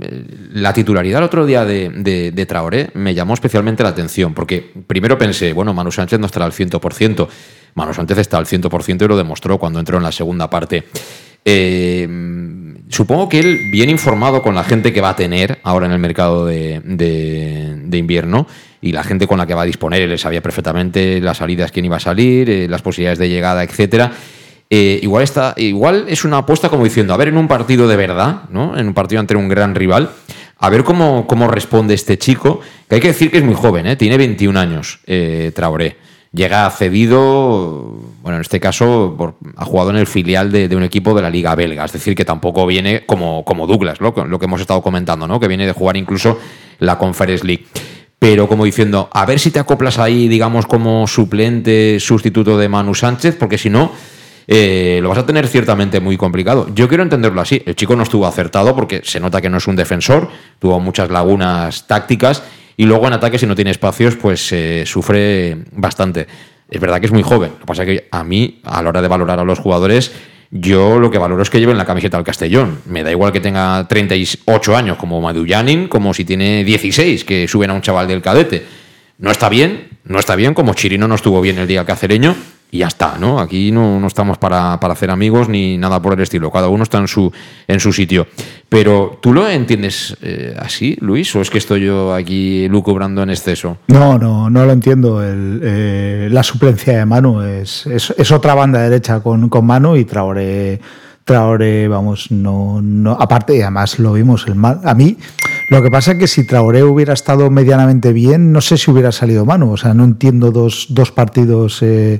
la 0.53 0.73
titularidad 0.73 1.19
el 1.19 1.25
otro 1.25 1.45
día 1.45 1.65
de, 1.65 1.89
de, 2.33 2.45
Traoré 2.45 2.91
me 2.93 3.13
llamó 3.13 3.33
especialmente 3.33 3.83
la 3.83 3.89
atención, 3.89 4.33
porque 4.33 4.71
primero 4.87 5.17
pensé, 5.17 5.53
bueno, 5.53 5.73
Manu 5.73 5.91
Sánchez 5.91 6.19
no 6.19 6.25
estará 6.25 6.45
al 6.45 6.53
100%. 6.53 7.27
Manu 7.75 7.93
Sánchez 7.93 8.17
está 8.17 8.37
al 8.37 8.45
100% 8.45 9.03
y 9.03 9.07
lo 9.07 9.17
demostró 9.17 9.57
cuando 9.57 9.79
entró 9.79 9.97
en 9.97 10.03
la 10.03 10.11
segunda 10.11 10.49
parte. 10.49 10.83
Eh, 11.43 12.07
supongo 12.91 13.29
que 13.29 13.39
él, 13.39 13.69
bien 13.71 13.89
informado 13.89 14.41
con 14.41 14.53
la 14.53 14.63
gente 14.63 14.93
que 14.93 15.01
va 15.01 15.09
a 15.09 15.15
tener 15.15 15.59
ahora 15.63 15.85
en 15.85 15.93
el 15.93 15.99
mercado 15.99 16.45
de, 16.45 16.81
invierno 17.93 18.47
y 18.81 18.91
la 18.91 19.03
gente 19.03 19.27
con 19.27 19.37
la 19.37 19.47
que 19.47 19.53
va 19.53 19.61
a 19.61 19.65
disponer, 19.65 20.01
él 20.01 20.19
sabía 20.19 20.41
perfectamente 20.41 21.19
las 21.21 21.37
salidas, 21.37 21.71
quién 21.71 21.85
iba 21.85 21.97
a 21.97 21.99
salir, 21.99 22.49
eh, 22.49 22.67
las 22.67 22.81
posibilidades 22.81 23.19
de 23.19 23.29
llegada, 23.29 23.63
etcétera. 23.63 24.11
Eh, 24.69 24.99
igual, 25.03 25.23
está, 25.23 25.53
igual 25.57 26.05
es 26.07 26.23
una 26.23 26.37
apuesta 26.37 26.69
como 26.69 26.83
diciendo, 26.83 27.13
a 27.13 27.17
ver, 27.17 27.27
en 27.27 27.37
un 27.37 27.47
partido 27.47 27.87
de 27.87 27.95
verdad, 27.95 28.43
¿no? 28.49 28.77
en 28.77 28.87
un 28.87 28.93
partido 28.93 29.19
ante 29.19 29.35
un 29.35 29.49
gran 29.49 29.75
rival, 29.75 30.09
a 30.57 30.69
ver 30.69 30.83
cómo, 30.83 31.27
cómo 31.27 31.47
responde 31.47 31.93
este 31.93 32.17
chico, 32.17 32.61
que 32.87 32.95
hay 32.95 33.01
que 33.01 33.09
decir 33.09 33.31
que 33.31 33.39
es 33.39 33.43
muy 33.43 33.55
joven, 33.55 33.87
¿eh? 33.87 33.95
tiene 33.95 34.17
21 34.17 34.59
años, 34.59 34.99
Traoré 35.53 36.10
llega 36.33 36.69
cedido, 36.69 37.97
bueno, 38.21 38.37
en 38.37 38.41
este 38.41 38.59
caso 38.59 39.35
ha 39.57 39.65
jugado 39.65 39.89
en 39.89 39.97
el 39.97 40.07
filial 40.07 40.51
de, 40.51 40.73
un 40.75 40.83
equipo 40.83 41.13
de 41.13 41.21
la 41.21 41.29
Liga 41.29 41.55
Belga, 41.55 41.85
es 41.85 41.91
decir, 41.91 42.15
que 42.15 42.25
tampoco 42.25 42.65
viene 42.65 43.05
como, 43.05 43.43
como 43.43 43.67
Douglas, 43.67 43.99
lo, 43.99 44.13
lo 44.25 44.39
que 44.39 44.45
hemos 44.45 44.61
estado 44.61 44.81
comentando, 44.81 45.27
¿no? 45.27 45.39
que 45.39 45.47
viene 45.47 45.65
de 45.65 45.73
jugar 45.73 45.97
incluso 45.97 46.39
la 46.79 46.97
Conference 46.97 47.45
League. 47.45 47.65
Pero 48.17 48.47
como 48.47 48.65
diciendo, 48.65 49.09
a 49.11 49.25
ver 49.25 49.39
si 49.39 49.49
te 49.49 49.59
acoplas 49.59 49.97
ahí, 49.97 50.27
digamos, 50.27 50.67
como 50.67 51.07
suplente, 51.07 51.99
sustituto 51.99 52.55
de 52.57 52.69
Manu 52.69 52.93
Sánchez, 52.93 53.35
porque 53.35 53.57
si 53.57 53.69
no, 53.71 53.91
eh, 54.47 54.99
lo 55.01 55.09
vas 55.09 55.17
a 55.17 55.25
tener 55.25 55.47
ciertamente 55.47 55.99
muy 55.99 56.17
complicado. 56.17 56.67
Yo 56.75 56.87
quiero 56.87 57.01
entenderlo 57.01 57.41
así. 57.41 57.63
El 57.65 57.75
chico 57.75 57.95
no 57.95 58.03
estuvo 58.03 58.27
acertado 58.27 58.75
porque 58.75 59.01
se 59.03 59.19
nota 59.19 59.41
que 59.41 59.49
no 59.49 59.57
es 59.57 59.67
un 59.67 59.75
defensor, 59.75 60.29
tuvo 60.59 60.79
muchas 60.79 61.09
lagunas 61.09 61.87
tácticas 61.87 62.43
y 62.81 62.85
luego 62.85 63.05
en 63.05 63.13
ataque, 63.13 63.37
si 63.37 63.45
no 63.45 63.53
tiene 63.53 63.69
espacios, 63.69 64.15
pues 64.15 64.47
se 64.47 64.87
sufre 64.87 65.55
bastante. 65.71 66.25
Es 66.67 66.81
verdad 66.81 66.99
que 66.99 67.05
es 67.05 67.11
muy 67.11 67.21
joven. 67.21 67.51
Lo 67.51 67.59
que 67.59 67.65
pasa 67.67 67.83
es 67.83 67.87
que 67.89 68.07
a 68.09 68.23
mí, 68.23 68.59
a 68.63 68.81
la 68.81 68.89
hora 68.89 69.03
de 69.03 69.07
valorar 69.07 69.37
a 69.37 69.43
los 69.43 69.59
jugadores, 69.59 70.11
yo 70.49 70.97
lo 70.97 71.11
que 71.11 71.19
valoro 71.19 71.43
es 71.43 71.51
que 71.51 71.59
lleven 71.59 71.77
la 71.77 71.85
camiseta 71.85 72.17
al 72.17 72.23
Castellón. 72.23 72.79
Me 72.87 73.03
da 73.03 73.11
igual 73.11 73.31
que 73.31 73.39
tenga 73.39 73.87
38 73.87 74.75
años 74.75 74.97
como 74.97 75.21
Madu 75.21 75.45
como 75.89 76.11
si 76.15 76.25
tiene 76.25 76.63
16, 76.63 77.23
que 77.23 77.47
suben 77.47 77.69
a 77.69 77.75
un 77.75 77.81
chaval 77.81 78.07
del 78.07 78.23
cadete. 78.23 78.65
No 79.19 79.29
está 79.29 79.47
bien, 79.47 79.89
no 80.03 80.17
está 80.17 80.35
bien, 80.35 80.55
como 80.55 80.73
Chirino 80.73 81.07
no 81.07 81.13
estuvo 81.13 81.39
bien 81.39 81.59
el 81.59 81.67
día 81.67 81.85
cacereño, 81.85 82.35
y 82.73 82.79
ya 82.79 82.87
está, 82.87 83.17
¿no? 83.19 83.39
Aquí 83.39 83.69
no, 83.69 83.99
no 83.99 84.07
estamos 84.07 84.37
para, 84.37 84.75
hacer 84.75 85.11
amigos 85.11 85.49
ni 85.49 85.77
nada 85.77 86.01
por 86.01 86.13
el 86.13 86.21
estilo, 86.21 86.49
cada 86.49 86.69
uno 86.69 86.83
está 86.83 86.99
en 86.99 87.07
su, 87.09 87.31
en 87.67 87.79
su 87.81 87.91
sitio. 87.91 88.27
Pero, 88.69 89.19
¿tú 89.21 89.33
lo 89.33 89.47
entiendes 89.47 90.15
eh, 90.21 90.55
así, 90.57 90.97
Luis, 91.01 91.35
o 91.35 91.41
es 91.41 91.49
que 91.49 91.57
estoy 91.57 91.85
yo 91.85 92.13
aquí 92.13 92.69
lucubrando 92.69 93.21
en 93.23 93.29
exceso? 93.29 93.77
No, 93.87 94.17
no, 94.17 94.49
no 94.49 94.65
lo 94.65 94.71
entiendo. 94.71 95.19
Eh, 95.21 96.29
la 96.31 96.43
suplencia 96.43 96.99
de 96.99 97.05
Manu 97.05 97.41
es, 97.41 97.85
es, 97.87 98.31
otra 98.31 98.55
banda 98.55 98.79
derecha 98.81 99.19
con, 99.19 99.49
con 99.49 99.65
Manu 99.65 99.97
y 99.97 100.05
Traore, 100.05 100.79
Traore 101.25 101.89
vamos, 101.89 102.31
no, 102.31 102.81
no, 102.81 103.11
aparte, 103.11 103.57
y 103.57 103.61
además 103.61 103.99
lo 103.99 104.13
vimos, 104.13 104.47
el 104.47 104.55
mal, 104.55 104.79
a 104.85 104.93
mí... 104.95 105.17
Lo 105.69 105.81
que 105.81 105.89
pasa 105.89 106.11
es 106.11 106.17
que 106.17 106.27
si 106.27 106.45
Traoré 106.45 106.83
hubiera 106.83 107.13
estado 107.13 107.49
medianamente 107.49 108.11
bien, 108.11 108.51
no 108.51 108.59
sé 108.59 108.75
si 108.75 108.91
hubiera 108.91 109.13
salido 109.13 109.45
Manu. 109.45 109.71
O 109.71 109.77
sea, 109.77 109.93
no 109.93 110.03
entiendo 110.03 110.51
dos, 110.51 110.87
dos 110.89 111.13
partidos 111.13 111.81
eh, 111.81 112.19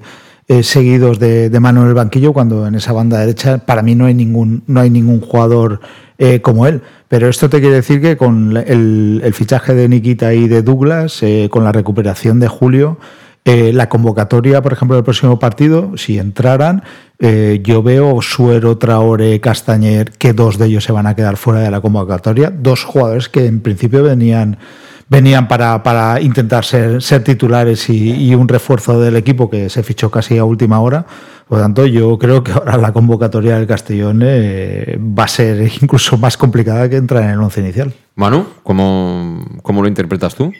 eh, 0.52 0.64
seguidos 0.64 1.18
de, 1.18 1.50
mano 1.62 1.84
en 1.84 1.88
el 1.88 1.94
banquillo 1.94 2.34
cuando 2.34 2.68
en 2.68 2.76
esa 2.76 2.92
banda 2.92 3.20
derecha 3.20 3.60
para 3.60 3.82
mí 3.82 3.96
no 3.96 4.08
hay 4.08 4.14
ningún, 4.14 4.64
no 4.68 4.82
hay 4.82 4.90
ningún 4.90 5.22
jugador 5.22 5.80
eh, 6.18 6.42
como 6.42 6.68
él. 6.68 6.82
Pero 7.08 7.30
esto 7.30 7.50
te 7.50 7.62
quiere 7.62 7.76
decir 7.76 8.02
que 8.02 8.18
con 8.18 8.58
el, 8.58 9.32
fichaje 9.34 9.74
de 9.74 9.88
Nikita 9.88 10.34
y 10.34 10.50
de 10.50 10.62
Douglas, 10.62 11.24
eh, 11.24 11.48
con 11.50 11.64
la 11.64 11.72
recuperación 11.72 12.42
de 12.42 12.50
Julio, 12.50 12.98
la 13.46 13.88
convocatoria, 13.88 14.62
por 14.62 14.74
ejemplo, 14.74 14.96
del 14.98 15.06
próximo 15.06 15.40
partido, 15.40 15.94
si 15.96 16.20
entraran, 16.20 16.84
yo 17.64 17.82
veo 17.82 18.22
Suero, 18.22 18.78
Traore, 18.78 19.40
Castañer, 19.40 20.12
que 20.12 20.34
dos 20.34 20.58
de 20.58 20.68
ellos 20.68 20.84
se 20.84 20.92
van 20.92 21.08
a 21.08 21.16
quedar 21.16 21.38
fuera 21.38 21.62
de 21.62 21.72
la 21.72 21.80
convocatoria. 21.80 22.52
Dos 22.52 22.84
jugadores 22.84 23.30
que 23.30 23.46
en 23.46 23.62
principio 23.62 24.04
venían, 24.04 24.58
venían 25.12 25.50
para, 25.50 25.84
para 25.84 26.22
intentar 26.22 26.64
ser, 26.64 27.02
ser 27.02 27.22
titulares 27.22 27.90
y, 27.90 28.30
y, 28.30 28.34
un 28.34 28.48
refuerzo 28.48 28.98
del 28.98 29.18
equipo 29.18 29.50
que 29.50 29.70
se 29.70 29.84
fichó 29.84 30.10
casi 30.10 30.38
a 30.38 30.46
última 30.46 30.80
hora. 30.80 31.06
Por 31.50 31.58
lo 31.58 31.66
tanto, 31.66 31.86
yo 31.86 32.18
creo 32.18 32.42
que 32.42 32.54
ahora 32.54 32.78
la 32.78 32.94
convocatoria 32.94 33.58
del 33.58 33.68
Castellón 33.68 34.22
eh, 34.24 34.98
va 34.98 35.26
a 35.26 35.28
ser 35.28 35.70
incluso 35.82 36.18
más 36.18 36.38
complicada 36.38 36.88
que 36.88 36.96
entrar 36.96 37.24
en 37.24 37.32
el 37.32 37.42
once 37.42 37.60
inicial. 37.60 37.94
Manu, 38.16 38.48
¿cómo, 38.64 39.46
cómo 39.62 39.82
lo 39.82 39.90
interpretas 39.90 40.34
tú? 40.34 40.54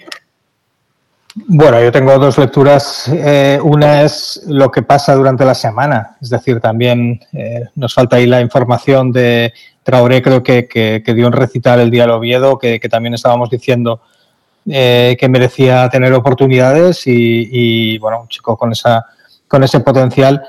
Bueno, 1.34 1.82
yo 1.82 1.90
tengo 1.94 2.20
dos 2.20 2.38
lecturas. 2.38 3.08
Eh, 3.08 3.58
una 3.64 4.02
es 4.02 4.44
lo 4.48 4.70
que 4.70 4.82
pasa 4.82 5.16
durante 5.16 5.46
la 5.46 5.56
semana, 5.56 6.18
es 6.22 6.30
decir, 6.30 6.60
también 6.60 7.22
eh, 7.32 7.70
nos 7.76 7.94
falta 7.94 8.18
ahí 8.18 8.26
la 8.26 8.42
información 8.42 9.14
de 9.14 9.54
Traoré, 9.84 10.22
creo 10.22 10.44
que, 10.44 10.68
que, 10.68 11.02
que 11.06 11.14
dio 11.14 11.26
un 11.26 11.32
recital 11.32 11.80
el 11.80 11.90
día 11.90 12.02
del 12.02 12.12
Oviedo, 12.12 12.60
que, 12.60 12.82
que 12.82 12.90
también 12.90 13.14
estábamos 13.14 13.50
diciendo 13.50 14.02
eh, 14.70 15.18
que 15.20 15.30
merecía 15.30 15.90
tener 15.90 16.14
oportunidades 16.14 17.08
y, 17.08 17.50
y, 17.52 17.98
bueno, 17.98 18.22
un 18.22 18.28
chico 18.28 18.58
con, 18.58 18.72
esa, 18.72 19.06
con 19.48 19.64
ese 19.64 19.80
potencial. 19.80 20.44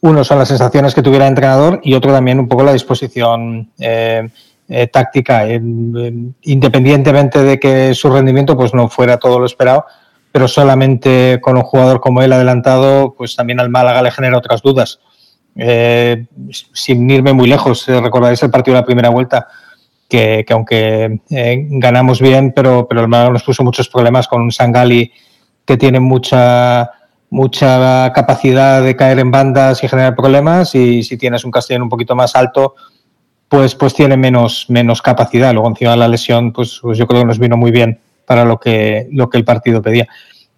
Uno 0.00 0.24
son 0.24 0.38
las 0.38 0.48
sensaciones 0.48 0.94
que 0.94 1.02
tuviera 1.02 1.26
el 1.26 1.30
entrenador 1.30 1.80
y 1.82 1.94
otro 1.94 2.12
también 2.12 2.38
un 2.38 2.48
poco 2.48 2.62
la 2.62 2.72
disposición 2.72 3.70
eh, 3.78 4.28
eh, 4.68 4.86
táctica, 4.86 5.46
independientemente 5.46 7.42
de 7.42 7.58
que 7.58 7.94
su 7.94 8.10
rendimiento 8.10 8.56
pues 8.56 8.72
no 8.72 8.88
fuera 8.88 9.18
todo 9.18 9.38
lo 9.38 9.46
esperado 9.46 9.84
pero 10.32 10.48
solamente 10.48 11.40
con 11.40 11.56
un 11.56 11.62
jugador 11.62 12.00
como 12.00 12.22
él 12.22 12.32
adelantado, 12.32 13.14
pues 13.16 13.34
también 13.34 13.60
al 13.60 13.70
Málaga 13.70 14.02
le 14.02 14.10
genera 14.10 14.38
otras 14.38 14.62
dudas. 14.62 15.00
Eh, 15.56 16.26
sin 16.72 17.10
irme 17.10 17.32
muy 17.32 17.48
lejos, 17.48 17.88
eh, 17.88 18.00
recordáis 18.00 18.42
el 18.42 18.50
partido 18.50 18.76
de 18.76 18.82
la 18.82 18.86
primera 18.86 19.08
vuelta, 19.08 19.48
que, 20.10 20.44
que 20.46 20.52
aunque 20.52 21.20
eh, 21.30 21.66
ganamos 21.70 22.20
bien, 22.20 22.52
pero, 22.54 22.86
pero 22.86 23.00
el 23.00 23.08
Málaga 23.08 23.30
nos 23.30 23.42
puso 23.42 23.64
muchos 23.64 23.88
problemas 23.88 24.28
con 24.28 24.42
un 24.42 24.52
Sangali 24.52 25.12
que 25.64 25.76
tiene 25.76 26.00
mucha 26.00 26.90
mucha 27.32 28.12
capacidad 28.12 28.82
de 28.82 28.96
caer 28.96 29.20
en 29.20 29.30
bandas 29.30 29.84
y 29.84 29.88
generar 29.88 30.16
problemas 30.16 30.74
y 30.74 31.04
si 31.04 31.16
tienes 31.16 31.44
un 31.44 31.52
Castellón 31.52 31.84
un 31.84 31.88
poquito 31.88 32.16
más 32.16 32.34
alto 32.34 32.74
pues 33.48 33.76
pues 33.76 33.94
tiene 33.94 34.16
menos 34.16 34.66
menos 34.68 35.00
capacidad 35.00 35.52
luego 35.52 35.68
encima 35.68 35.92
de 35.92 35.98
la 35.98 36.08
lesión 36.08 36.52
pues, 36.52 36.80
pues 36.82 36.98
yo 36.98 37.06
creo 37.06 37.20
que 37.20 37.26
nos 37.26 37.38
vino 37.38 37.56
muy 37.56 37.70
bien 37.70 38.00
para 38.30 38.44
lo 38.44 38.60
que, 38.60 39.08
lo 39.10 39.28
que 39.28 39.38
el 39.38 39.44
partido 39.44 39.82
pedía. 39.82 40.06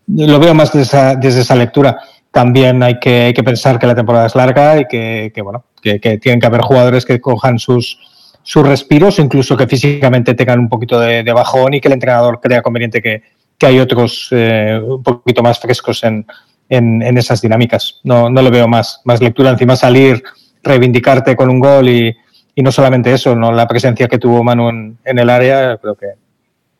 Lo 0.06 0.38
veo 0.38 0.52
más 0.52 0.74
desde 0.74 0.82
esa, 0.82 1.16
desde 1.16 1.40
esa 1.40 1.56
lectura. 1.56 2.00
También 2.30 2.82
hay 2.82 3.00
que, 3.00 3.22
hay 3.22 3.32
que 3.32 3.42
pensar 3.42 3.78
que 3.78 3.86
la 3.86 3.94
temporada 3.94 4.26
es 4.26 4.34
larga 4.34 4.78
y 4.78 4.84
que, 4.84 5.32
que 5.34 5.40
bueno, 5.40 5.64
que, 5.80 5.98
tienen 6.18 6.38
que 6.38 6.46
haber 6.46 6.60
jugadores 6.60 7.06
que 7.06 7.18
cojan 7.18 7.58
sus, 7.58 7.98
sus 8.42 8.66
respiros, 8.66 9.18
incluso 9.18 9.56
que 9.56 9.66
físicamente 9.66 10.34
tengan 10.34 10.58
un 10.58 10.68
poquito 10.68 10.98
de, 10.98 11.22
bajón 11.32 11.74
y 11.74 11.80
que 11.80 11.88
el 11.88 11.94
entrenador 11.94 12.40
crea 12.40 12.62
conveniente 12.62 13.00
que, 13.00 13.22
que 13.56 13.66
hay 13.66 13.78
otros 13.78 14.28
eh, 14.32 14.80
un 14.82 15.02
poquito 15.02 15.42
más 15.42 15.58
frescos 15.60 16.02
en, 16.04 16.26
en, 16.68 17.18
esas 17.18 17.40
dinámicas. 17.40 18.00
No, 18.04 18.30
no 18.30 18.42
le 18.42 18.50
veo 18.50 18.66
más, 18.68 19.00
más 19.04 19.20
lectura. 19.20 19.50
Encima 19.50 19.76
salir, 19.76 20.22
reivindicarte 20.62 21.36
con 21.36 21.50
un 21.50 21.60
gol 21.60 21.88
y, 21.88 22.16
y 22.54 22.62
no 22.62 22.72
solamente 22.72 23.12
eso, 23.12 23.36
no 23.36 23.52
la 23.52 23.68
presencia 23.68 24.08
que 24.08 24.18
tuvo 24.18 24.42
Manu 24.42 24.68
en, 24.68 24.98
en 25.04 25.18
el 25.18 25.30
área, 25.30 25.76
creo 25.76 25.94
que, 25.94 26.06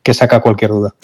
que 0.02 0.14
saca 0.14 0.40
cualquier 0.40 0.70
duda. 0.70 0.94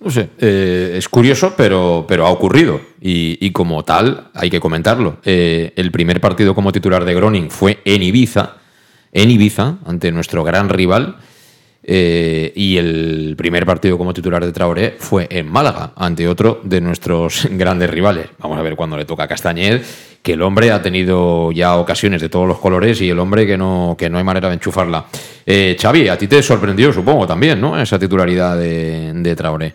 No 0.00 0.10
sé, 0.10 0.28
eh, 0.38 0.94
es 0.96 1.08
curioso, 1.08 1.54
pero, 1.56 2.04
pero 2.06 2.26
ha 2.26 2.30
ocurrido. 2.30 2.80
Y, 3.00 3.38
y, 3.40 3.52
como 3.52 3.84
tal, 3.84 4.28
hay 4.34 4.50
que 4.50 4.60
comentarlo. 4.60 5.18
Eh, 5.24 5.72
el 5.76 5.90
primer 5.90 6.20
partido 6.20 6.54
como 6.54 6.72
titular 6.72 7.04
de 7.04 7.14
Groning 7.14 7.50
fue 7.50 7.78
en 7.86 8.02
Ibiza, 8.02 8.56
en 9.14 9.30
Ibiza, 9.30 9.78
ante 9.86 10.12
nuestro 10.12 10.44
gran 10.44 10.68
rival. 10.68 11.16
Eh, 11.86 12.50
y 12.56 12.78
el 12.78 13.34
primer 13.36 13.66
partido 13.66 13.98
como 13.98 14.14
titular 14.14 14.44
de 14.44 14.52
Traoré 14.52 14.96
fue 14.98 15.26
en 15.30 15.50
Málaga, 15.50 15.92
ante 15.96 16.26
otro 16.26 16.60
de 16.64 16.80
nuestros 16.80 17.46
grandes 17.52 17.90
rivales. 17.90 18.28
Vamos 18.38 18.58
a 18.58 18.62
ver 18.62 18.74
cuándo 18.74 18.96
le 18.96 19.04
toca 19.04 19.24
a 19.24 19.28
Castañed, 19.28 19.82
que 20.22 20.32
el 20.32 20.42
hombre 20.42 20.72
ha 20.72 20.82
tenido 20.82 21.52
ya 21.52 21.76
ocasiones 21.76 22.22
de 22.22 22.28
todos 22.30 22.48
los 22.48 22.58
colores 22.58 23.00
y 23.02 23.10
el 23.10 23.18
hombre 23.18 23.46
que 23.46 23.58
no, 23.58 23.94
que 23.98 24.08
no 24.08 24.18
hay 24.18 24.24
manera 24.24 24.48
de 24.48 24.54
enchufarla. 24.54 25.04
Eh, 25.46 25.76
Xavi, 25.80 26.08
a 26.08 26.18
ti 26.18 26.26
te 26.26 26.42
sorprendió, 26.42 26.92
supongo, 26.92 27.26
también, 27.26 27.60
¿no? 27.60 27.78
Esa 27.78 27.98
titularidad 27.98 28.58
de, 28.58 29.12
de 29.14 29.36
Traoré. 29.36 29.74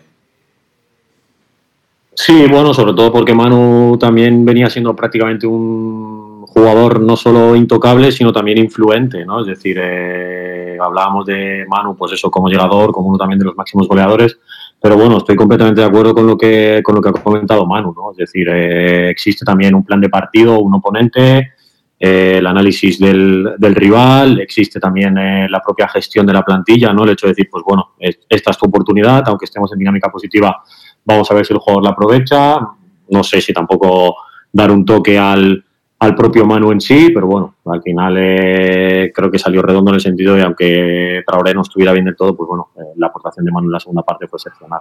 Sí, 2.15 2.47
bueno, 2.49 2.73
sobre 2.73 2.93
todo 2.93 3.13
porque 3.13 3.33
Manu 3.33 3.97
también 3.97 4.43
venía 4.43 4.69
siendo 4.69 4.95
prácticamente 4.95 5.47
un 5.47 6.28
jugador 6.59 6.99
no 6.99 7.15
solo 7.15 7.55
intocable, 7.55 8.11
sino 8.11 8.31
también 8.31 8.57
influente, 8.57 9.25
¿no? 9.25 9.41
Es 9.41 9.47
decir, 9.47 9.77
eh, 9.81 10.77
hablábamos 10.81 11.25
de 11.25 11.65
Manu, 11.67 11.95
pues 11.95 12.11
eso, 12.13 12.29
como 12.29 12.49
llegador, 12.49 12.91
como 12.91 13.09
uno 13.09 13.17
también 13.17 13.39
de 13.39 13.45
los 13.45 13.55
máximos 13.55 13.87
goleadores, 13.87 14.37
pero 14.81 14.95
bueno, 14.95 15.17
estoy 15.17 15.35
completamente 15.35 15.81
de 15.81 15.87
acuerdo 15.87 16.13
con 16.13 16.27
lo 16.27 16.37
que, 16.37 16.81
con 16.83 16.95
lo 16.95 17.01
que 17.01 17.09
ha 17.09 17.13
comentado 17.13 17.65
Manu, 17.65 17.93
¿no? 17.93 18.11
Es 18.11 18.17
decir, 18.17 18.47
eh, 18.49 19.09
existe 19.09 19.45
también 19.45 19.75
un 19.75 19.83
plan 19.83 20.01
de 20.01 20.09
partido, 20.09 20.59
un 20.59 20.73
oponente, 20.75 21.53
eh, 21.99 22.35
el 22.37 22.47
análisis 22.47 22.97
del, 22.97 23.57
rival, 23.59 24.39
existe 24.39 24.79
también 24.79 25.17
eh, 25.17 25.47
la 25.49 25.59
propia 25.59 25.87
gestión 25.89 26.25
de 26.25 26.33
la 26.33 26.43
plantilla, 26.43 26.93
¿no? 26.93 27.03
El 27.03 27.11
hecho 27.11 27.27
de 27.27 27.31
decir, 27.33 27.49
pues 27.51 27.63
bueno, 27.65 27.91
esta 27.99 28.51
es 28.51 28.57
tu 28.57 28.67
oportunidad, 28.67 29.23
aunque 29.27 29.45
estemos 29.45 29.71
en 29.73 29.79
dinámica 29.79 30.09
positiva, 30.09 30.63
vamos 31.03 31.29
a 31.29 31.33
ver 31.33 31.45
si 31.45 31.53
el 31.53 31.59
jugador 31.59 31.83
la 31.83 31.89
aprovecha. 31.91 32.59
No 33.09 33.23
sé 33.23 33.41
si 33.41 33.51
tampoco 33.51 34.15
dar 34.51 34.71
un 34.71 34.85
toque 34.85 35.17
al, 35.17 35.65
al 35.99 36.15
propio 36.15 36.45
Manu 36.45 36.71
en 36.71 36.79
sí, 36.79 37.11
pero 37.13 37.27
bueno, 37.27 37.55
al 37.65 37.81
final 37.81 38.15
eh, 38.17 39.11
creo 39.13 39.29
que 39.29 39.37
salió 39.37 39.61
redondo 39.61 39.91
en 39.91 39.95
el 39.95 40.01
sentido 40.01 40.33
de 40.33 40.43
aunque 40.43 41.21
Traoré 41.27 41.53
no 41.53 41.61
estuviera 41.61 41.91
bien 41.91 42.05
del 42.05 42.15
todo, 42.15 42.35
pues 42.35 42.47
bueno, 42.47 42.69
eh, 42.77 42.93
la 42.95 43.07
aportación 43.07 43.45
de 43.45 43.51
Manu 43.51 43.67
en 43.67 43.73
la 43.73 43.79
segunda 43.81 44.03
parte 44.03 44.27
fue 44.27 44.37
excepcional. 44.37 44.79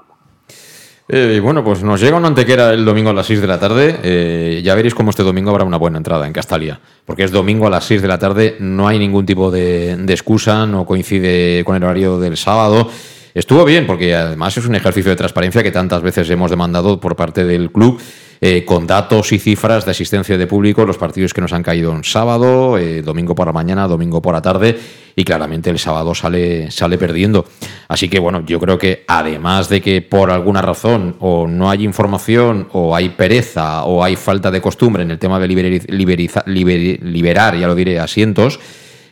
Eh, 1.11 1.41
bueno, 1.43 1.65
pues 1.65 1.83
nos 1.83 2.01
llega 2.01 2.17
una 2.17 2.29
antequera 2.29 2.73
el 2.73 2.85
domingo 2.85 3.11
a 3.11 3.15
las 3.15 3.27
6 3.27 3.41
de 3.41 3.47
la 3.47 3.59
tarde. 3.59 4.61
Ya 4.63 4.75
veréis 4.75 4.95
cómo 4.95 5.09
este 5.09 5.23
domingo 5.23 5.51
habrá 5.51 5.65
una 5.65 5.79
buena 5.79 5.97
entrada 5.97 6.27
en 6.27 6.35
Castalia. 6.35 6.79
Porque 7.07 7.25
es 7.25 7.33
domingo 7.33 7.67
a 7.67 7.71
las 7.71 7.85
6 7.85 8.03
de 8.03 8.09
la 8.09 8.19
tarde, 8.19 8.57
no 8.61 8.87
hay 8.87 8.99
ningún 8.99 9.25
tipo 9.25 9.51
de 9.51 9.95
excusa, 10.09 10.67
no 10.67 10.85
coincide 10.85 11.65
con 11.65 11.77
el 11.77 11.83
horario 11.83 12.19
del 12.21 12.37
sábado. 12.37 12.91
Estuvo 13.39 13.65
bien, 13.65 13.87
porque 13.87 14.17
además 14.17 14.57
es 14.57 14.67
un 14.67 14.75
ejercicio 14.75 15.13
de 15.13 15.17
transparencia 15.17 15.63
que 15.63 15.71
tantas 15.71 16.03
veces 16.03 16.29
hemos 16.29 16.51
demandado 16.51 16.99
por 16.99 17.15
parte 17.15 17.45
del 17.45 17.71
club. 17.71 18.01
Eh, 18.41 18.65
con 18.65 18.85
datos 18.85 19.33
y 19.33 19.39
cifras 19.39 19.85
de 19.85 19.93
asistencia 19.93 20.37
de 20.37 20.47
público, 20.49 20.85
los 20.85 20.99
partidos 20.99 21.33
que 21.33 21.41
nos 21.41 21.53
han 21.53 21.63
caído 21.63 21.93
en 21.93 22.03
sábado, 22.03 22.79
eh, 22.79 23.03
domingo 23.03 23.37
por 23.37 23.47
la 23.47 23.53
mañana, 23.53 23.87
domingo 23.87 24.21
por 24.21 24.35
la 24.35 24.43
tarde, 24.43 24.77
y 25.15 25.23
claramente 25.23 25.71
el 25.71 25.79
sábado 25.79 26.17
sale, 26.17 26.71
sale 26.73 26.99
perdiendo. 26.99 27.45
Así 27.87 28.09
que 28.09 28.19
bueno, 28.19 28.45
yo 28.45 28.59
creo 28.59 28.77
que 28.77 29.05
además 29.07 29.69
de 29.69 29.81
que 29.81 30.03
por 30.03 30.33
alguna 30.33 30.61
razón 30.61 31.15
o 31.21 31.47
no 31.47 31.71
hay 31.71 31.85
información, 31.85 32.69
o 32.73 32.95
hay 32.95 33.11
pereza, 33.11 33.85
o 33.85 34.03
hay 34.03 34.17
falta 34.17 34.51
de 34.51 34.61
costumbre 34.61 35.05
en 35.05 35.13
el 35.13 35.19
tema 35.19 35.39
de 35.39 35.47
liberi, 35.47 35.81
liberiza, 35.87 36.43
liber, 36.47 37.05
liberar, 37.05 37.57
ya 37.57 37.69
lo 37.69 37.77
diré, 37.77 38.01
asientos, 38.01 38.59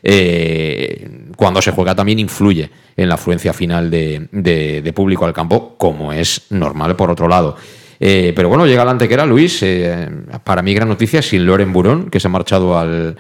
eh, 0.03 1.09
cuando 1.37 1.63
se 1.63 1.71
juega 1.71 1.95
también 1.95 2.19
influye 2.19 2.71
en 2.97 3.09
la 3.09 3.17
afluencia 3.17 3.53
final 3.53 3.91
de, 3.91 4.29
de, 4.33 4.83
de 4.83 4.93
público 4.93 5.25
al 5.27 5.33
campo, 5.33 5.75
como 5.77 6.13
es 6.13 6.47
normal 6.51 6.97
por 6.97 7.11
otro 7.11 7.29
lado. 7.29 7.57
Eh, 7.99 8.33
pero 8.35 8.49
bueno, 8.49 8.67
llega 8.67 8.85
la 8.85 8.91
antequera, 8.91 9.27
Luis. 9.27 9.63
Eh, 9.63 10.09
para 10.45 10.63
mí, 10.63 10.75
gran 10.75 10.89
noticia, 10.89 11.23
sin 11.23 11.47
Loren 11.47 11.73
Burón, 11.73 12.11
que 12.11 12.21
se 12.21 12.29
ha 12.29 12.31
marchado 12.31 12.79
al, 12.79 13.17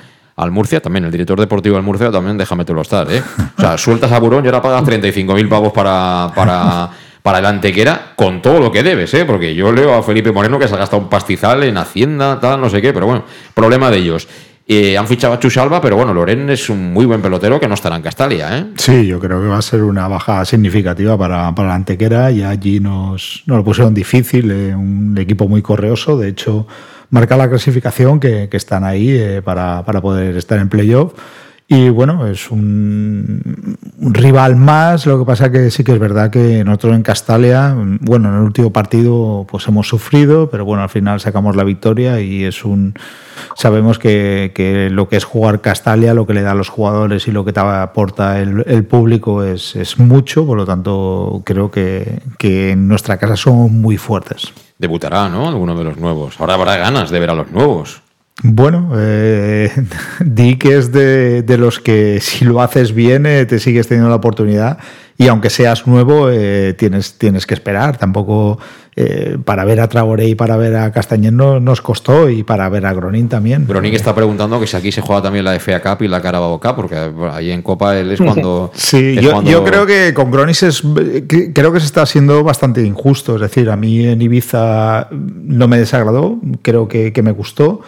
Murcia, 0.50 0.80
también 0.80 1.04
el 1.04 1.10
director 1.10 1.38
deportivo 1.40 1.76
del 1.76 1.84
Murcia, 1.84 2.10
también 2.10 2.36
déjame 2.36 2.64
lo 2.64 2.82
estar. 2.82 3.10
¿eh? 3.10 3.22
O 3.56 3.60
sea, 3.60 3.78
sueltas 3.78 4.12
a 4.12 4.18
Burón 4.18 4.44
y 4.44 4.48
ahora 4.48 4.62
pagas 4.62 4.84
35.000 4.84 5.48
pavos 5.48 5.72
para, 5.72 6.30
para, 6.34 6.90
para 7.22 7.38
el 7.38 7.46
antequera 7.46 8.12
con 8.16 8.42
todo 8.42 8.60
lo 8.60 8.70
que 8.70 8.82
debes, 8.82 9.12
¿eh? 9.14 9.24
porque 9.24 9.54
yo 9.54 9.72
leo 9.72 9.94
a 9.94 10.02
Felipe 10.02 10.32
Moreno 10.32 10.58
que 10.58 10.68
se 10.68 10.74
ha 10.74 10.78
gastado 10.78 11.02
un 11.02 11.08
pastizal 11.08 11.62
en 11.64 11.78
Hacienda, 11.78 12.38
tal, 12.38 12.60
no 12.60 12.68
sé 12.68 12.82
qué, 12.82 12.92
pero 12.92 13.06
bueno, 13.06 13.24
problema 13.54 13.90
de 13.90 13.98
ellos. 13.98 14.28
Eh, 14.68 14.98
han 14.98 15.06
fichado 15.06 15.32
a 15.32 15.38
Chusalva, 15.38 15.80
pero 15.80 15.96
bueno, 15.96 16.12
Loren 16.12 16.50
es 16.50 16.68
un 16.68 16.92
muy 16.92 17.06
buen 17.06 17.22
pelotero 17.22 17.60
que 17.60 17.68
no 17.68 17.74
estará 17.74 17.94
en 17.94 18.02
Castalia. 18.02 18.58
¿eh? 18.58 18.66
Sí, 18.76 19.06
yo 19.06 19.20
creo 19.20 19.40
que 19.40 19.46
va 19.46 19.58
a 19.58 19.62
ser 19.62 19.84
una 19.84 20.08
baja 20.08 20.44
significativa 20.44 21.16
para, 21.16 21.54
para 21.54 21.68
la 21.68 21.74
Antequera 21.76 22.32
y 22.32 22.42
allí 22.42 22.80
nos, 22.80 23.44
nos 23.46 23.58
lo 23.58 23.64
pusieron 23.64 23.94
difícil, 23.94 24.50
eh, 24.50 24.74
un 24.74 25.16
equipo 25.18 25.46
muy 25.46 25.62
correoso, 25.62 26.18
de 26.18 26.30
hecho 26.30 26.66
marca 27.10 27.36
la 27.36 27.48
clasificación 27.48 28.18
que, 28.18 28.48
que 28.48 28.56
están 28.56 28.82
ahí 28.82 29.10
eh, 29.10 29.40
para, 29.40 29.84
para 29.84 30.00
poder 30.00 30.36
estar 30.36 30.58
en 30.58 30.68
playoff. 30.68 31.12
Y 31.68 31.88
bueno, 31.88 32.28
es 32.28 32.52
un, 32.52 33.76
rival 33.98 34.54
más, 34.54 35.04
lo 35.04 35.18
que 35.18 35.24
pasa 35.24 35.50
que 35.50 35.72
sí 35.72 35.82
que 35.82 35.92
es 35.92 35.98
verdad 35.98 36.30
que 36.30 36.62
nosotros 36.62 36.94
en 36.94 37.02
Castalia, 37.02 37.74
bueno, 38.00 38.28
en 38.28 38.36
el 38.36 38.42
último 38.42 38.72
partido 38.72 39.44
pues 39.50 39.66
hemos 39.66 39.88
sufrido, 39.88 40.48
pero 40.48 40.64
bueno, 40.64 40.84
al 40.84 40.88
final 40.88 41.18
sacamos 41.18 41.56
la 41.56 41.64
victoria 41.64 42.20
y 42.20 42.44
es 42.44 42.64
un... 42.64 42.94
Sabemos 43.56 43.98
que, 43.98 44.52
que 44.54 44.90
lo 44.90 45.08
que 45.08 45.16
es 45.16 45.24
jugar 45.24 45.60
Castalia, 45.60 46.14
lo 46.14 46.24
que 46.24 46.34
le 46.34 46.42
da 46.42 46.52
a 46.52 46.54
los 46.54 46.68
jugadores 46.68 47.26
y 47.26 47.32
lo 47.32 47.44
que 47.44 47.52
te 47.52 47.60
aporta 47.60 48.40
el, 48.40 48.62
el 48.66 48.84
público 48.84 49.42
es, 49.42 49.74
es, 49.74 49.98
mucho, 49.98 50.46
por 50.46 50.56
lo 50.56 50.66
tanto 50.66 51.42
creo 51.44 51.70
que, 51.72 52.20
que 52.38 52.70
en 52.70 52.86
nuestra 52.86 53.18
casa 53.18 53.34
somos 53.34 53.72
muy 53.72 53.96
fuertes. 53.96 54.52
Debutará, 54.78 55.28
¿no? 55.28 55.48
Alguno 55.48 55.76
de 55.76 55.82
los 55.82 55.96
nuevos. 55.96 56.38
Ahora 56.38 56.54
habrá 56.54 56.76
ganas 56.76 57.10
de 57.10 57.18
ver 57.18 57.30
a 57.30 57.34
los 57.34 57.50
nuevos. 57.50 58.05
Bueno, 58.42 58.92
eh, 58.96 59.70
di 60.24 60.56
que 60.56 60.76
es 60.76 60.92
de, 60.92 61.44
los 61.58 61.80
que 61.80 62.20
si 62.20 62.44
lo 62.44 62.60
haces 62.60 62.94
bien 62.94 63.26
eh, 63.26 63.46
te 63.46 63.58
sigues 63.58 63.88
teniendo 63.88 64.10
la 64.10 64.16
oportunidad 64.16 64.78
y 65.18 65.28
aunque 65.28 65.48
seas 65.48 65.86
nuevo 65.86 66.28
eh, 66.30 66.74
tienes, 66.74 67.14
tienes 67.14 67.46
que 67.46 67.54
esperar. 67.54 67.96
Tampoco 67.96 68.58
eh, 68.94 69.38
para 69.44 69.64
ver 69.64 69.80
a 69.80 69.88
Traoré 69.88 70.26
y 70.28 70.34
para 70.34 70.56
ver 70.58 70.76
a 70.76 70.92
Castañer 70.92 71.32
nos 71.32 71.80
costó 71.80 72.28
y 72.28 72.42
para 72.42 72.68
ver 72.68 72.84
a 72.84 72.92
Gronin 72.92 73.28
también. 73.28 73.66
Gronin 73.66 73.94
está 73.94 74.14
preguntando 74.14 74.60
que 74.60 74.66
si 74.66 74.76
aquí 74.76 74.92
se 74.92 75.00
juega 75.00 75.22
también 75.22 75.44
la 75.44 75.58
FA 75.58 75.80
Cup 75.80 76.02
y 76.02 76.08
la 76.08 76.20
Carabao 76.20 76.60
Cup, 76.60 76.76
porque 76.76 77.10
ahí 77.30 77.50
en 77.50 77.62
Copa 77.62 77.98
él 77.98 78.12
es 78.12 78.20
cuando... 78.20 78.70
Sí, 78.76 79.16
yo, 79.20 79.64
creo 79.64 79.86
que 79.86 80.12
con 80.12 80.30
Gronin 80.30 80.54
es, 80.60 80.82
creo 81.54 81.72
que 81.72 81.80
se 81.80 81.86
está 81.86 82.04
siendo 82.04 82.44
bastante 82.44 82.82
injusto. 82.82 83.36
Es 83.36 83.40
decir, 83.40 83.70
a 83.70 83.76
mí 83.76 84.06
en 84.06 84.20
Ibiza 84.20 85.08
no 85.10 85.68
me 85.68 85.78
desagradó, 85.78 86.38
creo 86.62 86.88
que, 86.88 87.12
que 87.12 87.22
me 87.22 87.32
gustó. 87.32 87.80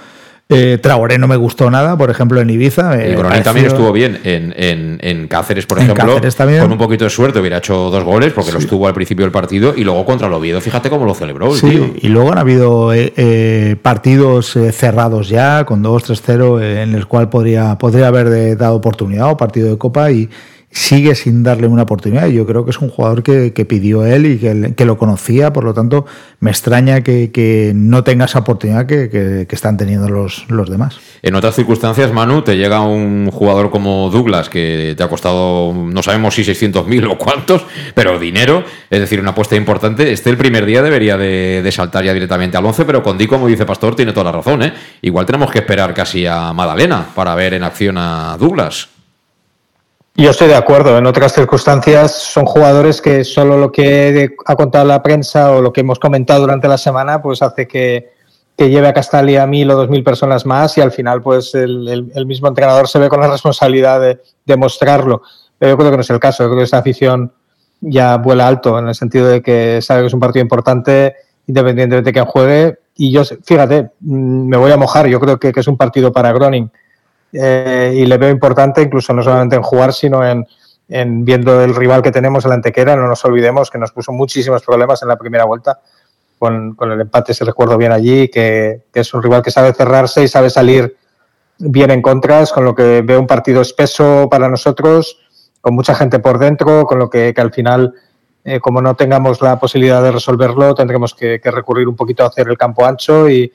Eh, 0.50 0.78
Traoré 0.80 1.18
no 1.18 1.28
me 1.28 1.36
gustó 1.36 1.70
nada, 1.70 1.98
por 1.98 2.08
ejemplo, 2.08 2.40
en 2.40 2.48
Ibiza. 2.48 3.02
El 3.02 3.42
también 3.42 3.66
estuvo 3.66 3.92
bien. 3.92 4.18
En, 4.24 5.28
Cáceres, 5.28 5.66
por 5.66 5.78
ejemplo, 5.78 6.18
con 6.60 6.72
un 6.72 6.78
poquito 6.78 7.04
de 7.04 7.10
suerte 7.10 7.38
hubiera 7.38 7.58
hecho 7.58 7.90
dos 7.90 8.02
goles 8.02 8.32
porque 8.32 8.52
lo 8.52 8.58
estuvo 8.58 8.86
al 8.86 8.94
principio 8.94 9.24
del 9.24 9.32
partido 9.32 9.74
y 9.76 9.84
luego 9.84 10.06
contra 10.06 10.26
el 10.26 10.32
Oviedo, 10.32 10.60
fíjate 10.60 10.88
cómo 10.88 11.04
lo 11.04 11.14
celebró. 11.14 11.54
sí, 11.54 11.94
y 12.00 12.08
luego 12.08 12.32
han 12.32 12.38
habido 12.38 12.94
eh, 12.94 13.12
eh, 13.16 13.76
partidos 13.82 14.56
cerrados 14.72 15.28
ya, 15.28 15.64
con 15.64 15.84
2-3-0, 15.84 16.62
en 16.82 16.94
el 16.94 17.06
cual 17.06 17.28
podría, 17.28 17.76
podría 17.76 18.06
haber 18.06 18.56
dado 18.56 18.76
oportunidad 18.76 19.30
o 19.30 19.36
partido 19.36 19.68
de 19.68 19.76
Copa 19.76 20.10
y 20.10 20.30
sigue 20.70 21.14
sin 21.14 21.42
darle 21.42 21.66
una 21.66 21.82
oportunidad. 21.82 22.26
Yo 22.28 22.46
creo 22.46 22.64
que 22.64 22.70
es 22.70 22.78
un 22.78 22.90
jugador 22.90 23.22
que, 23.22 23.50
pidió 23.68 24.04
él 24.04 24.26
y 24.26 24.38
que, 24.38 24.84
lo 24.84 24.98
conocía, 24.98 25.52
por 25.52 25.64
lo 25.64 25.74
tanto, 25.74 26.06
me 26.40 26.50
extraña 26.50 27.02
que, 27.02 27.72
no 27.74 28.04
tenga 28.04 28.26
esa 28.26 28.40
oportunidad 28.40 28.86
que, 28.86 29.46
están 29.50 29.76
teniendo 29.76 30.08
los, 30.08 30.48
los, 30.48 30.70
demás. 30.70 30.98
En 31.22 31.34
otras 31.34 31.54
circunstancias, 31.54 32.12
Manu, 32.12 32.42
te 32.42 32.56
llega 32.56 32.80
un 32.80 33.30
jugador 33.30 33.70
como 33.70 34.10
Douglas 34.10 34.48
que 34.48 34.94
te 34.96 35.02
ha 35.02 35.08
costado, 35.08 35.72
no 35.72 36.02
sabemos 36.02 36.34
si 36.34 36.42
600.000 36.42 37.10
o 37.10 37.18
cuántos, 37.18 37.64
pero 37.94 38.18
dinero, 38.18 38.62
es 38.90 39.00
decir, 39.00 39.20
una 39.20 39.30
apuesta 39.30 39.56
importante. 39.56 40.12
Este 40.12 40.30
el 40.30 40.36
primer 40.36 40.66
día 40.66 40.82
debería 40.82 41.16
de, 41.16 41.68
saltar 41.72 42.04
ya 42.04 42.12
directamente 42.12 42.56
al 42.56 42.64
11, 42.64 42.84
pero 42.84 43.02
con 43.02 43.18
Di, 43.18 43.26
como 43.26 43.46
dice 43.46 43.64
Pastor, 43.64 43.94
tiene 43.94 44.12
toda 44.12 44.24
la 44.24 44.32
razón. 44.32 44.62
¿eh? 44.62 44.72
Igual 45.02 45.26
tenemos 45.26 45.50
que 45.50 45.58
esperar 45.58 45.94
casi 45.94 46.26
a 46.26 46.52
Madalena 46.52 47.06
para 47.14 47.34
ver 47.34 47.54
en 47.54 47.62
acción 47.62 47.98
a 47.98 48.36
Douglas. 48.38 48.97
Yo 50.20 50.30
estoy 50.30 50.48
de 50.48 50.56
acuerdo. 50.56 50.98
En 50.98 51.06
otras 51.06 51.32
circunstancias 51.32 52.12
son 52.12 52.44
jugadores 52.44 53.00
que 53.00 53.22
solo 53.22 53.56
lo 53.56 53.70
que 53.70 54.34
ha 54.46 54.56
contado 54.56 54.84
la 54.84 55.00
prensa 55.00 55.52
o 55.52 55.62
lo 55.62 55.72
que 55.72 55.82
hemos 55.82 56.00
comentado 56.00 56.40
durante 56.40 56.66
la 56.66 56.76
semana, 56.76 57.22
pues 57.22 57.40
hace 57.40 57.68
que, 57.68 58.10
lleve 58.56 58.88
a 58.88 58.92
Castalia 58.92 59.44
a 59.44 59.46
mil 59.46 59.70
o 59.70 59.76
dos 59.76 59.88
mil 59.88 60.02
personas 60.02 60.44
más 60.44 60.76
y 60.76 60.80
al 60.80 60.90
final, 60.90 61.22
pues 61.22 61.54
el, 61.54 62.10
mismo 62.26 62.48
entrenador 62.48 62.88
se 62.88 62.98
ve 62.98 63.08
con 63.08 63.20
la 63.20 63.28
responsabilidad 63.28 64.00
de, 64.00 64.20
demostrarlo. 64.44 65.22
Pero 65.56 65.74
yo 65.74 65.76
creo 65.78 65.90
que 65.92 65.98
no 65.98 66.02
es 66.02 66.10
el 66.10 66.18
caso. 66.18 66.42
Yo 66.42 66.48
creo 66.48 66.58
que 66.58 66.64
esa 66.64 66.78
afición 66.78 67.32
ya 67.80 68.16
vuela 68.16 68.48
alto 68.48 68.76
en 68.76 68.88
el 68.88 68.96
sentido 68.96 69.28
de 69.28 69.40
que 69.40 69.80
sabe 69.82 70.00
que 70.00 70.06
es 70.08 70.14
un 70.14 70.20
partido 70.20 70.42
importante 70.42 71.14
independientemente 71.46 72.08
de 72.08 72.12
quién 72.12 72.24
juegue. 72.24 72.78
Y 72.96 73.12
yo, 73.12 73.22
fíjate, 73.24 73.90
mm, 74.00 74.48
me 74.48 74.56
voy 74.56 74.72
a 74.72 74.76
mojar. 74.76 75.06
Yo 75.06 75.20
creo 75.20 75.38
que, 75.38 75.52
que 75.52 75.60
es 75.60 75.68
un 75.68 75.76
partido 75.76 76.12
para 76.12 76.32
Groning 76.32 76.68
eh, 77.32 77.92
y 77.94 78.06
le 78.06 78.16
veo 78.16 78.30
importante 78.30 78.82
incluso 78.82 79.12
no 79.12 79.22
solamente 79.22 79.56
en 79.56 79.62
jugar, 79.62 79.92
sino 79.92 80.26
en, 80.26 80.46
viendo 81.24 81.62
el 81.62 81.74
rival 81.74 82.02
que 82.02 82.10
tenemos, 82.10 82.44
el 82.44 82.52
Antequera. 82.52 82.96
No 82.96 83.06
nos 83.06 83.24
olvidemos 83.24 83.70
que 83.70 83.78
nos 83.78 83.92
puso 83.92 84.12
muchísimos 84.12 84.62
problemas 84.62 85.02
en 85.02 85.08
la 85.08 85.16
primera 85.16 85.44
vuelta. 85.44 85.80
Con, 86.38 86.76
el 86.80 87.00
empate, 87.00 87.34
se 87.34 87.44
recuerdo 87.44 87.76
bien 87.76 87.92
allí, 87.92 88.28
que, 88.28 88.82
es 88.94 89.12
un 89.12 89.22
rival 89.22 89.42
que 89.42 89.50
sabe 89.50 89.72
cerrarse 89.72 90.22
y 90.22 90.28
sabe 90.28 90.50
salir 90.50 90.96
bien 91.58 91.90
en 91.90 92.00
contras, 92.00 92.52
con 92.52 92.64
lo 92.64 92.74
que 92.74 93.02
veo 93.02 93.18
un 93.18 93.26
partido 93.26 93.60
espeso 93.60 94.28
para 94.30 94.48
nosotros, 94.48 95.18
con 95.60 95.74
mucha 95.74 95.96
gente 95.96 96.20
por 96.20 96.38
dentro, 96.38 96.86
con 96.86 97.00
lo 97.00 97.10
que, 97.10 97.34
al 97.36 97.52
final, 97.52 97.92
eh, 98.44 98.60
como 98.60 98.80
no 98.80 98.94
tengamos 98.94 99.42
la 99.42 99.58
posibilidad 99.58 100.00
de 100.00 100.12
resolverlo, 100.12 100.76
tendremos 100.76 101.12
que, 101.12 101.40
recurrir 101.42 101.88
un 101.88 101.96
poquito 101.96 102.22
a 102.22 102.28
hacer 102.28 102.48
el 102.48 102.56
campo 102.56 102.86
ancho 102.86 103.28
y, 103.28 103.52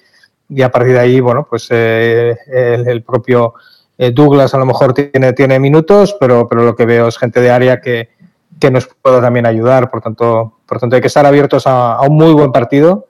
y 0.56 0.62
a 0.62 0.72
partir 0.72 0.94
de 0.94 1.00
ahí, 1.00 1.20
bueno, 1.20 1.48
pues 1.50 1.68
eh, 1.72 2.36
el, 2.48 3.02
propio 3.04 3.56
eh, 3.98 4.12
Douglas 4.12 4.54
a 4.54 4.58
lo 4.58 4.66
mejor 4.66 4.94
tiene, 4.94 5.34
tiene 5.34 5.60
minutos, 5.60 6.16
pero, 6.20 6.48
pero 6.48 6.64
lo 6.64 6.76
que 6.76 6.86
veo 6.86 7.08
es 7.08 7.18
gente 7.18 7.42
de 7.42 7.50
área 7.50 7.82
que, 7.82 8.10
nos 8.72 8.88
pueda 9.02 9.20
también 9.20 9.46
ayudar. 9.46 9.90
Por 9.90 10.00
tanto, 10.00 10.60
por 10.66 10.80
tanto 10.80 10.96
hay 10.96 11.02
que 11.02 11.08
estar 11.08 11.26
abiertos 11.26 11.64
a, 11.66 12.00
un 12.02 12.16
muy 12.16 12.32
buen 12.32 12.54
partido. 12.54 13.08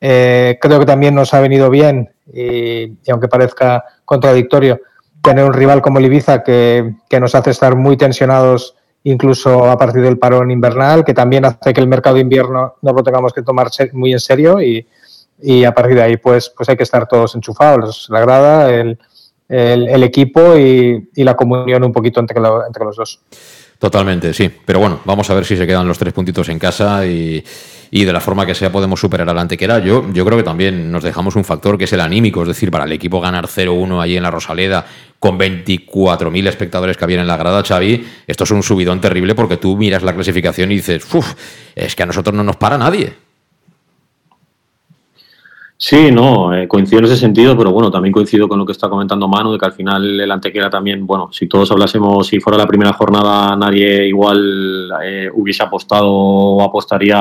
Eh, 0.00 0.58
creo 0.60 0.80
que 0.80 0.86
también 0.86 1.14
nos 1.14 1.32
ha 1.32 1.40
venido 1.40 1.70
bien, 1.70 2.10
y, 2.32 2.96
aunque 3.08 3.28
parezca 3.28 3.84
contradictorio, 4.04 4.80
tener 5.22 5.44
un 5.44 5.52
rival 5.52 5.80
como 5.80 5.98
el 5.98 6.06
Ibiza 6.06 6.42
que, 6.42 6.94
que 7.08 7.20
nos 7.20 7.36
hace 7.36 7.50
estar 7.50 7.76
muy 7.76 7.96
tensionados 7.96 8.74
incluso 9.04 9.70
a 9.70 9.78
partir 9.78 10.02
del 10.02 10.18
parón 10.18 10.50
invernal, 10.50 11.04
que 11.04 11.14
también 11.14 11.44
hace 11.44 11.72
que 11.72 11.80
el 11.80 11.86
mercado 11.86 12.16
de 12.16 12.22
invierno 12.22 12.74
no 12.82 12.92
lo 12.92 13.04
tengamos 13.04 13.32
que 13.32 13.42
tomar 13.42 13.68
muy 13.92 14.12
en 14.12 14.18
serio 14.20 14.60
y, 14.60 14.84
y 15.42 15.64
a 15.64 15.72
partir 15.72 15.96
de 15.96 16.02
ahí 16.02 16.16
pues, 16.16 16.52
pues 16.56 16.68
hay 16.68 16.76
que 16.76 16.82
estar 16.82 17.06
todos 17.06 17.34
enchufados, 17.34 18.06
la 18.10 18.20
grada, 18.20 18.70
el, 18.72 18.98
el, 19.48 20.02
equipo 20.02 20.56
y, 20.56 21.08
y, 21.14 21.24
la 21.24 21.34
comunión 21.34 21.84
un 21.84 21.92
poquito 21.92 22.20
entre, 22.20 22.38
entre 22.66 22.84
los 22.84 22.96
dos. 22.96 23.20
Totalmente, 23.78 24.32
sí. 24.32 24.50
Pero 24.64 24.78
bueno, 24.78 25.00
vamos 25.04 25.28
a 25.28 25.34
ver 25.34 25.44
si 25.44 25.56
se 25.56 25.66
quedan 25.66 25.86
los 25.86 25.98
tres 25.98 26.14
puntitos 26.14 26.48
en 26.48 26.58
casa 26.58 27.06
y, 27.06 27.44
y 27.90 28.04
de 28.04 28.12
la 28.12 28.20
forma 28.20 28.46
que 28.46 28.54
sea 28.54 28.72
podemos 28.72 28.98
superar 28.98 29.28
al 29.28 29.38
antequera. 29.38 29.78
Yo, 29.80 30.10
yo 30.12 30.24
creo 30.24 30.38
que 30.38 30.44
también 30.44 30.90
nos 30.90 31.04
dejamos 31.04 31.36
un 31.36 31.44
factor 31.44 31.76
que 31.76 31.84
es 31.84 31.92
el 31.92 32.00
anímico, 32.00 32.42
es 32.42 32.48
decir, 32.48 32.70
para 32.70 32.84
el 32.84 32.92
equipo 32.92 33.20
ganar 33.20 33.46
0-1 33.46 34.00
allí 34.00 34.16
en 34.16 34.22
la 34.22 34.30
Rosaleda 34.30 34.86
con 35.18 35.38
24.000 35.38 36.48
espectadores 36.48 36.96
que 36.96 37.04
habían 37.04 37.20
en 37.20 37.26
la 37.26 37.36
grada, 37.36 37.62
Xavi, 37.62 38.06
esto 38.26 38.44
es 38.44 38.50
un 38.50 38.62
subidón 38.62 39.00
terrible 39.00 39.34
porque 39.34 39.56
tú 39.56 39.76
miras 39.76 40.02
la 40.02 40.14
clasificación 40.14 40.72
y 40.72 40.76
dices, 40.76 41.06
uff, 41.14 41.34
es 41.74 41.94
que 41.94 42.02
a 42.02 42.06
nosotros 42.06 42.34
no 42.34 42.44
nos 42.44 42.56
para 42.56 42.78
nadie. 42.78 43.25
Sí, 45.78 46.10
no, 46.10 46.54
eh, 46.54 46.66
coincido 46.66 47.00
en 47.00 47.04
ese 47.04 47.16
sentido, 47.16 47.56
pero 47.56 47.70
bueno, 47.70 47.90
también 47.90 48.10
coincido 48.10 48.48
con 48.48 48.58
lo 48.58 48.64
que 48.64 48.72
está 48.72 48.88
comentando 48.88 49.28
Manu, 49.28 49.52
de 49.52 49.58
que 49.58 49.66
al 49.66 49.74
final 49.74 50.20
el 50.20 50.30
Antequera 50.30 50.70
también, 50.70 51.06
bueno, 51.06 51.28
si 51.30 51.46
todos 51.46 51.70
hablásemos, 51.70 52.26
si 52.26 52.40
fuera 52.40 52.56
la 52.56 52.66
primera 52.66 52.94
jornada, 52.94 53.54
nadie 53.56 54.08
igual 54.08 54.90
eh, 55.04 55.28
hubiese 55.34 55.62
apostado 55.62 56.10
o 56.10 56.62
apostaría 56.62 57.20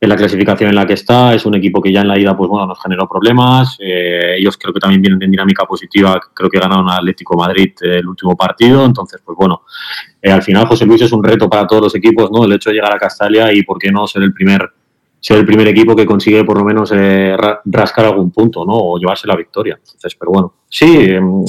en 0.00 0.08
la 0.08 0.16
clasificación 0.16 0.70
en 0.70 0.74
la 0.74 0.84
que 0.84 0.94
está. 0.94 1.32
Es 1.32 1.46
un 1.46 1.54
equipo 1.54 1.80
que 1.80 1.92
ya 1.92 2.00
en 2.00 2.08
la 2.08 2.18
ida, 2.18 2.36
pues 2.36 2.50
bueno, 2.50 2.66
nos 2.66 2.82
generó 2.82 3.08
problemas. 3.08 3.76
Eh, 3.78 4.34
ellos 4.36 4.58
creo 4.58 4.74
que 4.74 4.80
también 4.80 5.00
vienen 5.00 5.22
en 5.22 5.30
dinámica 5.30 5.64
positiva, 5.64 6.20
creo 6.34 6.50
que 6.50 6.58
ganaron 6.58 6.90
al 6.90 6.98
Atlético 6.98 7.36
Madrid 7.38 7.72
el 7.82 8.06
último 8.08 8.36
partido. 8.36 8.84
Entonces, 8.84 9.22
pues 9.24 9.38
bueno, 9.38 9.62
al 10.24 10.42
final 10.42 10.66
José 10.66 10.86
Luis 10.86 11.02
es 11.02 11.12
un 11.12 11.22
reto 11.22 11.48
para 11.48 11.68
todos 11.68 11.84
los 11.84 11.94
equipos, 11.94 12.32
¿no? 12.32 12.44
El 12.44 12.52
hecho 12.52 12.70
de 12.70 12.74
llegar 12.74 12.92
a 12.92 12.98
Castalia 12.98 13.52
y, 13.52 13.62
¿por 13.62 13.78
qué 13.78 13.92
no, 13.92 14.08
ser 14.08 14.24
el 14.24 14.34
primer 14.34 14.72
ser 15.20 15.38
el 15.38 15.46
primer 15.46 15.66
equipo 15.68 15.96
que 15.96 16.06
consigue 16.06 16.44
por 16.44 16.58
lo 16.58 16.64
menos 16.64 16.92
eh, 16.94 17.36
rascar 17.64 18.06
algún 18.06 18.30
punto, 18.30 18.64
¿no? 18.64 18.74
O 18.74 18.98
llevarse 18.98 19.26
la 19.26 19.36
victoria. 19.36 19.78
Entonces, 19.78 20.14
pero 20.14 20.32
bueno, 20.32 20.54
sí, 20.68 21.06
em, 21.10 21.44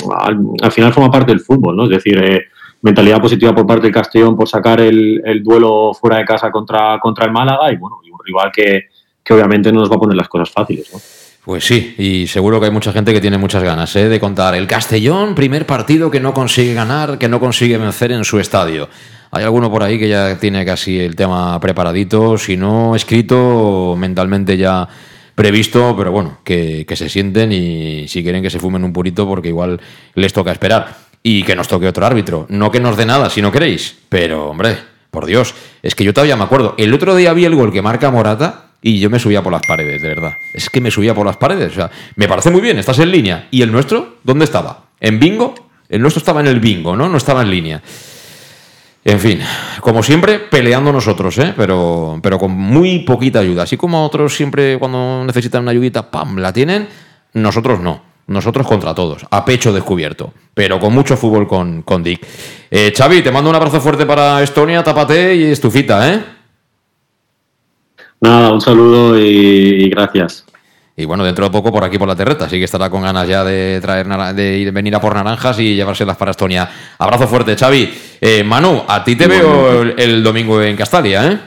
al, 0.61 0.71
final 0.71 0.93
forma 0.93 1.11
parte 1.11 1.31
del 1.31 1.41
fútbol, 1.41 1.75
¿no? 1.75 1.83
Es 1.83 1.89
decir, 1.89 2.17
eh, 2.23 2.45
mentalidad 2.81 3.21
positiva 3.21 3.53
por 3.53 3.67
parte 3.67 3.83
del 3.83 3.93
Castellón 3.93 4.35
por 4.35 4.47
sacar 4.47 4.81
el, 4.81 5.41
duelo 5.43 5.93
fuera 5.93 6.17
de 6.17 6.25
casa 6.25 6.51
contra, 6.51 6.99
contra 6.99 7.25
el 7.25 7.31
Málaga 7.31 7.71
y 7.71 7.77
bueno, 7.77 7.99
y 8.03 8.09
un 8.09 8.19
rival 8.23 8.51
que, 8.53 8.85
que 9.23 9.33
obviamente 9.33 9.71
no 9.71 9.81
nos 9.81 9.91
va 9.91 9.95
a 9.95 9.99
poner 9.99 10.15
las 10.15 10.27
cosas 10.27 10.49
fáciles, 10.49 10.91
¿no? 10.93 10.99
Pues 11.47 11.63
sí, 11.63 11.95
y 11.97 12.27
seguro 12.27 12.59
que 12.59 12.65
hay 12.65 12.73
mucha 12.73 12.91
gente 12.91 13.13
que 13.13 13.21
tiene 13.21 13.37
muchas 13.37 13.63
ganas 13.63 13.95
¿eh? 13.95 14.09
de 14.09 14.19
contar. 14.19 14.53
El 14.53 14.67
Castellón, 14.67 15.33
primer 15.33 15.65
partido 15.65 16.11
que 16.11 16.19
no 16.19 16.33
consigue 16.33 16.73
ganar, 16.73 17.17
que 17.17 17.29
no 17.29 17.39
consigue 17.39 17.77
vencer 17.77 18.11
en 18.11 18.25
su 18.25 18.37
estadio. 18.37 18.89
Hay 19.31 19.43
alguno 19.43 19.69
por 19.69 19.83
ahí 19.83 19.99
que 19.99 20.07
ya 20.07 20.37
tiene 20.39 20.65
casi 20.65 20.99
el 20.99 21.15
tema 21.15 21.59
preparadito, 21.59 22.37
si 22.37 22.57
no 22.57 22.95
escrito, 22.95 23.95
mentalmente 23.97 24.57
ya 24.57 24.87
previsto, 25.35 25.95
pero 25.95 26.11
bueno, 26.11 26.39
que, 26.43 26.85
se 26.95 27.09
sienten 27.09 27.51
y 27.51 28.07
si 28.07 28.23
quieren 28.23 28.41
que 28.41 28.49
se 28.49 28.59
fumen 28.59 28.83
un 28.83 28.91
purito 28.91 29.27
porque 29.27 29.49
igual 29.49 29.79
les 30.15 30.33
toca 30.33 30.51
esperar. 30.51 30.95
Y 31.21 31.43
que 31.43 31.55
nos 31.55 31.67
toque 31.67 31.87
otro 31.87 32.05
árbitro. 32.05 32.45
No 32.49 32.71
que 32.71 32.79
nos 32.79 32.95
dé 32.95 33.05
nada 33.05 33.29
si 33.29 33.41
no 33.41 33.51
queréis, 33.51 33.97
pero 34.07 34.49
hombre, 34.49 34.77
por 35.11 35.25
Dios, 35.25 35.53
es 35.83 35.93
que 35.93 36.03
yo 36.03 36.13
todavía 36.13 36.35
me 36.35 36.43
acuerdo. 36.43 36.73
El 36.77 36.93
otro 36.93 37.15
día 37.15 37.33
vi 37.33 37.45
el 37.45 37.55
gol 37.55 37.71
que 37.71 37.81
marca 37.81 38.09
Morata 38.09 38.71
y 38.81 38.99
yo 38.99 39.09
me 39.09 39.19
subía 39.19 39.43
por 39.43 39.51
las 39.51 39.61
paredes, 39.67 40.01
de 40.01 40.07
verdad. 40.07 40.31
Es 40.53 40.69
que 40.69 40.79
me 40.79 40.89
subía 40.89 41.13
por 41.13 41.25
las 41.25 41.37
paredes. 41.37 41.71
O 41.73 41.75
sea, 41.75 41.91
me 42.15 42.27
parece 42.27 42.49
muy 42.49 42.61
bien, 42.61 42.79
estás 42.79 42.99
en 42.99 43.11
línea. 43.11 43.47
¿Y 43.51 43.61
el 43.61 43.71
nuestro? 43.71 44.17
¿Dónde 44.23 44.45
estaba? 44.45 44.85
¿En 44.99 45.19
bingo? 45.19 45.53
El 45.89 46.01
nuestro 46.01 46.19
estaba 46.19 46.39
en 46.39 46.47
el 46.47 46.59
bingo, 46.59 46.95
¿no? 46.95 47.09
No 47.09 47.17
estaba 47.17 47.41
en 47.41 47.51
línea. 47.51 47.81
En 49.07 49.21
fin, 49.21 49.39
como 49.79 50.03
siempre, 50.03 50.37
peleando 50.37 50.91
nosotros, 50.91 51.37
¿eh? 51.37 51.53
pero, 51.55 52.19
pero 52.21 52.37
con 52.37 52.51
muy 52.51 52.99
poquita 52.99 53.39
ayuda. 53.39 53.63
Así 53.63 53.77
como 53.77 54.05
otros 54.05 54.35
siempre 54.35 54.77
cuando 54.77 55.23
necesitan 55.23 55.61
una 55.61 55.71
ayudita, 55.71 56.11
¡pam!, 56.11 56.39
la 56.39 56.51
tienen, 56.51 56.89
nosotros 57.31 57.79
no. 57.79 58.01
Nosotros 58.27 58.67
contra 58.67 58.93
todos, 58.93 59.25
a 59.31 59.45
pecho 59.45 59.71
descubierto, 59.71 60.33
pero 60.53 60.77
con 60.81 60.93
mucho 60.93 61.15
fútbol 61.15 61.47
con, 61.47 61.83
con 61.83 62.03
Dick. 62.03 62.27
Eh, 62.69 62.91
Xavi, 62.93 63.21
te 63.21 63.31
mando 63.31 63.49
un 63.49 63.55
abrazo 63.55 63.79
fuerte 63.79 64.05
para 64.05 64.43
Estonia, 64.43 64.83
tápate 64.83 65.37
y 65.37 65.43
estufita, 65.45 66.13
¿eh? 66.13 66.25
Nada, 68.19 68.51
un 68.51 68.59
saludo 68.59 69.17
y 69.17 69.89
gracias. 69.89 70.43
Y 70.97 71.05
bueno, 71.05 71.23
dentro 71.23 71.45
de 71.45 71.51
poco 71.51 71.71
por 71.71 71.85
aquí 71.85 71.97
por 71.97 72.09
la 72.09 72.15
terreta, 72.17 72.45
así 72.45 72.57
que 72.57 72.65
estará 72.65 72.89
con 72.89 73.03
ganas 73.03 73.25
ya 73.25 73.45
de 73.45 73.79
traer 73.79 74.05
de 74.35 74.69
venir 74.71 74.93
a 74.95 74.99
por 74.99 75.15
naranjas 75.15 75.59
y 75.59 75.75
llevárselas 75.75 76.17
para 76.17 76.31
Estonia. 76.31 76.69
Abrazo 76.97 77.25
fuerte, 77.29 77.55
Xavi. 77.55 78.06
Eh, 78.19 78.43
Manu, 78.43 78.83
a 78.87 79.03
ti 79.03 79.15
te 79.15 79.27
veo 79.27 79.81
el, 79.81 80.23
domingo 80.23 80.61
en 80.61 80.75
Castalia, 80.75 81.31
¿eh? 81.31 81.39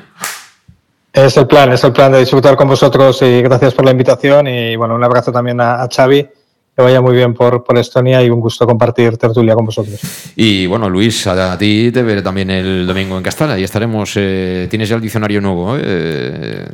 Es 1.12 1.36
el 1.36 1.46
plan, 1.46 1.72
es 1.72 1.82
el 1.82 1.92
plan 1.92 2.12
de 2.12 2.20
disfrutar 2.20 2.56
con 2.56 2.68
vosotros 2.68 3.20
y 3.22 3.42
gracias 3.42 3.74
por 3.74 3.84
la 3.84 3.90
invitación 3.90 4.46
y 4.46 4.76
bueno, 4.76 4.94
un 4.94 5.02
abrazo 5.02 5.32
también 5.32 5.60
a, 5.60 5.82
a 5.82 5.88
Xavi 5.88 6.28
que 6.76 6.82
vaya 6.82 7.00
muy 7.00 7.14
bien 7.14 7.34
por, 7.34 7.64
por 7.64 7.76
Estonia 7.78 8.22
y 8.22 8.30
un 8.30 8.40
gusto 8.40 8.66
compartir 8.66 9.16
tertulia 9.16 9.54
con 9.54 9.66
vosotros. 9.66 10.00
Y 10.36 10.66
bueno, 10.66 10.88
Luis, 10.88 11.26
a, 11.26 11.58
ti 11.58 11.90
te 11.92 12.02
veré 12.02 12.22
también 12.22 12.50
el 12.50 12.86
domingo 12.86 13.16
en 13.16 13.22
Castalla 13.22 13.58
y 13.58 13.64
estaremos. 13.64 14.12
Eh, 14.16 14.66
¿Tienes 14.70 14.88
ya 14.88 14.96
el 14.96 15.02
diccionario 15.02 15.40
nuevo? 15.40 15.76
Eh? 15.78 16.66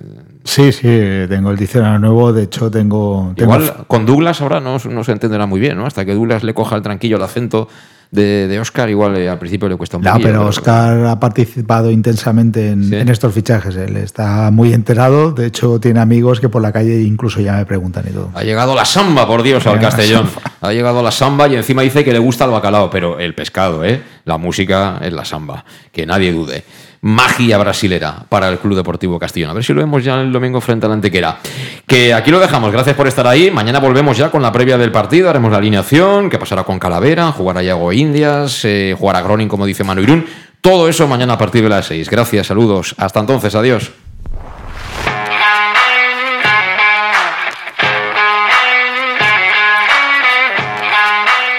Sí, 0.44 0.70
sí, 0.72 0.88
tengo 1.28 1.50
el 1.50 1.56
diccionario 1.56 1.98
nuevo. 1.98 2.32
De 2.32 2.44
hecho, 2.44 2.70
tengo. 2.70 3.32
Igual 3.36 3.86
con 3.86 4.04
Douglas 4.04 4.40
ahora 4.42 4.60
no, 4.60 4.76
no 4.78 5.04
se 5.04 5.12
entenderá 5.12 5.46
muy 5.46 5.60
bien, 5.60 5.76
¿no? 5.76 5.86
Hasta 5.86 6.04
que 6.04 6.14
Douglas 6.14 6.44
le 6.44 6.54
coja 6.54 6.76
el 6.76 6.82
tranquillo 6.82 7.16
el 7.16 7.22
acento 7.22 7.68
de, 8.10 8.58
Oscar, 8.60 8.88
igual 8.88 9.16
eh, 9.16 9.28
al 9.28 9.38
principio 9.38 9.68
le 9.68 9.76
cuesta 9.76 9.96
un 9.96 10.02
poco. 10.02 10.18
No, 10.18 10.22
pero 10.22 10.46
Oscar 10.46 11.06
ha 11.06 11.20
participado 11.20 11.90
intensamente 11.90 12.70
en, 12.70 13.08
estos 13.08 13.32
fichajes. 13.34 13.76
Él 13.76 13.96
está 13.96 14.50
muy 14.50 14.72
enterado. 14.72 15.32
De 15.32 15.46
hecho, 15.46 15.80
tiene 15.80 16.00
amigos 16.00 16.40
que 16.40 16.48
por 16.48 16.62
la 16.62 16.72
calle 16.72 17.00
incluso 17.02 17.40
ya 17.40 17.54
me 17.54 17.66
preguntan 17.66 18.04
y 18.08 18.12
todo. 18.12 18.30
Ha 18.34 18.42
llegado 18.42 18.74
la 18.74 18.84
samba, 18.84 19.26
por 19.26 19.42
Dios, 19.42 19.66
al 19.66 19.80
Castellón. 19.80 20.28
Ha 20.60 20.72
llegado 20.72 21.02
la 21.02 21.10
samba 21.10 21.48
y 21.48 21.56
encima 21.56 21.82
dice 21.82 22.04
que 22.04 22.12
le 22.12 22.18
gusta 22.18 22.44
el 22.44 22.50
bacalao, 22.50 22.90
pero 22.90 23.18
el 23.18 23.34
pescado, 23.34 23.84
¿eh? 23.84 24.02
La 24.24 24.38
música 24.38 24.98
es 25.02 25.12
la 25.12 25.24
samba, 25.24 25.64
que 25.92 26.06
nadie 26.06 26.32
dude 26.32 26.64
magia 27.06 27.56
brasilera 27.56 28.24
para 28.28 28.48
el 28.48 28.58
Club 28.58 28.74
Deportivo 28.74 29.18
Castellón. 29.18 29.50
A 29.50 29.52
ver 29.54 29.62
si 29.62 29.72
lo 29.72 29.80
vemos 29.80 30.02
ya 30.02 30.20
el 30.20 30.32
domingo 30.32 30.60
frente 30.60 30.86
a 30.86 30.88
la 30.88 30.96
Antequera. 30.96 31.38
Que 31.86 32.12
aquí 32.12 32.32
lo 32.32 32.40
dejamos, 32.40 32.72
gracias 32.72 32.96
por 32.96 33.06
estar 33.06 33.26
ahí. 33.28 33.50
Mañana 33.50 33.78
volvemos 33.78 34.16
ya 34.16 34.28
con 34.28 34.42
la 34.42 34.50
previa 34.50 34.76
del 34.76 34.90
partido, 34.90 35.30
haremos 35.30 35.52
la 35.52 35.58
alineación, 35.58 36.28
qué 36.28 36.38
pasará 36.38 36.64
con 36.64 36.80
Calavera, 36.80 37.30
jugará 37.30 37.62
Yago 37.62 37.92
Indias, 37.92 38.64
eh, 38.64 38.96
jugará 38.98 39.22
Groning, 39.22 39.46
como 39.46 39.66
dice 39.66 39.84
Manu 39.84 40.02
Irún. 40.02 40.26
Todo 40.60 40.88
eso 40.88 41.06
mañana 41.06 41.34
a 41.34 41.38
partir 41.38 41.62
de 41.62 41.68
las 41.68 41.86
6. 41.86 42.10
Gracias, 42.10 42.48
saludos. 42.48 42.94
Hasta 42.98 43.20
entonces, 43.20 43.54
adiós. 43.54 43.92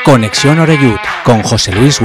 Conexión 0.04 0.60
Oreyud 0.60 0.98
con 1.24 1.42
José 1.42 1.72
Luis. 1.72 2.02